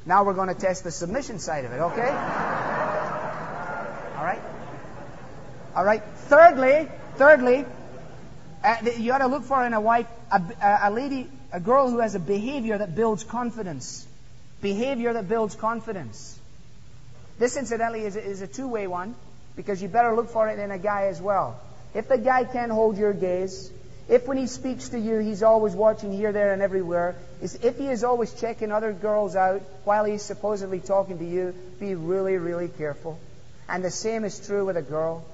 Now 0.07 0.25
we're 0.25 0.35
going 0.35 0.49
to 0.49 0.55
test 0.55 0.83
the 0.83 0.91
submission 0.91 1.39
side 1.39 1.65
of 1.65 1.73
it, 1.73 1.81
okay? 1.81 2.09
All 4.19 4.25
right? 4.25 4.43
All 5.77 5.85
right. 5.85 6.03
Thirdly, 6.27 6.89
thirdly, 7.15 7.65
uh, 8.65 8.77
you 8.99 9.13
ought 9.13 9.19
to 9.19 9.29
look 9.29 9.45
for 9.45 9.65
in 9.65 9.73
a 9.73 9.81
wife 9.81 10.07
a, 10.33 10.79
a 10.85 10.91
lady, 10.91 11.29
a 11.55 11.61
girl 11.61 11.89
who 11.89 12.01
has 12.01 12.17
a 12.17 12.19
behavior 12.19 12.77
that 12.77 12.97
builds 12.97 13.23
confidence. 13.23 14.05
Behavior 14.61 15.13
that 15.13 15.29
builds 15.29 15.55
confidence. 15.55 16.37
This, 17.39 17.57
incidentally, 17.57 18.01
is 18.01 18.17
a, 18.17 18.25
is 18.25 18.43
a 18.43 18.49
two 18.49 18.67
way 18.67 18.89
one 18.89 19.15
because 19.55 19.81
you 19.81 19.87
better 19.87 20.17
look 20.17 20.31
for 20.31 20.49
it 20.49 20.59
in 20.59 20.73
a 20.73 20.79
guy 20.79 21.07
as 21.07 21.23
well. 21.23 21.61
If 21.95 22.09
the 22.09 22.19
guy 22.19 22.43
can't 22.43 22.73
hold 22.73 22.99
your 22.99 23.13
gaze, 23.13 23.71
if 24.09 24.27
when 24.27 24.37
he 24.37 24.49
speaks 24.49 24.89
to 24.89 24.99
you, 24.99 25.21
he's 25.21 25.45
always 25.45 25.75
watching 25.75 26.11
here, 26.13 26.33
there, 26.33 26.53
and 26.53 26.61
everywhere, 26.61 27.15
if 27.41 27.79
he 27.79 27.87
is 27.87 28.03
always 28.03 28.35
checking 28.35 28.73
other 28.73 28.93
girls 28.93 29.37
out 29.37 29.63
while 29.85 30.05
he's 30.05 30.23
supposedly 30.23 30.81
talking 30.81 31.19
to 31.19 31.25
you, 31.25 31.55
be 31.79 31.95
really, 31.95 32.37
really 32.37 32.67
careful. 32.67 33.21
And 33.69 33.85
the 33.85 33.93
same 33.93 34.25
is 34.25 34.45
true 34.45 34.67
with 34.67 34.77
a 34.77 34.83
girl. 34.83 35.25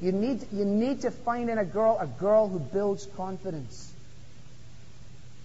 You 0.00 0.12
need, 0.12 0.46
you 0.52 0.64
need 0.64 1.00
to 1.00 1.10
find 1.10 1.50
in 1.50 1.58
a 1.58 1.64
girl 1.64 1.98
a 1.98 2.06
girl 2.06 2.48
who 2.48 2.60
builds 2.60 3.06
confidence. 3.16 3.92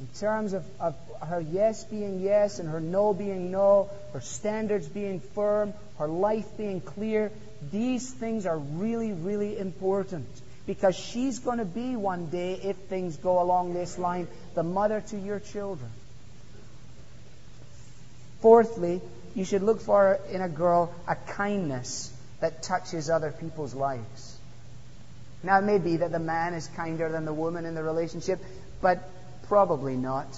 In 0.01 0.07
terms 0.19 0.53
of, 0.53 0.65
of 0.79 0.95
her 1.21 1.39
yes 1.39 1.83
being 1.83 2.21
yes 2.21 2.57
and 2.57 2.67
her 2.67 2.79
no 2.79 3.13
being 3.13 3.51
no, 3.51 3.87
her 4.13 4.19
standards 4.19 4.87
being 4.87 5.19
firm, 5.19 5.75
her 5.99 6.07
life 6.07 6.57
being 6.57 6.81
clear, 6.81 7.31
these 7.71 8.09
things 8.09 8.47
are 8.47 8.57
really, 8.57 9.11
really 9.11 9.59
important 9.59 10.27
because 10.65 10.95
she's 10.95 11.37
going 11.37 11.59
to 11.59 11.65
be 11.65 11.95
one 11.95 12.31
day, 12.31 12.53
if 12.53 12.75
things 12.89 13.15
go 13.17 13.43
along 13.43 13.75
this 13.75 13.99
line, 13.99 14.27
the 14.55 14.63
mother 14.63 15.01
to 15.09 15.19
your 15.19 15.39
children. 15.39 15.91
Fourthly, 18.39 19.01
you 19.35 19.45
should 19.45 19.61
look 19.61 19.81
for 19.81 20.19
in 20.31 20.41
a 20.41 20.49
girl 20.49 20.91
a 21.07 21.15
kindness 21.15 22.11
that 22.39 22.63
touches 22.63 23.11
other 23.11 23.31
people's 23.31 23.75
lives. 23.75 24.35
Now, 25.43 25.59
it 25.59 25.63
may 25.63 25.77
be 25.77 25.97
that 25.97 26.11
the 26.11 26.19
man 26.19 26.55
is 26.55 26.65
kinder 26.75 27.09
than 27.09 27.25
the 27.25 27.33
woman 27.33 27.65
in 27.65 27.75
the 27.75 27.83
relationship, 27.83 28.39
but 28.81 29.07
probably 29.51 29.97
not. 29.97 30.29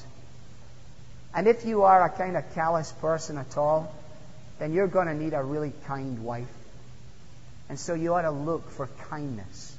And 1.35 1.47
if 1.47 1.65
you 1.65 1.83
are 1.83 2.03
a 2.03 2.09
kind 2.09 2.35
of 2.35 2.51
callous 2.55 2.91
person 2.93 3.37
at 3.37 3.57
all, 3.59 3.93
then 4.57 4.73
you're 4.73 4.87
going 4.87 5.05
to 5.05 5.13
need 5.13 5.35
a 5.35 5.43
really 5.43 5.71
kind 5.85 6.23
wife. 6.23 6.47
And 7.69 7.79
so 7.79 7.93
you 7.93 8.15
ought 8.15 8.23
to 8.23 8.31
look 8.31 8.71
for 8.71 8.87
kindness. 9.11 9.77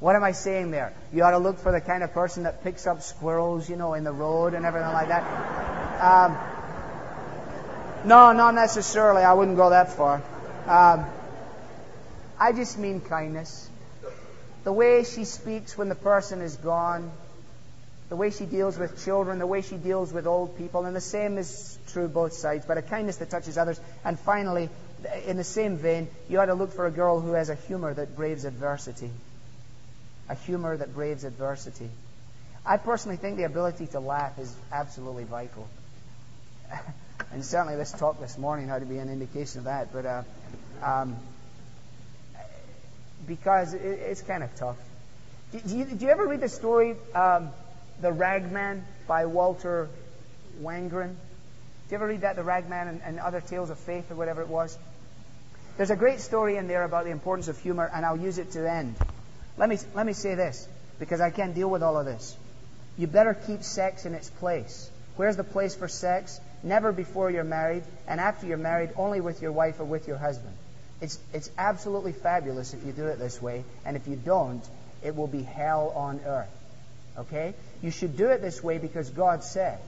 What 0.00 0.16
am 0.16 0.24
I 0.24 0.32
saying 0.32 0.72
there? 0.72 0.92
You 1.12 1.22
ought 1.22 1.30
to 1.30 1.38
look 1.38 1.60
for 1.60 1.70
the 1.70 1.80
kind 1.80 2.02
of 2.02 2.12
person 2.12 2.42
that 2.42 2.64
picks 2.64 2.88
up 2.88 3.02
squirrels, 3.02 3.70
you 3.70 3.76
know, 3.76 3.94
in 3.94 4.02
the 4.02 4.10
road 4.10 4.54
and 4.54 4.66
everything 4.66 4.92
like 4.92 5.08
that. 5.10 5.22
Um, 6.02 6.36
no, 8.04 8.32
not 8.32 8.56
necessarily. 8.56 9.22
I 9.22 9.34
wouldn't 9.34 9.56
go 9.56 9.70
that 9.70 9.92
far. 9.92 10.16
Um, 10.66 11.06
I 12.36 12.50
just 12.50 12.80
mean 12.80 13.00
kindness. 13.00 13.70
The 14.64 14.72
way 14.72 15.04
she 15.04 15.24
speaks 15.24 15.78
when 15.78 15.88
the 15.88 15.94
person 15.94 16.40
is 16.40 16.56
gone, 16.56 17.12
the 18.14 18.20
way 18.20 18.30
she 18.30 18.46
deals 18.46 18.78
with 18.78 19.04
children, 19.04 19.40
the 19.40 19.46
way 19.46 19.60
she 19.60 19.76
deals 19.76 20.12
with 20.12 20.28
old 20.28 20.56
people, 20.56 20.84
and 20.84 20.94
the 20.94 21.00
same 21.00 21.36
is 21.36 21.76
true 21.88 22.06
both 22.06 22.32
sides, 22.32 22.64
but 22.64 22.78
a 22.78 22.82
kindness 22.82 23.16
that 23.16 23.28
touches 23.28 23.58
others. 23.58 23.80
And 24.04 24.16
finally, 24.20 24.68
in 25.26 25.36
the 25.36 25.42
same 25.42 25.78
vein, 25.78 26.06
you 26.28 26.38
ought 26.38 26.46
to 26.46 26.54
look 26.54 26.72
for 26.72 26.86
a 26.86 26.92
girl 26.92 27.18
who 27.18 27.32
has 27.32 27.50
a 27.50 27.56
humor 27.56 27.92
that 27.92 28.14
braves 28.14 28.44
adversity 28.44 29.10
a 30.28 30.34
humor 30.34 30.76
that 30.76 30.94
braves 30.94 31.24
adversity. 31.24 31.90
I 32.64 32.76
personally 32.78 33.16
think 33.16 33.36
the 33.36 33.44
ability 33.44 33.88
to 33.88 34.00
laugh 34.00 34.38
is 34.38 34.54
absolutely 34.72 35.24
vital. 35.24 35.68
and 37.32 37.44
certainly 37.44 37.76
this 37.76 37.92
talk 37.92 38.20
this 38.20 38.38
morning 38.38 38.70
ought 38.70 38.78
to 38.78 38.86
be 38.86 38.98
an 38.98 39.10
indication 39.10 39.58
of 39.58 39.64
that. 39.64 39.92
But 39.92 40.06
uh, 40.06 40.22
um, 40.82 41.16
because 43.26 43.74
it, 43.74 43.82
it's 43.82 44.22
kind 44.22 44.42
of 44.42 44.54
tough. 44.56 44.76
Do, 45.52 45.76
you, 45.76 45.84
do, 45.84 46.06
you, 46.06 46.10
ever 46.10 46.26
read 46.26 46.40
the 46.40 46.48
story, 46.48 46.96
um, 47.14 47.50
The 48.00 48.12
Ragman 48.12 48.84
by 49.06 49.26
Walter 49.26 49.88
Wangerin? 50.60 51.14
Do 51.14 51.90
you 51.90 51.96
ever 51.96 52.06
read 52.06 52.22
that, 52.22 52.36
The 52.36 52.42
Ragman 52.42 52.88
and, 52.88 53.00
and 53.04 53.20
Other 53.20 53.40
Tales 53.40 53.70
of 53.70 53.78
Faith 53.78 54.10
or 54.10 54.14
whatever 54.14 54.40
it 54.42 54.48
was? 54.48 54.76
There's 55.76 55.90
a 55.90 55.96
great 55.96 56.20
story 56.20 56.56
in 56.56 56.68
there 56.68 56.84
about 56.84 57.04
the 57.04 57.10
importance 57.10 57.48
of 57.48 57.58
humor, 57.58 57.90
and 57.92 58.06
I'll 58.06 58.16
use 58.16 58.38
it 58.38 58.52
to 58.52 58.70
end. 58.70 58.96
Let 59.56 59.68
me, 59.68 59.78
let 59.94 60.06
me 60.06 60.12
say 60.12 60.34
this, 60.34 60.68
because 60.98 61.20
I 61.20 61.30
can't 61.30 61.54
deal 61.54 61.68
with 61.68 61.82
all 61.82 61.98
of 61.98 62.06
this. 62.06 62.36
You 62.96 63.06
better 63.06 63.34
keep 63.34 63.62
sex 63.62 64.06
in 64.06 64.14
its 64.14 64.30
place. 64.30 64.90
Where's 65.16 65.36
the 65.36 65.44
place 65.44 65.74
for 65.74 65.88
sex? 65.88 66.40
Never 66.62 66.92
before 66.92 67.30
you're 67.30 67.44
married, 67.44 67.82
and 68.06 68.20
after 68.20 68.46
you're 68.46 68.56
married, 68.56 68.90
only 68.96 69.20
with 69.20 69.42
your 69.42 69.52
wife 69.52 69.80
or 69.80 69.84
with 69.84 70.08
your 70.08 70.16
husband. 70.16 70.54
It's, 71.00 71.18
it's 71.32 71.50
absolutely 71.58 72.12
fabulous 72.12 72.72
if 72.72 72.86
you 72.86 72.92
do 72.92 73.06
it 73.06 73.18
this 73.18 73.42
way, 73.42 73.64
and 73.84 73.96
if 73.96 74.06
you 74.06 74.16
don't, 74.16 74.64
it 75.02 75.14
will 75.14 75.26
be 75.26 75.42
hell 75.42 75.92
on 75.94 76.20
earth. 76.24 76.48
Okay? 77.18 77.54
You 77.84 77.90
should 77.90 78.16
do 78.16 78.28
it 78.28 78.40
this 78.40 78.64
way 78.64 78.78
because 78.78 79.10
God 79.10 79.44
said. 79.44 79.78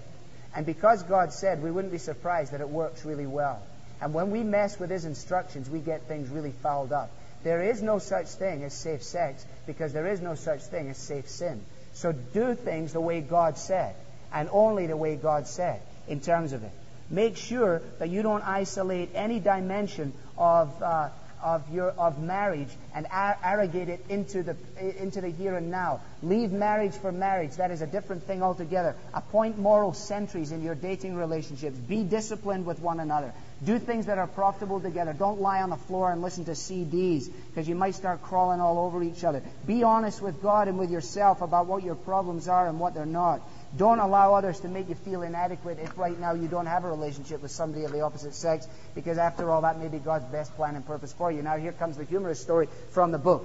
And 0.55 0.67
because 0.67 1.03
God 1.03 1.33
said, 1.33 1.63
we 1.63 1.71
wouldn't 1.71 1.93
be 1.93 1.99
surprised 1.99 2.53
that 2.53 2.61
it 2.61 2.69
works 2.69 3.07
really 3.07 3.27
well. 3.27 3.63
And 4.03 4.13
when 4.13 4.31
we 4.31 4.43
mess 4.43 4.79
with 4.79 4.91
His 4.91 5.07
instructions, 5.07 5.71
we 5.71 5.79
get 5.79 6.03
things 6.03 6.29
really 6.29 6.53
fouled 6.63 6.93
up. 6.93 7.11
There 7.43 7.63
is 7.63 7.81
no 7.81 7.99
such 7.99 8.27
thing 8.27 8.65
as 8.65 8.75
safe 8.75 9.03
sex 9.03 9.47
because 9.67 9.95
there 9.95 10.07
is 10.07 10.21
no 10.21 10.35
such 10.35 10.61
thing 10.65 10.91
as 10.91 10.99
safe 10.99 11.27
sin. 11.31 11.65
So 11.95 12.13
do 12.13 12.55
things 12.55 12.93
the 12.93 13.01
way 13.01 13.23
God 13.23 13.57
said 13.57 13.95
and 14.31 14.51
only 14.53 14.87
the 14.89 14.97
way 14.99 15.17
God 15.17 15.47
said 15.47 15.81
in 16.07 16.21
terms 16.21 16.53
of 16.53 16.65
it. 16.65 16.73
Make 17.09 17.39
sure 17.39 17.81
that 17.99 18.11
you 18.11 18.21
don't 18.21 18.47
isolate 18.47 19.13
any 19.15 19.41
dimension 19.41 20.13
of, 20.37 20.83
uh, 20.83 21.09
of, 21.47 21.73
your, 21.73 21.91
of 21.91 22.21
marriage 22.21 22.69
and 22.93 23.07
arrogate 23.13 23.89
it 23.89 24.05
into 24.09 24.43
the, 24.43 24.57
into 25.01 25.21
the 25.21 25.29
here 25.29 25.55
and 25.55 25.71
now. 25.71 26.01
Leave 26.21 26.51
marriage 26.51 26.95
for 26.95 27.13
marriage. 27.13 27.55
That 27.57 27.71
is 27.71 27.83
a 27.83 27.87
different 27.87 28.25
thing 28.25 28.43
altogether. 28.43 28.97
Appoint 29.15 29.57
moral 29.57 29.93
sentries 29.93 30.51
in 30.51 30.61
your 30.65 30.75
dating 30.75 31.15
relationships. 31.15 31.79
Be 31.79 32.03
disciplined 32.03 32.67
with 32.67 32.81
one 32.81 32.99
another. 32.99 33.33
Do 33.65 33.79
things 33.79 34.07
that 34.07 34.19
are 34.19 34.27
profitable 34.27 34.81
together. 34.81 35.13
Don't 35.13 35.41
lie 35.41 35.63
on 35.63 35.71
the 35.71 35.77
floor 35.77 36.11
and 36.11 36.21
listen 36.21 36.47
to 36.47 36.51
CDs 36.51 37.31
because 37.51 37.69
you 37.69 37.77
might 37.77 37.95
start 37.95 38.23
crawling 38.23 38.61
all 38.61 38.81
over 38.81 39.01
each 39.05 39.23
other. 39.23 39.41
Be 39.67 39.85
honest 39.85 40.21
with 40.21 40.43
God 40.43 40.67
and 40.67 40.81
with 40.81 40.91
yourself 40.91 41.43
about 41.43 41.67
what 41.67 41.85
your 41.85 41.95
problems 41.95 42.49
are 42.49 42.67
and 42.67 42.81
what 42.81 42.95
they're 42.95 43.07
not. 43.07 43.41
Don't 43.77 43.99
allow 43.99 44.35
others 44.35 44.61
to 44.61 44.69
make 44.69 44.89
you 44.89 44.95
feel 44.95 45.23
inadequate 45.23 45.79
if 45.83 45.99
right 45.99 46.19
now 46.19 46.33
you 46.33 46.49
don't 46.49 46.67
have 46.67 46.85
a 46.85 46.89
relationship 46.89 47.43
with 47.43 47.51
somebody 47.51 47.85
of 47.85 47.93
the 47.93 48.01
opposite 48.01 48.35
sex 48.35 48.67
because 48.95 49.19
after 49.19 49.51
all 49.51 49.63
that 49.63 49.79
may 49.79 49.89
be 49.89 49.99
God's 49.99 50.25
best 50.27 50.55
plan 50.57 50.77
and 50.77 50.87
purpose 50.87 51.13
for 51.13 51.31
you. 51.31 51.43
Now 51.43 51.57
here 51.57 51.73
comes 51.73 51.97
the 51.97 52.05
humorous 52.05 52.41
story 52.41 52.69
from 52.91 53.13
the 53.13 53.19
book. 53.19 53.45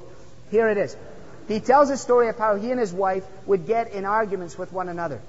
Here 0.50 0.70
it 0.70 0.78
is. 0.78 0.96
He 1.48 1.60
tells 1.60 1.90
a 1.90 1.98
story 1.98 2.30
of 2.30 2.38
how 2.38 2.56
he 2.56 2.72
and 2.72 2.80
his 2.80 2.94
wife 2.94 3.26
would 3.46 3.68
get 3.68 3.92
in 3.92 4.06
arguments 4.06 4.58
with 4.58 4.72
one 4.72 4.88
another. 4.88 5.20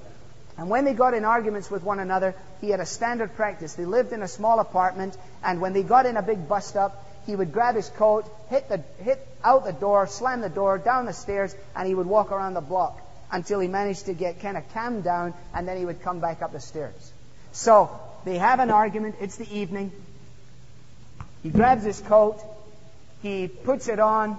And 0.57 0.69
when 0.69 0.85
they 0.85 0.93
got 0.93 1.15
in 1.15 1.25
arguments 1.25 1.71
with 1.71 1.83
one 1.83 1.99
another, 1.99 2.35
he 2.61 2.69
had 2.69 2.79
a 2.79 2.87
standard 2.87 3.35
practice. 3.35 3.73
They 3.73 3.87
lived 3.87 4.13
in 4.13 4.23
a 4.23 4.29
small 4.29 4.61
apartment, 4.61 5.17
and 5.43 5.61
when 5.61 5.73
they 5.73 5.83
got 5.83 6.05
in 6.05 6.19
a 6.19 6.23
big 6.23 6.47
bust 6.47 6.77
up, 6.77 7.09
he 7.25 7.35
would 7.35 7.53
grab 7.53 7.75
his 7.75 7.89
coat, 7.89 8.31
hit, 8.51 8.69
the, 8.69 8.85
hit 9.03 9.27
out 9.43 9.65
the 9.65 9.73
door, 9.73 10.07
slam 10.07 10.43
the 10.43 10.51
door, 10.51 10.77
down 10.77 11.07
the 11.07 11.13
stairs, 11.15 11.57
and 11.75 11.89
he 11.89 11.95
would 11.95 12.07
walk 12.07 12.31
around 12.31 12.55
the 12.55 12.61
block 12.61 13.01
until 13.33 13.59
he 13.61 13.67
managed 13.67 14.07
to 14.07 14.13
get 14.13 14.41
kind 14.41 14.57
of 14.57 14.73
calmed 14.75 15.03
down, 15.03 15.35
and 15.55 15.67
then 15.67 15.79
he 15.79 15.85
would 15.85 16.03
come 16.03 16.21
back 16.21 16.43
up 16.43 16.53
the 16.53 16.61
stairs. 16.61 17.13
So 17.53 17.91
they 18.25 18.39
have 18.39 18.61
an 18.61 18.71
argument. 18.71 19.17
It's 19.21 19.37
the 19.37 19.51
evening. 19.53 19.91
He 21.43 21.49
grabs 21.49 21.83
his 21.83 22.01
coat, 22.01 22.41
he 23.23 23.49
puts 23.49 23.89
it 23.89 23.99
on, 23.99 24.39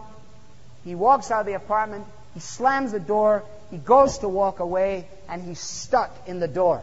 he 0.86 0.96
walks 0.96 1.32
out 1.32 1.42
of 1.42 1.46
the 1.48 1.54
apartment, 1.54 2.06
he 2.34 2.40
slams 2.40 2.94
the 2.94 3.00
door, 3.00 3.44
he 3.72 3.78
goes 3.78 4.20
to 4.20 4.30
walk 4.30 4.60
away, 4.60 5.08
and 5.28 5.42
he's 5.42 5.60
stuck 5.60 6.28
in 6.28 6.40
the 6.40 6.48
door. 6.48 6.82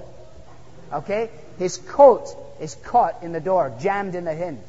Okay? 0.92 1.30
His 1.58 1.78
coat 1.78 2.28
is 2.60 2.74
caught 2.74 3.22
in 3.22 3.32
the 3.32 3.40
door, 3.40 3.72
jammed 3.80 4.14
in 4.14 4.24
the 4.24 4.34
hinge. 4.34 4.60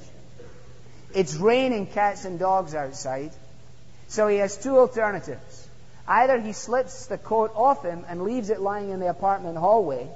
It's 1.14 1.36
raining 1.36 1.88
cats 1.88 2.24
and 2.24 2.39
dogs 2.39 2.74
outside, 2.74 3.32
so 4.08 4.28
he 4.28 4.38
has 4.38 4.56
two 4.56 4.78
alternatives. 4.78 5.61
Either 6.12 6.41
he 6.41 6.51
slips 6.51 7.05
the 7.05 7.18
coat 7.18 7.53
off 7.55 7.86
him 7.86 8.03
and 8.09 8.24
leaves 8.24 8.49
it 8.49 8.59
lying 8.59 8.89
in 8.89 8.99
the 8.99 9.07
apartment 9.07 9.55
hallway, 9.57 10.09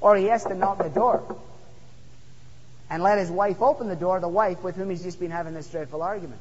or 0.00 0.16
he 0.16 0.24
has 0.24 0.42
to 0.42 0.52
knock 0.52 0.78
the 0.78 0.88
door 0.88 1.22
and 2.90 3.04
let 3.04 3.16
his 3.16 3.30
wife 3.30 3.62
open 3.62 3.86
the 3.86 3.94
door, 3.94 4.18
the 4.18 4.26
wife 4.26 4.64
with 4.64 4.74
whom 4.74 4.90
he's 4.90 5.04
just 5.04 5.20
been 5.20 5.30
having 5.30 5.54
this 5.54 5.68
dreadful 5.68 6.02
argument. 6.02 6.40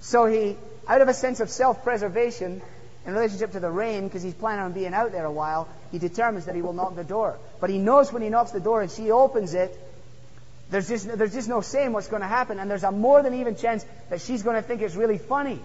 So 0.00 0.26
he, 0.26 0.56
out 0.88 1.02
of 1.02 1.08
a 1.08 1.14
sense 1.14 1.38
of 1.38 1.48
self 1.48 1.84
preservation 1.84 2.60
in 3.06 3.12
relationship 3.12 3.52
to 3.52 3.60
the 3.60 3.70
rain, 3.70 4.08
because 4.08 4.24
he's 4.24 4.34
planning 4.34 4.64
on 4.64 4.72
being 4.72 4.92
out 4.92 5.12
there 5.12 5.24
a 5.24 5.30
while, 5.30 5.68
he 5.92 6.00
determines 6.00 6.46
that 6.46 6.56
he 6.56 6.62
will 6.62 6.72
knock 6.72 6.96
the 6.96 7.04
door. 7.04 7.38
But 7.60 7.70
he 7.70 7.78
knows 7.78 8.12
when 8.12 8.22
he 8.22 8.28
knocks 8.28 8.50
the 8.50 8.58
door 8.58 8.82
and 8.82 8.90
she 8.90 9.12
opens 9.12 9.54
it, 9.54 9.78
there's 10.70 10.88
just, 10.88 11.06
there's 11.18 11.32
just 11.32 11.48
no 11.48 11.60
saying 11.60 11.92
what's 11.92 12.08
going 12.08 12.22
to 12.22 12.28
happen, 12.28 12.58
and 12.58 12.70
there's 12.70 12.84
a 12.84 12.92
more 12.92 13.22
than 13.22 13.34
even 13.34 13.56
chance 13.56 13.84
that 14.08 14.20
she's 14.20 14.42
going 14.42 14.56
to 14.56 14.62
think 14.62 14.82
it's 14.82 14.94
really 14.94 15.18
funny. 15.18 15.60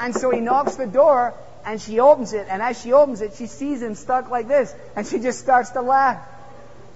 and 0.00 0.14
so 0.14 0.30
he 0.30 0.40
knocks 0.40 0.76
the 0.76 0.86
door, 0.86 1.34
and 1.64 1.80
she 1.80 2.00
opens 2.00 2.32
it, 2.32 2.46
and 2.50 2.60
as 2.60 2.80
she 2.80 2.92
opens 2.92 3.20
it, 3.20 3.34
she 3.34 3.46
sees 3.46 3.80
him 3.80 3.94
stuck 3.94 4.30
like 4.30 4.48
this, 4.48 4.74
and 4.96 5.06
she 5.06 5.20
just 5.20 5.38
starts 5.38 5.70
to 5.70 5.82
laugh. 5.82 6.26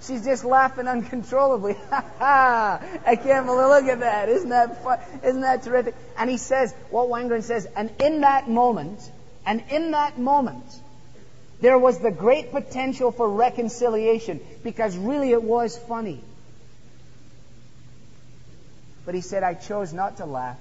She's 0.01 0.25
just 0.25 0.43
laughing 0.43 0.87
uncontrollably. 0.87 1.77
Ha 1.89 2.05
ha! 2.19 2.81
I 3.05 3.15
can't 3.15 3.45
believe, 3.45 3.67
look 3.67 3.85
at 3.85 4.01
that. 4.01 4.27
Isn't 4.27 4.49
that 4.49 4.83
fun? 4.83 4.99
Isn't 5.23 5.41
that 5.41 5.63
terrific? 5.63 5.95
And 6.17 6.29
he 6.29 6.37
says, 6.37 6.73
Walt 6.91 7.09
Wangerin 7.09 7.43
says, 7.43 7.65
and 7.77 7.89
in 8.01 8.21
that 8.21 8.49
moment, 8.49 8.99
and 9.45 9.63
in 9.69 9.91
that 9.91 10.19
moment, 10.19 10.65
there 11.63 11.77
was 11.77 11.97
the 11.99 12.11
great 12.11 12.51
potential 12.51 13.13
for 13.13 13.29
reconciliation 13.29 14.41
because 14.65 14.97
really 14.97 15.31
it 15.31 15.41
was 15.41 15.77
funny. 15.77 16.19
But 19.05 19.15
he 19.15 19.21
said, 19.21 19.43
I 19.43 19.53
chose 19.53 19.93
not 19.93 20.17
to 20.17 20.25
laugh. 20.25 20.59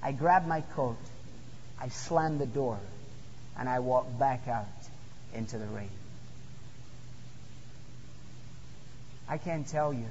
I 0.00 0.12
grabbed 0.12 0.46
my 0.46 0.60
coat, 0.60 0.96
I 1.80 1.88
slammed 1.88 2.38
the 2.38 2.46
door, 2.46 2.78
and 3.58 3.68
I 3.68 3.80
walked 3.80 4.16
back 4.16 4.46
out 4.46 4.68
into 5.34 5.58
the 5.58 5.66
rain. 5.66 5.90
I 9.28 9.38
can't 9.38 9.66
tell 9.66 9.92
you 9.92 10.06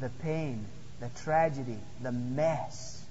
the 0.00 0.08
pain, 0.22 0.64
the 0.98 1.10
tragedy, 1.24 1.78
the 2.00 2.12
mess 2.12 3.04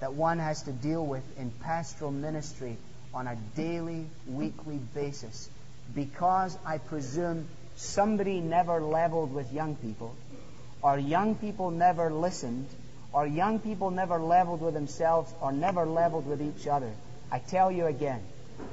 that 0.00 0.14
one 0.14 0.40
has 0.40 0.62
to 0.62 0.72
deal 0.72 1.06
with 1.06 1.22
in 1.38 1.52
pastoral 1.52 2.10
ministry 2.10 2.76
on 3.12 3.26
a 3.26 3.36
daily, 3.56 4.06
weekly 4.26 4.78
basis 4.94 5.48
because 5.94 6.56
I 6.64 6.78
presume 6.78 7.48
somebody 7.76 8.40
never 8.40 8.80
leveled 8.80 9.34
with 9.34 9.52
young 9.52 9.74
people, 9.76 10.14
or 10.82 10.98
young 10.98 11.34
people 11.34 11.70
never 11.70 12.10
listened, 12.10 12.68
or 13.12 13.26
young 13.26 13.58
people 13.58 13.90
never 13.90 14.18
leveled 14.18 14.60
with 14.60 14.74
themselves, 14.74 15.32
or 15.40 15.50
never 15.50 15.84
leveled 15.84 16.26
with 16.26 16.40
each 16.40 16.66
other. 16.66 16.90
I 17.30 17.38
tell 17.38 17.72
you 17.72 17.86
again, 17.86 18.20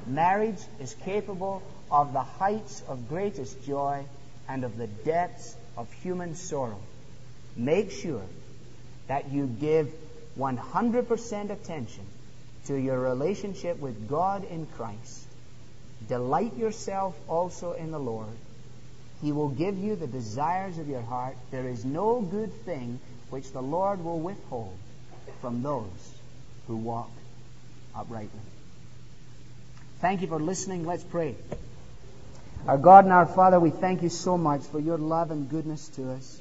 marriage 0.06 0.60
is 0.80 0.94
capable 1.04 1.62
of 1.90 2.12
the 2.12 2.22
heights 2.22 2.82
of 2.86 3.08
greatest 3.08 3.64
joy 3.64 4.04
and 4.48 4.64
of 4.64 4.76
the 4.76 4.86
depths 4.86 5.56
of 5.76 5.90
human 5.92 6.34
sorrow. 6.34 6.78
Make 7.56 7.90
sure 7.90 8.22
that 9.08 9.32
you 9.32 9.46
give 9.46 9.90
100% 10.38 11.50
attention 11.50 12.06
to 12.68 12.76
your 12.76 12.98
relationship 12.98 13.78
with 13.78 14.08
God 14.08 14.44
in 14.44 14.66
Christ. 14.66 15.26
Delight 16.06 16.56
yourself 16.56 17.16
also 17.28 17.72
in 17.72 17.90
the 17.90 17.98
Lord. 17.98 18.36
He 19.22 19.32
will 19.32 19.48
give 19.48 19.76
you 19.76 19.96
the 19.96 20.06
desires 20.06 20.78
of 20.78 20.88
your 20.88 21.02
heart. 21.02 21.36
There 21.50 21.66
is 21.66 21.84
no 21.84 22.20
good 22.20 22.52
thing 22.64 23.00
which 23.30 23.52
the 23.52 23.60
Lord 23.62 24.04
will 24.04 24.20
withhold 24.20 24.76
from 25.40 25.62
those 25.62 26.14
who 26.66 26.76
walk 26.76 27.10
uprightly. 27.96 28.40
Thank 30.00 30.20
you 30.20 30.28
for 30.28 30.38
listening. 30.38 30.86
Let's 30.86 31.02
pray. 31.02 31.34
Our 32.66 32.78
God 32.78 33.04
and 33.04 33.12
our 33.12 33.26
Father, 33.26 33.58
we 33.58 33.70
thank 33.70 34.02
you 34.02 34.08
so 34.08 34.38
much 34.38 34.62
for 34.62 34.78
your 34.78 34.98
love 34.98 35.30
and 35.30 35.48
goodness 35.48 35.88
to 35.96 36.12
us. 36.12 36.40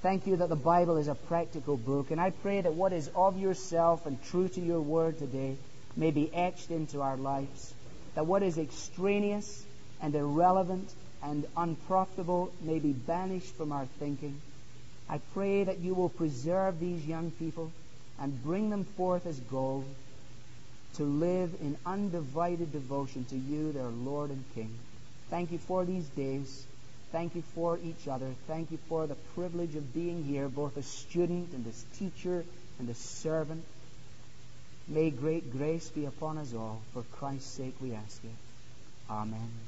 Thank 0.00 0.28
you 0.28 0.36
that 0.36 0.48
the 0.48 0.54
Bible 0.54 0.96
is 0.96 1.08
a 1.08 1.16
practical 1.16 1.76
book, 1.76 2.12
and 2.12 2.20
I 2.20 2.30
pray 2.30 2.60
that 2.60 2.74
what 2.74 2.92
is 2.92 3.10
of 3.16 3.36
yourself 3.36 4.06
and 4.06 4.22
true 4.26 4.46
to 4.46 4.60
your 4.60 4.80
word 4.80 5.18
today 5.18 5.56
may 5.96 6.12
be 6.12 6.32
etched 6.32 6.70
into 6.70 7.02
our 7.02 7.16
lives. 7.16 7.74
That 8.14 8.24
what 8.24 8.44
is 8.44 8.58
extraneous 8.58 9.64
and 10.00 10.14
irrelevant 10.14 10.88
and 11.20 11.44
unprofitable 11.56 12.52
may 12.62 12.78
be 12.78 12.92
banished 12.92 13.56
from 13.56 13.72
our 13.72 13.86
thinking. 13.98 14.40
I 15.08 15.18
pray 15.34 15.64
that 15.64 15.78
you 15.78 15.94
will 15.94 16.10
preserve 16.10 16.78
these 16.78 17.04
young 17.04 17.32
people 17.32 17.72
and 18.20 18.44
bring 18.44 18.70
them 18.70 18.84
forth 18.84 19.26
as 19.26 19.40
gold 19.40 19.84
to 20.94 21.02
live 21.02 21.50
in 21.60 21.76
undivided 21.84 22.70
devotion 22.70 23.24
to 23.30 23.36
you, 23.36 23.72
their 23.72 23.88
Lord 23.88 24.30
and 24.30 24.44
King. 24.54 24.72
Thank 25.28 25.50
you 25.50 25.58
for 25.58 25.84
these 25.84 26.06
days. 26.10 26.67
Thank 27.10 27.34
you 27.34 27.42
for 27.54 27.78
each 27.78 28.06
other. 28.06 28.30
Thank 28.46 28.70
you 28.70 28.78
for 28.88 29.06
the 29.06 29.14
privilege 29.34 29.74
of 29.76 29.94
being 29.94 30.24
here, 30.24 30.48
both 30.48 30.76
as 30.76 30.86
student 30.86 31.52
and 31.52 31.66
as 31.66 31.84
teacher 31.98 32.44
and 32.78 32.90
as 32.90 32.98
servant. 32.98 33.64
May 34.86 35.10
great 35.10 35.52
grace 35.52 35.88
be 35.88 36.04
upon 36.04 36.38
us 36.38 36.54
all. 36.54 36.80
For 36.92 37.02
Christ's 37.02 37.50
sake 37.50 37.74
we 37.80 37.94
ask 37.94 38.22
it. 38.24 39.10
Amen. 39.10 39.67